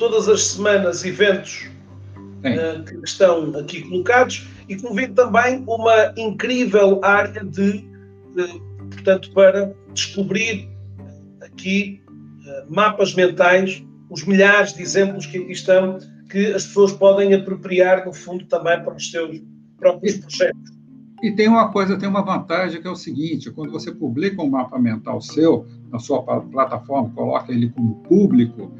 todas 0.00 0.28
as 0.30 0.42
semanas 0.48 1.04
eventos 1.04 1.68
uh, 2.16 2.82
que 2.84 2.96
estão 3.04 3.54
aqui 3.56 3.82
colocados 3.82 4.48
e 4.66 4.74
vê 4.94 5.06
também 5.08 5.62
uma 5.66 6.12
incrível 6.16 7.04
área 7.04 7.44
de, 7.44 7.84
de 8.34 8.62
portanto, 8.90 9.30
para 9.32 9.74
descobrir 9.92 10.68
aqui 11.42 12.02
uh, 12.08 12.74
mapas 12.74 13.14
mentais, 13.14 13.84
os 14.08 14.24
milhares 14.24 14.72
de 14.72 14.82
exemplos 14.82 15.26
que 15.26 15.36
aqui 15.36 15.52
estão, 15.52 15.98
que 16.30 16.46
as 16.46 16.66
pessoas 16.66 16.92
podem 16.94 17.34
apropriar, 17.34 18.06
no 18.06 18.14
fundo, 18.14 18.46
também 18.46 18.82
para 18.82 18.94
os 18.94 19.10
seus 19.10 19.38
próprios 19.78 20.16
projetos. 20.16 20.80
E 21.22 21.30
tem 21.32 21.46
uma 21.46 21.70
coisa, 21.70 21.98
tem 21.98 22.08
uma 22.08 22.22
vantagem 22.22 22.80
que 22.80 22.88
é 22.88 22.90
o 22.90 22.96
seguinte: 22.96 23.50
quando 23.50 23.70
você 23.70 23.92
publica 23.92 24.42
um 24.42 24.48
mapa 24.48 24.78
mental 24.78 25.20
seu 25.20 25.66
na 25.92 25.98
sua 25.98 26.22
plataforma, 26.22 27.10
coloca 27.10 27.52
ele 27.52 27.68
como 27.68 27.96
público, 27.96 28.72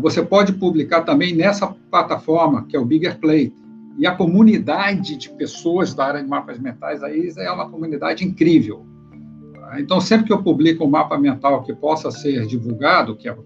você 0.00 0.22
pode 0.22 0.52
publicar 0.54 1.02
também 1.02 1.34
nessa 1.34 1.66
plataforma, 1.90 2.66
que 2.66 2.76
é 2.76 2.80
o 2.80 2.84
Bigger 2.84 3.18
Play. 3.18 3.52
E 3.98 4.06
a 4.06 4.14
comunidade 4.14 5.16
de 5.16 5.28
pessoas 5.30 5.94
da 5.94 6.06
área 6.06 6.22
de 6.22 6.28
mapas 6.28 6.58
mentais 6.58 7.02
aí 7.02 7.30
é 7.36 7.50
uma 7.50 7.68
comunidade 7.68 8.24
incrível. 8.24 8.86
Então, 9.78 10.00
sempre 10.00 10.26
que 10.26 10.32
eu 10.32 10.42
publico 10.42 10.84
um 10.84 10.88
mapa 10.88 11.18
mental 11.18 11.62
que 11.62 11.74
possa 11.74 12.10
ser 12.10 12.46
divulgado, 12.46 13.16
que 13.16 13.28
é 13.28 13.36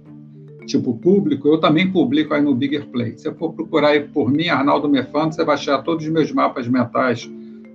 tipo 0.66 0.94
público, 0.98 1.46
eu 1.48 1.58
também 1.58 1.90
publico 1.90 2.34
aí 2.34 2.42
no 2.42 2.54
Bigger 2.54 2.86
Play. 2.88 3.12
Se 3.12 3.24
você 3.24 3.34
for 3.34 3.52
procurar 3.52 3.88
aí 3.88 4.00
por 4.00 4.30
mim, 4.30 4.48
Arnaldo 4.48 4.88
Mefano, 4.88 5.32
você 5.32 5.44
vai 5.44 5.54
achar 5.54 5.82
todos 5.82 6.04
os 6.04 6.12
meus 6.12 6.32
mapas 6.32 6.66
mentais 6.66 7.30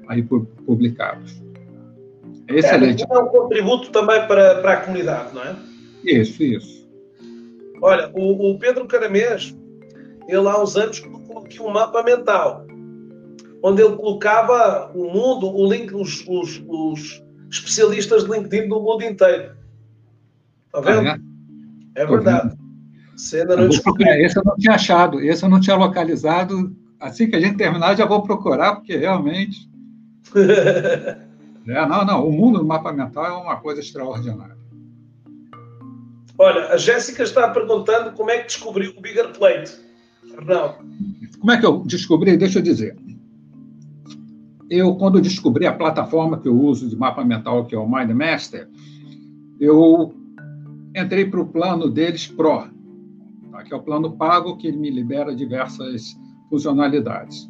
aí 0.08 0.22
publicados. 0.66 1.42
É 2.48 2.60
excelente. 2.60 3.04
É, 3.10 3.16
é 3.16 3.20
um 3.20 3.28
contributo 3.28 3.92
também 3.92 4.28
para, 4.28 4.56
para 4.56 4.74
a 4.74 4.78
comunidade, 4.78 5.34
não 5.34 5.44
é? 5.44 5.56
Isso, 6.04 6.44
isso. 6.44 6.81
Olha, 7.82 8.12
o, 8.14 8.52
o 8.52 8.60
Pedro 8.60 8.88
Caramês, 8.88 9.58
ele 10.28 10.48
há 10.48 10.62
uns 10.62 10.78
anos 10.78 11.00
colocou 11.00 11.40
aqui 11.40 11.62
um 11.62 11.72
mapa 11.72 12.04
mental, 12.04 12.66
onde 13.64 13.82
ele 13.82 13.96
colocava 13.96 14.92
o 14.94 15.12
mundo, 15.12 15.52
o 15.52 15.72
link, 15.72 15.94
os, 15.94 16.26
os, 16.28 16.64
os 16.68 17.24
especialistas 17.50 18.24
de 18.24 18.32
LinkedIn 18.32 18.70
do 18.70 18.80
mundo 18.80 19.04
inteiro. 19.04 19.56
Está 20.68 20.80
vendo? 20.80 21.10
Ah, 21.10 21.18
é? 21.96 22.02
é 22.02 22.06
verdade. 22.06 22.58
Você 23.16 23.42
ainda 23.42 23.58
não 23.58 23.68
esse 23.68 24.38
eu 24.38 24.44
não 24.44 24.56
tinha 24.56 24.76
achado, 24.76 25.20
esse 25.20 25.44
eu 25.44 25.50
não 25.50 25.60
tinha 25.60 25.76
localizado. 25.76 26.76
Assim 27.00 27.30
que 27.30 27.36
a 27.36 27.40
gente 27.40 27.58
terminar, 27.58 27.96
já 27.96 28.06
vou 28.06 28.22
procurar, 28.22 28.76
porque 28.76 28.96
realmente. 28.96 29.70
é, 30.36 31.88
não, 31.88 32.06
não, 32.06 32.28
o 32.28 32.32
mundo 32.32 32.60
do 32.60 32.66
mapa 32.66 32.94
mental 32.94 33.26
é 33.26 33.32
uma 33.32 33.58
coisa 33.58 33.82
extraordinária. 33.82 34.51
Olha, 36.42 36.70
a 36.70 36.78
Jéssica 36.78 37.22
está 37.22 37.48
perguntando 37.50 38.14
como 38.14 38.32
é 38.32 38.40
que 38.40 38.48
descobriu 38.48 38.96
o 38.98 39.00
Bigger 39.00 39.32
Plate. 39.32 39.80
Arnaldo. 40.36 40.78
Como 41.40 41.52
é 41.52 41.60
que 41.60 41.66
eu 41.68 41.84
descobri? 41.86 42.36
Deixa 42.36 42.58
eu 42.58 42.64
dizer. 42.64 42.98
Eu, 44.68 44.96
quando 44.96 45.22
descobri 45.22 45.68
a 45.68 45.74
plataforma 45.74 46.40
que 46.40 46.48
eu 46.48 46.60
uso 46.60 46.90
de 46.90 46.96
mapa 46.96 47.24
mental, 47.24 47.66
que 47.66 47.76
é 47.76 47.78
o 47.78 47.88
MindMaster, 47.88 48.68
eu 49.60 50.16
entrei 50.96 51.26
para 51.26 51.42
o 51.42 51.46
plano 51.46 51.88
deles 51.88 52.26
Pro, 52.26 52.64
tá? 53.52 53.64
que 53.64 53.72
é 53.72 53.78
o 53.78 53.84
plano 53.84 54.18
pago 54.18 54.58
que 54.58 54.72
me 54.72 54.90
libera 54.90 55.36
diversas 55.36 56.18
funcionalidades. 56.50 57.48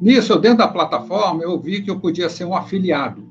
Nisso, 0.00 0.38
dentro 0.38 0.58
da 0.58 0.68
plataforma, 0.68 1.42
eu 1.42 1.60
vi 1.60 1.82
que 1.82 1.90
eu 1.90 2.00
podia 2.00 2.30
ser 2.30 2.46
um 2.46 2.56
afiliado. 2.56 3.30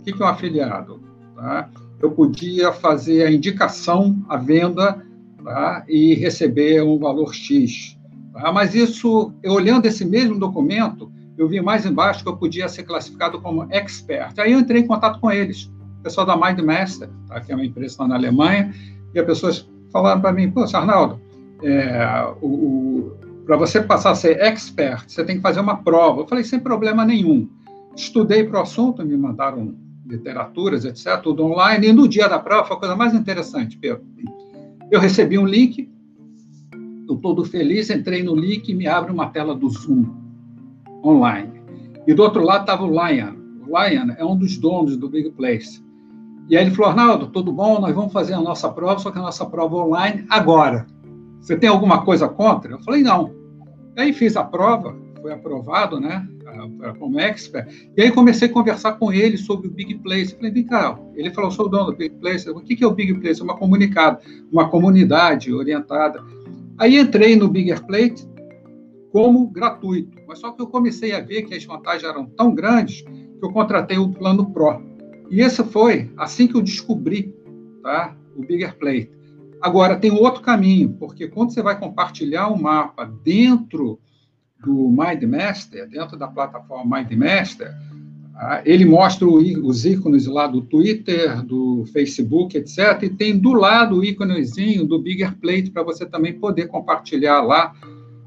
O 0.00 0.02
que 0.02 0.20
é 0.20 0.26
um 0.26 0.28
afiliado? 0.28 1.00
Tá? 1.36 1.70
Eu 2.00 2.10
podia 2.12 2.72
fazer 2.72 3.24
a 3.24 3.30
indicação, 3.30 4.16
a 4.28 4.36
venda, 4.36 5.04
tá? 5.42 5.84
e 5.88 6.14
receber 6.14 6.82
um 6.82 6.98
valor 6.98 7.34
X. 7.34 7.98
Tá? 8.32 8.52
Mas 8.52 8.74
isso, 8.74 9.32
eu, 9.42 9.52
olhando 9.52 9.86
esse 9.86 10.04
mesmo 10.04 10.38
documento, 10.38 11.10
eu 11.36 11.48
vi 11.48 11.60
mais 11.60 11.86
embaixo 11.86 12.22
que 12.22 12.28
eu 12.28 12.36
podia 12.36 12.68
ser 12.68 12.82
classificado 12.82 13.40
como 13.40 13.66
expert. 13.70 14.38
Aí 14.38 14.52
eu 14.52 14.60
entrei 14.60 14.82
em 14.82 14.86
contato 14.86 15.20
com 15.20 15.30
eles, 15.30 15.70
o 16.00 16.02
pessoal 16.02 16.26
da 16.26 16.36
Mindmaster, 16.36 17.08
tá? 17.26 17.40
que 17.40 17.52
é 17.52 17.54
uma 17.54 17.64
empresa 17.64 17.96
lá 18.00 18.08
na 18.08 18.14
Alemanha, 18.16 18.72
e 19.14 19.18
as 19.18 19.26
pessoas 19.26 19.68
falaram 19.92 20.20
para 20.20 20.32
mim, 20.32 20.50
pô, 20.50 20.64
Arnaldo, 20.72 21.20
é, 21.62 22.32
para 23.46 23.56
você 23.56 23.80
passar 23.80 24.10
a 24.10 24.14
ser 24.14 24.40
expert, 24.40 25.04
você 25.08 25.24
tem 25.24 25.36
que 25.36 25.42
fazer 25.42 25.60
uma 25.60 25.76
prova. 25.76 26.20
Eu 26.20 26.28
falei, 26.28 26.44
sem 26.44 26.60
problema 26.60 27.04
nenhum. 27.04 27.48
Estudei 27.96 28.44
para 28.44 28.60
o 28.60 28.62
assunto, 28.62 29.04
me 29.04 29.16
mandaram 29.16 29.74
literaturas, 30.08 30.84
etc., 30.84 31.20
tudo 31.22 31.44
online, 31.44 31.88
e 31.88 31.92
no 31.92 32.08
dia 32.08 32.28
da 32.28 32.38
prova 32.38 32.66
foi 32.66 32.76
a 32.76 32.80
coisa 32.80 32.96
mais 32.96 33.14
interessante, 33.14 33.76
Pedro. 33.76 34.04
Eu 34.90 34.98
recebi 34.98 35.38
um 35.38 35.46
link, 35.46 35.88
eu 37.08 37.16
todo 37.16 37.44
feliz, 37.44 37.90
entrei 37.90 38.22
no 38.22 38.34
link 38.34 38.68
e 38.68 38.74
me 38.74 38.86
abre 38.86 39.12
uma 39.12 39.28
tela 39.28 39.54
do 39.54 39.68
Zoom 39.68 40.06
online. 41.04 41.60
E 42.06 42.14
do 42.14 42.22
outro 42.22 42.42
lado 42.42 42.62
estava 42.62 42.84
o 42.84 42.90
Lion. 42.90 43.34
O 43.66 43.78
Lion 43.78 44.14
é 44.16 44.24
um 44.24 44.36
dos 44.36 44.56
donos 44.56 44.96
do 44.96 45.08
Big 45.08 45.30
Place. 45.32 45.84
E 46.48 46.56
aí 46.56 46.64
ele 46.64 46.74
falou, 46.74 46.90
Arnaldo, 46.90 47.26
tudo 47.26 47.52
bom? 47.52 47.78
Nós 47.78 47.94
vamos 47.94 48.12
fazer 48.12 48.32
a 48.32 48.40
nossa 48.40 48.70
prova, 48.70 48.98
só 48.98 49.10
que 49.10 49.18
a 49.18 49.22
nossa 49.22 49.44
prova 49.44 49.76
online 49.76 50.24
agora. 50.30 50.86
Você 51.40 51.56
tem 51.56 51.68
alguma 51.68 52.02
coisa 52.02 52.26
contra? 52.26 52.72
Eu 52.72 52.80
falei, 52.80 53.02
não. 53.02 53.34
Aí 53.96 54.12
fiz 54.14 54.36
a 54.36 54.44
prova, 54.44 54.96
foi 55.20 55.32
aprovado, 55.32 56.00
né, 56.00 56.26
como 56.98 57.18
expert, 57.20 57.68
e 57.96 58.02
aí 58.02 58.10
comecei 58.10 58.48
a 58.48 58.52
conversar 58.52 58.92
com 58.92 59.12
ele 59.12 59.36
sobre 59.36 59.68
o 59.68 59.70
Big 59.70 59.94
Place. 59.98 60.34
Falei, 60.34 60.50
vem 60.50 60.64
cá, 60.64 60.98
ele 61.14 61.30
falou, 61.30 61.50
sou 61.50 61.66
o 61.66 61.68
dono 61.68 61.92
do 61.92 61.96
Big 61.96 62.14
Place. 62.16 62.48
O 62.50 62.60
que 62.60 62.82
é 62.82 62.86
o 62.86 62.94
Big 62.94 63.14
Place? 63.14 63.40
É 63.40 63.44
uma 63.44 63.56
comunicada, 63.56 64.20
uma 64.50 64.68
comunidade 64.68 65.52
orientada. 65.52 66.22
Aí 66.78 66.96
entrei 66.98 67.34
no 67.34 67.48
Bigger 67.48 67.84
Plate 67.84 68.28
como 69.10 69.48
gratuito, 69.48 70.16
mas 70.26 70.38
só 70.38 70.52
que 70.52 70.62
eu 70.62 70.66
comecei 70.66 71.12
a 71.12 71.20
ver 71.20 71.42
que 71.42 71.54
as 71.54 71.64
vantagens 71.64 72.04
eram 72.04 72.26
tão 72.26 72.54
grandes 72.54 73.02
que 73.02 73.44
eu 73.44 73.50
contratei 73.50 73.98
o 73.98 74.10
plano 74.10 74.50
Pro. 74.52 74.80
E 75.30 75.40
esse 75.40 75.62
foi 75.64 76.10
assim 76.16 76.46
que 76.46 76.54
eu 76.54 76.62
descobri 76.62 77.34
tá, 77.82 78.16
o 78.36 78.42
Bigger 78.42 78.76
Plate. 78.78 79.10
Agora, 79.60 79.96
tem 79.96 80.10
outro 80.12 80.40
caminho, 80.40 80.90
porque 81.00 81.26
quando 81.26 81.52
você 81.52 81.62
vai 81.62 81.78
compartilhar 81.78 82.48
o 82.48 82.54
um 82.54 82.62
mapa 82.62 83.04
dentro 83.24 83.98
do 84.60 84.88
MindMaster, 84.88 85.88
dentro 85.88 86.18
da 86.18 86.26
plataforma 86.26 86.98
MindMaster, 86.98 87.74
ah, 88.40 88.62
ele 88.64 88.84
mostra 88.84 89.26
os 89.26 89.84
ícones 89.84 90.26
lá 90.26 90.46
do 90.46 90.62
Twitter, 90.62 91.42
do 91.42 91.84
Facebook, 91.92 92.56
etc. 92.56 93.02
E 93.02 93.10
tem 93.10 93.36
do 93.36 93.52
lado 93.52 93.96
o 93.96 94.04
íconezinho 94.04 94.86
do 94.86 95.00
Bigger 95.00 95.36
Plate 95.36 95.72
para 95.72 95.82
você 95.82 96.06
também 96.06 96.38
poder 96.38 96.68
compartilhar 96.68 97.40
lá 97.40 97.74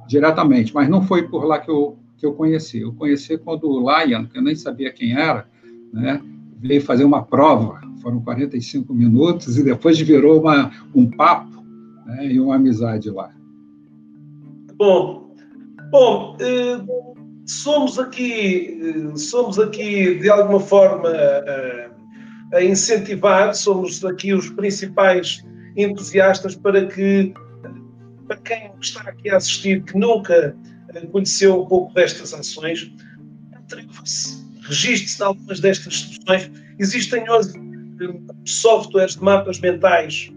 diretamente. 0.07 0.73
Mas 0.73 0.89
não 0.89 1.01
foi 1.01 1.29
por 1.29 1.45
lá 1.45 1.59
que 1.59 1.71
eu, 1.71 1.97
que 2.17 2.25
eu 2.25 2.33
conheci. 2.33 2.81
Eu 2.81 2.91
conheci 2.91 3.37
quando 3.37 3.69
o 3.69 3.79
Lion, 3.79 4.25
que 4.25 4.37
eu 4.37 4.41
nem 4.41 4.53
sabia 4.53 4.91
quem 4.91 5.13
era, 5.13 5.47
né, 5.93 6.21
veio 6.57 6.81
fazer 6.81 7.05
uma 7.05 7.23
prova. 7.23 7.79
Foram 8.01 8.19
45 8.19 8.93
minutos 8.93 9.57
e 9.57 9.63
depois 9.63 9.97
virou 9.97 10.41
uma, 10.41 10.71
um 10.93 11.09
papo 11.09 11.63
né, 12.05 12.33
e 12.33 12.37
uma 12.37 12.55
amizade 12.55 13.09
lá. 13.09 13.31
Bom, 14.75 15.30
bom, 15.91 16.37
eh, 16.39 16.79
somos 17.45 17.99
aqui, 17.99 18.79
eh, 18.81 19.17
somos 19.17 19.59
aqui 19.59 20.15
de 20.19 20.29
alguma 20.29 20.59
forma 20.59 21.09
eh, 21.09 21.89
a 22.53 22.63
incentivar, 22.63 23.53
somos 23.53 24.03
aqui 24.03 24.33
os 24.33 24.49
principais 24.49 25.43
entusiastas 25.77 26.55
para 26.55 26.87
que, 26.87 27.33
para 28.27 28.37
quem 28.37 28.71
está 28.81 29.01
aqui 29.01 29.29
a 29.29 29.37
assistir, 29.37 29.83
que 29.83 29.97
nunca 29.97 30.55
conheceu 31.11 31.61
um 31.61 31.65
pouco 31.65 31.93
destas 31.93 32.33
ações, 32.33 32.91
registre-se 34.63 35.23
algumas 35.23 35.59
destas 35.61 35.95
soluções. 35.95 36.51
Existem 36.77 37.29
hoje 37.29 37.53
softwares 38.45 39.15
de 39.15 39.23
mapas 39.23 39.59
mentais 39.59 40.29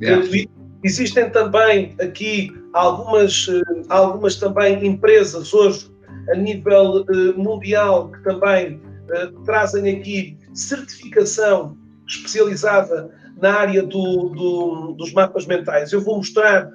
gratuitos. 0.00 0.52
Existem 0.82 1.30
também 1.30 1.94
aqui 2.00 2.52
algumas, 2.74 3.46
algumas 3.88 4.36
também 4.36 4.84
empresas 4.86 5.54
hoje 5.54 5.90
a 6.30 6.36
nível 6.36 7.02
uh, 7.02 7.38
mundial 7.38 8.10
que 8.10 8.22
também 8.24 8.76
uh, 8.76 9.42
trazem 9.44 9.96
aqui 9.96 10.36
certificação 10.52 11.78
especializada 12.06 13.10
na 13.40 13.54
área 13.54 13.82
do, 13.82 14.28
do, 14.28 14.92
dos 14.98 15.12
mapas 15.12 15.46
mentais. 15.46 15.92
Eu 15.92 16.00
vou 16.00 16.16
mostrar, 16.16 16.68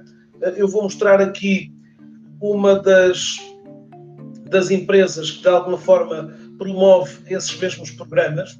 eu 0.55 0.67
vou 0.67 0.83
mostrar 0.83 1.21
aqui 1.21 1.71
uma 2.41 2.79
das, 2.79 3.37
das 4.49 4.71
empresas 4.71 5.31
que 5.31 5.41
de 5.41 5.47
alguma 5.47 5.77
forma 5.77 6.33
promove 6.57 7.17
esses 7.33 7.57
mesmos 7.59 7.91
programas. 7.91 8.57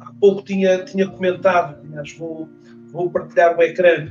Há 0.00 0.12
pouco 0.20 0.42
tinha, 0.42 0.84
tinha 0.84 1.08
comentado, 1.08 1.80
aliás, 1.84 2.12
vou, 2.16 2.48
vou 2.92 3.10
partilhar 3.10 3.56
o 3.56 3.62
ecrã, 3.62 4.08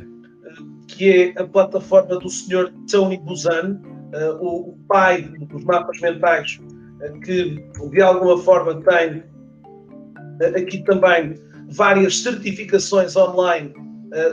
que 0.95 1.33
é 1.37 1.41
a 1.41 1.45
plataforma 1.45 2.19
do 2.19 2.29
Sr. 2.29 2.71
Tony 2.89 3.17
Buzan, 3.17 3.81
uh, 4.13 4.45
o, 4.45 4.77
pai 4.87 5.23
dos 5.23 5.63
mapas 5.63 5.99
mentais, 5.99 6.59
uh, 7.01 7.19
que 7.21 7.63
de 7.91 8.01
alguma 8.01 8.37
forma 8.37 8.81
tem 8.81 9.17
uh, 9.19 10.57
aqui 10.57 10.83
também 10.83 11.35
várias 11.69 12.19
certificações 12.19 13.15
online 13.15 13.73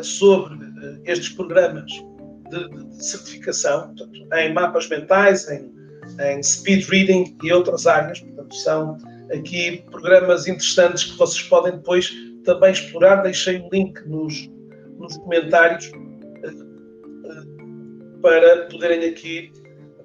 sobre 0.02 0.58
estes 1.06 1.30
programas 1.30 1.90
de, 2.50 2.68
de 2.68 3.04
certificação, 3.04 3.94
portanto, 3.94 4.28
em 4.34 4.52
mapas 4.52 4.86
mentais, 4.90 5.48
em, 5.48 5.72
em 6.20 6.42
speed 6.42 6.86
reading 6.90 7.34
e 7.42 7.50
outras 7.50 7.86
áreas. 7.86 8.20
Portanto, 8.20 8.54
são 8.56 8.98
aqui 9.32 9.82
programas 9.90 10.46
interessantes 10.46 11.04
que 11.04 11.16
vocês 11.16 11.42
podem 11.44 11.72
depois 11.72 12.12
também 12.44 12.72
explorar. 12.72 13.22
Deixei 13.22 13.58
o 13.58 13.70
link 13.72 13.98
nos, 14.06 14.50
nos 14.98 15.16
comentários 15.16 15.90
para 18.20 18.66
poderem 18.66 19.08
aqui 19.08 19.52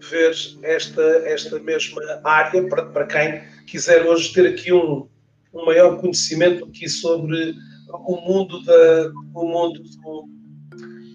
ver 0.09 0.36
esta, 0.63 1.01
esta 1.26 1.59
mesma 1.59 2.01
área 2.24 2.68
para, 2.68 2.86
para 2.88 3.05
quem 3.05 3.41
quiser 3.66 4.05
hoje 4.05 4.34
ter 4.34 4.47
aqui 4.47 4.72
um, 4.72 5.07
um 5.53 5.66
maior 5.66 5.97
conhecimento 5.99 6.66
aqui 6.66 6.88
sobre 6.88 7.55
o 7.89 8.16
mundo 8.18 8.63
da 8.63 9.11
o 9.34 9.47
mundo 9.47 9.82
do, 9.82 10.30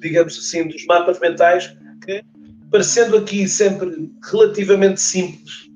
digamos 0.01 0.39
assim 0.39 0.67
dos 0.67 0.85
mapas 0.87 1.21
mentais 1.21 1.77
que 2.05 2.25
parecendo 2.71 3.17
aqui 3.17 3.47
sempre 3.49 4.11
relativamente 4.31 5.01
simples 5.01 5.69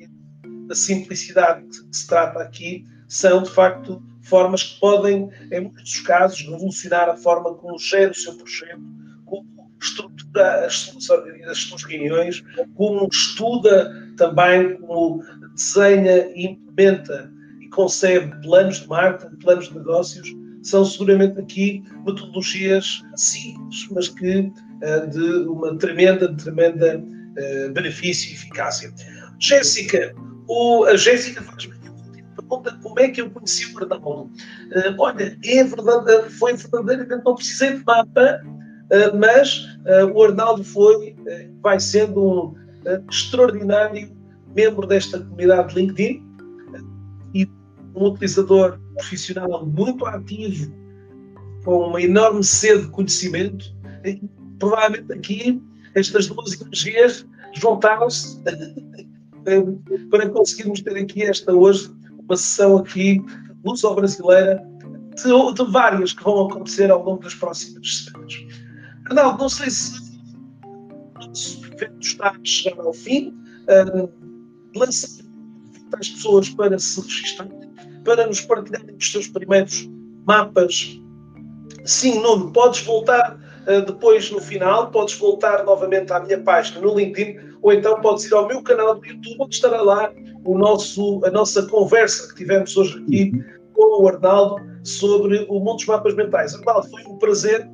a 0.70 0.74
simplicidade 0.74 1.66
que 1.66 1.96
se 1.96 2.06
trata 2.06 2.40
aqui 2.40 2.86
são 3.08 3.42
de 3.42 3.50
facto 3.50 4.02
formas 4.22 4.62
que 4.62 4.80
podem 4.80 5.28
em 5.52 5.60
muitos 5.60 6.00
casos 6.00 6.40
revolucionar 6.40 7.08
a 7.10 7.16
forma 7.16 7.54
como 7.54 7.78
gera 7.78 8.12
o 8.12 8.14
seu 8.14 8.34
projeto 8.34 9.03
estrutura 9.85 10.66
as, 10.66 10.93
as 11.49 11.59
suas 11.59 11.82
reuniões, 11.85 12.43
como 12.74 13.09
estuda 13.12 13.93
também, 14.16 14.76
como 14.78 15.22
desenha 15.55 16.26
e 16.35 16.47
implementa 16.47 17.32
e 17.61 17.68
concebe 17.68 18.35
planos 18.43 18.80
de 18.80 18.89
marketing, 18.89 19.37
planos 19.37 19.68
de 19.68 19.78
negócios, 19.78 20.28
são 20.62 20.85
seguramente 20.85 21.39
aqui 21.39 21.85
metodologias 22.07 23.03
simples, 23.16 23.89
mas 23.91 24.09
que 24.09 24.39
uh, 24.41 25.11
de 25.11 25.49
uma 25.49 25.76
tremenda, 25.76 26.35
tremenda 26.37 26.99
uh, 26.99 27.72
benefício 27.72 28.30
e 28.30 28.35
eficácia. 28.35 28.93
Jéssica, 29.39 30.14
o, 30.49 30.85
a 30.85 30.97
Jéssica 30.97 31.43
faz-me 31.43 31.74
pergunta 32.35 32.78
como 32.82 33.01
é 33.01 33.09
que 33.09 33.20
eu 33.20 33.30
conheci 33.30 33.72
o 33.72 33.78
Arnaldo. 33.78 34.24
Uh, 34.24 34.95
olha, 34.99 35.39
é 35.45 35.64
verdade, 35.64 36.30
foi 36.30 36.55
verdadeiramente, 36.57 37.24
não 37.24 37.35
precisei 37.35 37.78
de 37.78 37.85
mapa, 37.85 38.41
mas 39.18 39.66
ah, 39.87 40.07
o 40.07 40.22
Arnaldo 40.22 40.64
foi, 40.64 41.16
ah, 41.28 41.49
vai 41.62 41.80
sendo 41.80 42.22
um 42.22 42.55
extraordinário 43.11 44.11
membro 44.55 44.87
desta 44.87 45.18
comunidade 45.18 45.74
LinkedIn 45.74 46.22
e 47.35 47.49
um 47.95 48.07
utilizador 48.07 48.78
profissional 48.95 49.66
muito 49.66 50.05
ativo, 50.07 50.72
com 51.64 51.89
uma 51.89 52.01
enorme 52.01 52.45
sede 52.45 52.82
de 52.82 52.91
conhecimento. 52.91 53.74
Provavelmente 54.59 55.12
aqui 55.12 55.62
estas 55.95 56.26
duas 56.26 56.61
energias 56.61 57.26
juntaram-se 57.55 58.41
para 60.11 60.28
conseguirmos 60.28 60.80
ter 60.82 60.97
aqui 60.97 61.22
esta 61.22 61.53
hoje, 61.53 61.91
uma 62.22 62.37
sessão 62.37 62.78
aqui 62.78 63.22
luso-brasileira 63.64 64.62
de, 65.16 65.55
de 65.55 65.72
várias 65.72 66.12
que 66.12 66.22
vão 66.22 66.49
acontecer 66.49 66.91
ao 66.91 67.03
longo 67.03 67.22
das 67.22 67.35
próximas 67.35 68.05
semanas. 68.05 68.63
Arnaldo, 69.07 69.38
não 69.38 69.48
sei 69.48 69.70
se 69.70 70.14
o 71.61 71.66
evento 71.66 72.00
está 72.00 72.30
a 72.30 72.44
chegar 72.44 72.80
ao 72.80 72.92
fim. 72.92 73.34
Uh, 73.68 74.11
lança 74.76 75.24
as 75.98 76.09
pessoas 76.09 76.48
para 76.50 76.78
se 76.78 77.00
registrarem, 77.00 77.70
para 78.05 78.26
nos 78.26 78.40
partilharem 78.40 78.96
os 78.96 79.12
seus 79.12 79.28
primeiros 79.28 79.88
mapas. 80.26 81.00
Sim, 81.84 82.20
Nuno, 82.20 82.52
podes 82.52 82.80
voltar 82.82 83.38
uh, 83.66 83.84
depois 83.84 84.30
no 84.30 84.40
final, 84.40 84.90
podes 84.90 85.14
voltar 85.16 85.64
novamente 85.64 86.12
à 86.12 86.20
minha 86.20 86.40
página 86.40 86.80
no 86.80 86.96
LinkedIn, 86.96 87.38
ou 87.62 87.72
então 87.72 88.00
podes 88.00 88.24
ir 88.24 88.34
ao 88.34 88.48
meu 88.48 88.62
canal 88.62 88.96
do 88.96 89.07
YouTube, 89.07 89.36
onde 89.40 89.55
estará 89.55 89.80
lá 89.82 90.11
o 90.44 90.59
nosso, 90.59 91.24
a 91.24 91.30
nossa 91.30 91.66
conversa 91.66 92.28
que 92.28 92.36
tivemos 92.36 92.76
hoje 92.76 92.98
aqui 93.02 93.32
com 93.72 94.02
o 94.02 94.09
Arnaldo 94.09 94.57
sobre 94.82 95.46
o 95.48 95.59
mundo 95.59 95.76
dos 95.76 95.86
mapas 95.86 96.14
mentais. 96.14 96.55
Arnaldo, 96.55 96.88
foi 96.90 97.02
um 97.05 97.18
prazer 97.18 97.68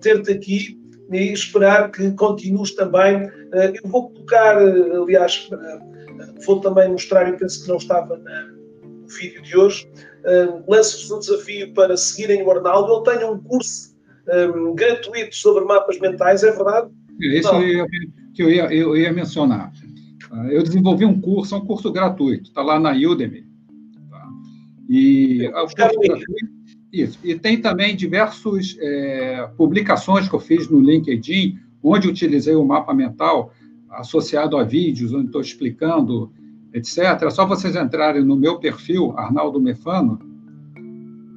ter-te 0.00 0.32
aqui 0.32 0.84
e 1.12 1.32
esperar 1.32 1.90
que 1.90 2.10
continues 2.12 2.74
também. 2.74 3.30
Eh, 3.52 3.72
eu 3.82 3.90
vou 3.90 4.10
colocar, 4.10 4.60
eh, 4.60 4.96
aliás, 4.96 5.48
eh, 5.52 5.78
vou 6.46 6.60
também 6.60 6.90
mostrar, 6.90 7.28
eu 7.28 7.36
penso 7.36 7.62
que 7.62 7.68
não 7.68 7.76
estava 7.76 8.16
no 8.16 9.08
vídeo 9.08 9.42
de 9.42 9.56
hoje, 9.56 9.88
lanço-vos 10.66 11.10
um 11.10 11.18
desafio 11.18 11.74
para 11.74 11.96
seguirem 11.96 12.42
o 12.42 12.50
Arnaldo. 12.50 12.92
Ele 12.92 13.18
tem 13.18 13.28
um 13.28 13.38
curso 13.38 13.94
um, 14.56 14.74
gratuito 14.74 15.36
sobre 15.36 15.64
mapas 15.64 16.00
mentais, 16.00 16.42
é 16.42 16.50
verdade? 16.50 16.90
É 17.20 17.26
isso 17.38 17.50
que 18.34 18.42
eu 18.42 18.50
ia, 18.50 18.74
eu 18.74 18.96
ia 18.96 19.12
mencionar. 19.12 19.70
Eu 20.50 20.62
desenvolvi 20.62 21.04
um 21.04 21.20
curso, 21.20 21.54
é 21.54 21.58
um 21.58 21.66
curso 21.66 21.92
gratuito, 21.92 22.48
está 22.48 22.62
lá 22.62 22.80
na 22.80 22.92
Udemy. 22.92 23.46
Tá? 24.10 24.28
E 24.88 25.46
o 25.46 25.52
curso 25.52 25.76
gratuito, 25.76 26.24
isso. 27.02 27.18
E 27.24 27.34
tem 27.34 27.60
também 27.60 27.96
diversas 27.96 28.76
é, 28.80 29.48
publicações 29.56 30.28
que 30.28 30.34
eu 30.34 30.40
fiz 30.40 30.68
no 30.68 30.80
LinkedIn, 30.80 31.58
onde 31.82 32.08
utilizei 32.08 32.54
o 32.54 32.64
mapa 32.64 32.94
mental 32.94 33.52
associado 33.90 34.56
a 34.56 34.64
vídeos 34.64 35.12
onde 35.12 35.26
estou 35.26 35.40
explicando, 35.40 36.32
etc. 36.72 37.22
É 37.22 37.30
só 37.30 37.46
vocês 37.46 37.76
entrarem 37.76 38.24
no 38.24 38.36
meu 38.36 38.58
perfil, 38.58 39.12
Arnaldo 39.16 39.60
Mefano, 39.60 40.18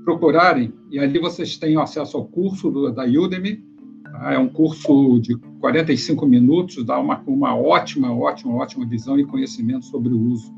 procurarem, 0.04 0.74
e 0.90 1.00
ali 1.00 1.20
vocês 1.20 1.58
têm 1.58 1.78
acesso 1.78 2.18
ao 2.18 2.26
curso 2.26 2.72
do, 2.72 2.92
da 2.92 3.04
Udemy. 3.04 3.62
Tá? 4.04 4.34
É 4.34 4.40
um 4.40 4.48
curso 4.48 5.20
de 5.20 5.36
45 5.60 6.26
minutos, 6.26 6.84
dá 6.86 6.98
uma, 7.00 7.22
uma 7.28 7.56
ótima, 7.56 8.14
ótima, 8.14 8.56
ótima 8.56 8.86
visão 8.86 9.20
e 9.20 9.26
conhecimento 9.26 9.86
sobre 9.86 10.14
o 10.14 10.20
uso 10.20 10.54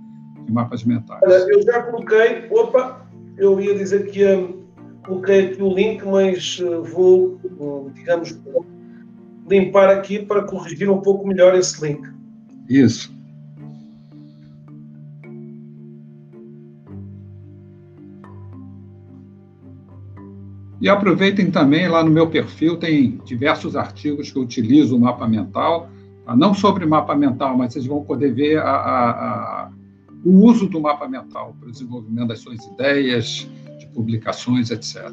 de 0.46 0.52
mapas 0.52 0.84
mentais. 0.84 1.22
Eu 1.48 1.62
já 1.64 1.84
coloquei, 1.84 2.48
opa, 2.52 3.08
eu 3.38 3.60
ia 3.60 3.76
dizer 3.76 4.12
que 4.12 4.24
um, 4.26 4.59
coloquei 5.06 5.48
aqui 5.48 5.62
o 5.62 5.74
link, 5.74 6.06
mas 6.06 6.60
uh, 6.60 6.84
vou, 6.84 7.40
uh, 7.60 7.92
digamos, 7.94 8.40
limpar 9.50 9.90
aqui 9.90 10.20
para 10.20 10.44
corrigir 10.44 10.90
um 10.90 11.02
pouco 11.02 11.28
melhor 11.28 11.56
esse 11.56 11.86
link. 11.86 12.08
Isso. 12.70 13.20
E 20.82 20.88
aproveitem 20.88 21.52
também, 21.52 21.90
lá 21.90 22.04
no 22.04 22.10
meu 22.10 22.30
perfil 22.30 22.78
tem 22.78 23.20
diversos 23.26 23.76
artigos 23.76 24.32
que 24.32 24.38
eu 24.38 24.44
utilizo 24.44 24.96
o 24.96 25.00
mapa 25.00 25.28
mental, 25.28 25.90
tá? 26.26 26.36
não 26.36 26.54
sobre 26.54 26.86
mapa 26.86 27.14
mental, 27.16 27.58
mas 27.58 27.74
vocês 27.74 27.86
vão 27.86 28.02
poder 28.04 28.34
ver 28.34 28.60
a, 28.60 28.70
a, 28.70 29.10
a, 29.10 29.72
o 30.24 30.46
uso 30.46 30.70
do 30.70 30.80
mapa 30.80 31.06
mental 31.08 31.54
para 31.60 31.68
o 31.68 31.72
desenvolvimento 31.72 32.30
das 32.30 32.40
suas 32.40 32.66
ideias, 32.66 33.26
de 33.26 33.69
publicações, 33.94 34.72
etc. 34.72 35.12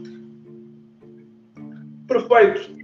Perfeito. 2.06 2.76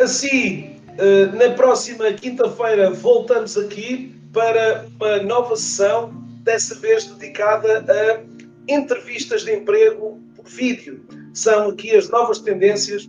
Assim, 0.00 0.76
eh, 0.98 1.26
na 1.26 1.54
próxima 1.54 2.12
quinta-feira 2.12 2.90
voltamos 2.90 3.56
aqui 3.56 4.14
para 4.32 4.86
uma 4.96 5.18
nova 5.22 5.56
sessão, 5.56 6.12
dessa 6.42 6.74
vez 6.74 7.06
dedicada 7.06 7.84
a 7.88 8.20
entrevistas 8.68 9.44
de 9.44 9.54
emprego 9.54 10.20
por 10.34 10.46
vídeo. 10.46 11.04
São 11.32 11.70
aqui 11.70 11.94
as 11.94 12.08
novas 12.10 12.40
tendências 12.40 13.08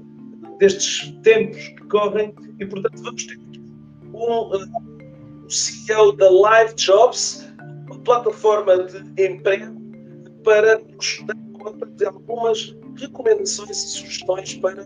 destes 0.59 1.11
tempos 1.23 1.57
que 1.57 1.87
correm 1.87 2.33
e, 2.59 2.65
portanto, 2.65 3.01
vamos 3.01 3.25
ter 3.25 3.39
um, 4.13 5.45
um 5.45 5.49
CEO 5.49 6.13
da 6.13 6.29
Live 6.29 6.75
Jobs, 6.75 7.45
uma 7.87 7.99
plataforma 7.99 8.77
de 8.83 9.25
emprego, 9.25 9.75
para 10.43 10.77
dar 11.25 11.44
conta 11.71 11.85
de 11.85 12.05
algumas 12.05 12.75
recomendações 12.97 13.83
e 13.83 13.87
sugestões 13.89 14.53
para 14.55 14.85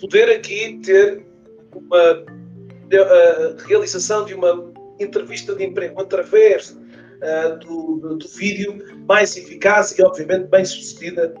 poder 0.00 0.30
aqui 0.30 0.80
ter 0.84 1.26
uma 1.74 2.24
a 2.92 3.66
realização 3.66 4.24
de 4.24 4.34
uma 4.34 4.72
entrevista 5.00 5.54
de 5.54 5.64
emprego 5.64 6.00
através 6.00 6.70
uh, 6.70 7.58
do, 7.58 8.16
do, 8.16 8.28
vídeo 8.28 8.78
mais 9.08 9.36
eficaz 9.36 9.98
e, 9.98 10.02
obviamente, 10.02 10.48
bem 10.48 10.64
sucedida. 10.64 11.34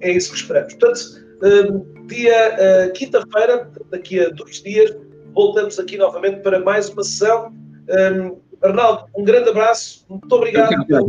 É 0.00 0.10
isso 0.10 0.30
que 0.32 0.38
esperamos. 0.38 0.74
Portanto, 0.74 1.00
uh, 1.42 2.06
dia 2.06 2.88
uh, 2.88 2.92
quinta-feira, 2.92 3.70
daqui 3.90 4.18
a 4.18 4.30
dois 4.30 4.62
dias, 4.62 4.96
voltamos 5.34 5.78
aqui 5.78 5.96
novamente 5.96 6.40
para 6.40 6.58
mais 6.58 6.88
uma 6.88 7.04
sessão. 7.04 7.52
Um, 7.88 8.40
Arnaldo, 8.62 9.04
um 9.14 9.22
grande 9.22 9.50
abraço, 9.50 10.06
muito 10.08 10.32
obrigado 10.34 10.86
pela, 10.86 11.04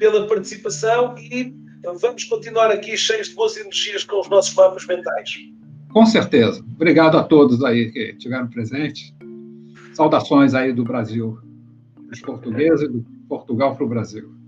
pela 0.00 0.26
participação 0.26 1.14
e 1.18 1.54
vamos 2.00 2.24
continuar 2.24 2.70
aqui 2.70 2.96
cheios 2.96 3.28
de 3.28 3.34
boas 3.34 3.56
energias 3.56 4.02
com 4.02 4.18
os 4.18 4.28
nossos 4.30 4.54
mapas 4.54 4.86
mentais. 4.86 5.30
Com 5.92 6.06
certeza. 6.06 6.64
Obrigado 6.74 7.18
a 7.18 7.22
todos 7.22 7.62
aí 7.62 7.92
que 7.92 8.12
estiveram 8.12 8.48
presentes. 8.48 9.14
Saudações 9.92 10.54
aí 10.54 10.72
do 10.72 10.84
Brasil, 10.84 11.38
dos 12.08 12.20
portugueses, 12.20 12.90
do 12.90 13.04
Portugal 13.28 13.76
para 13.76 13.84
o 13.84 13.88
Brasil. 13.88 14.39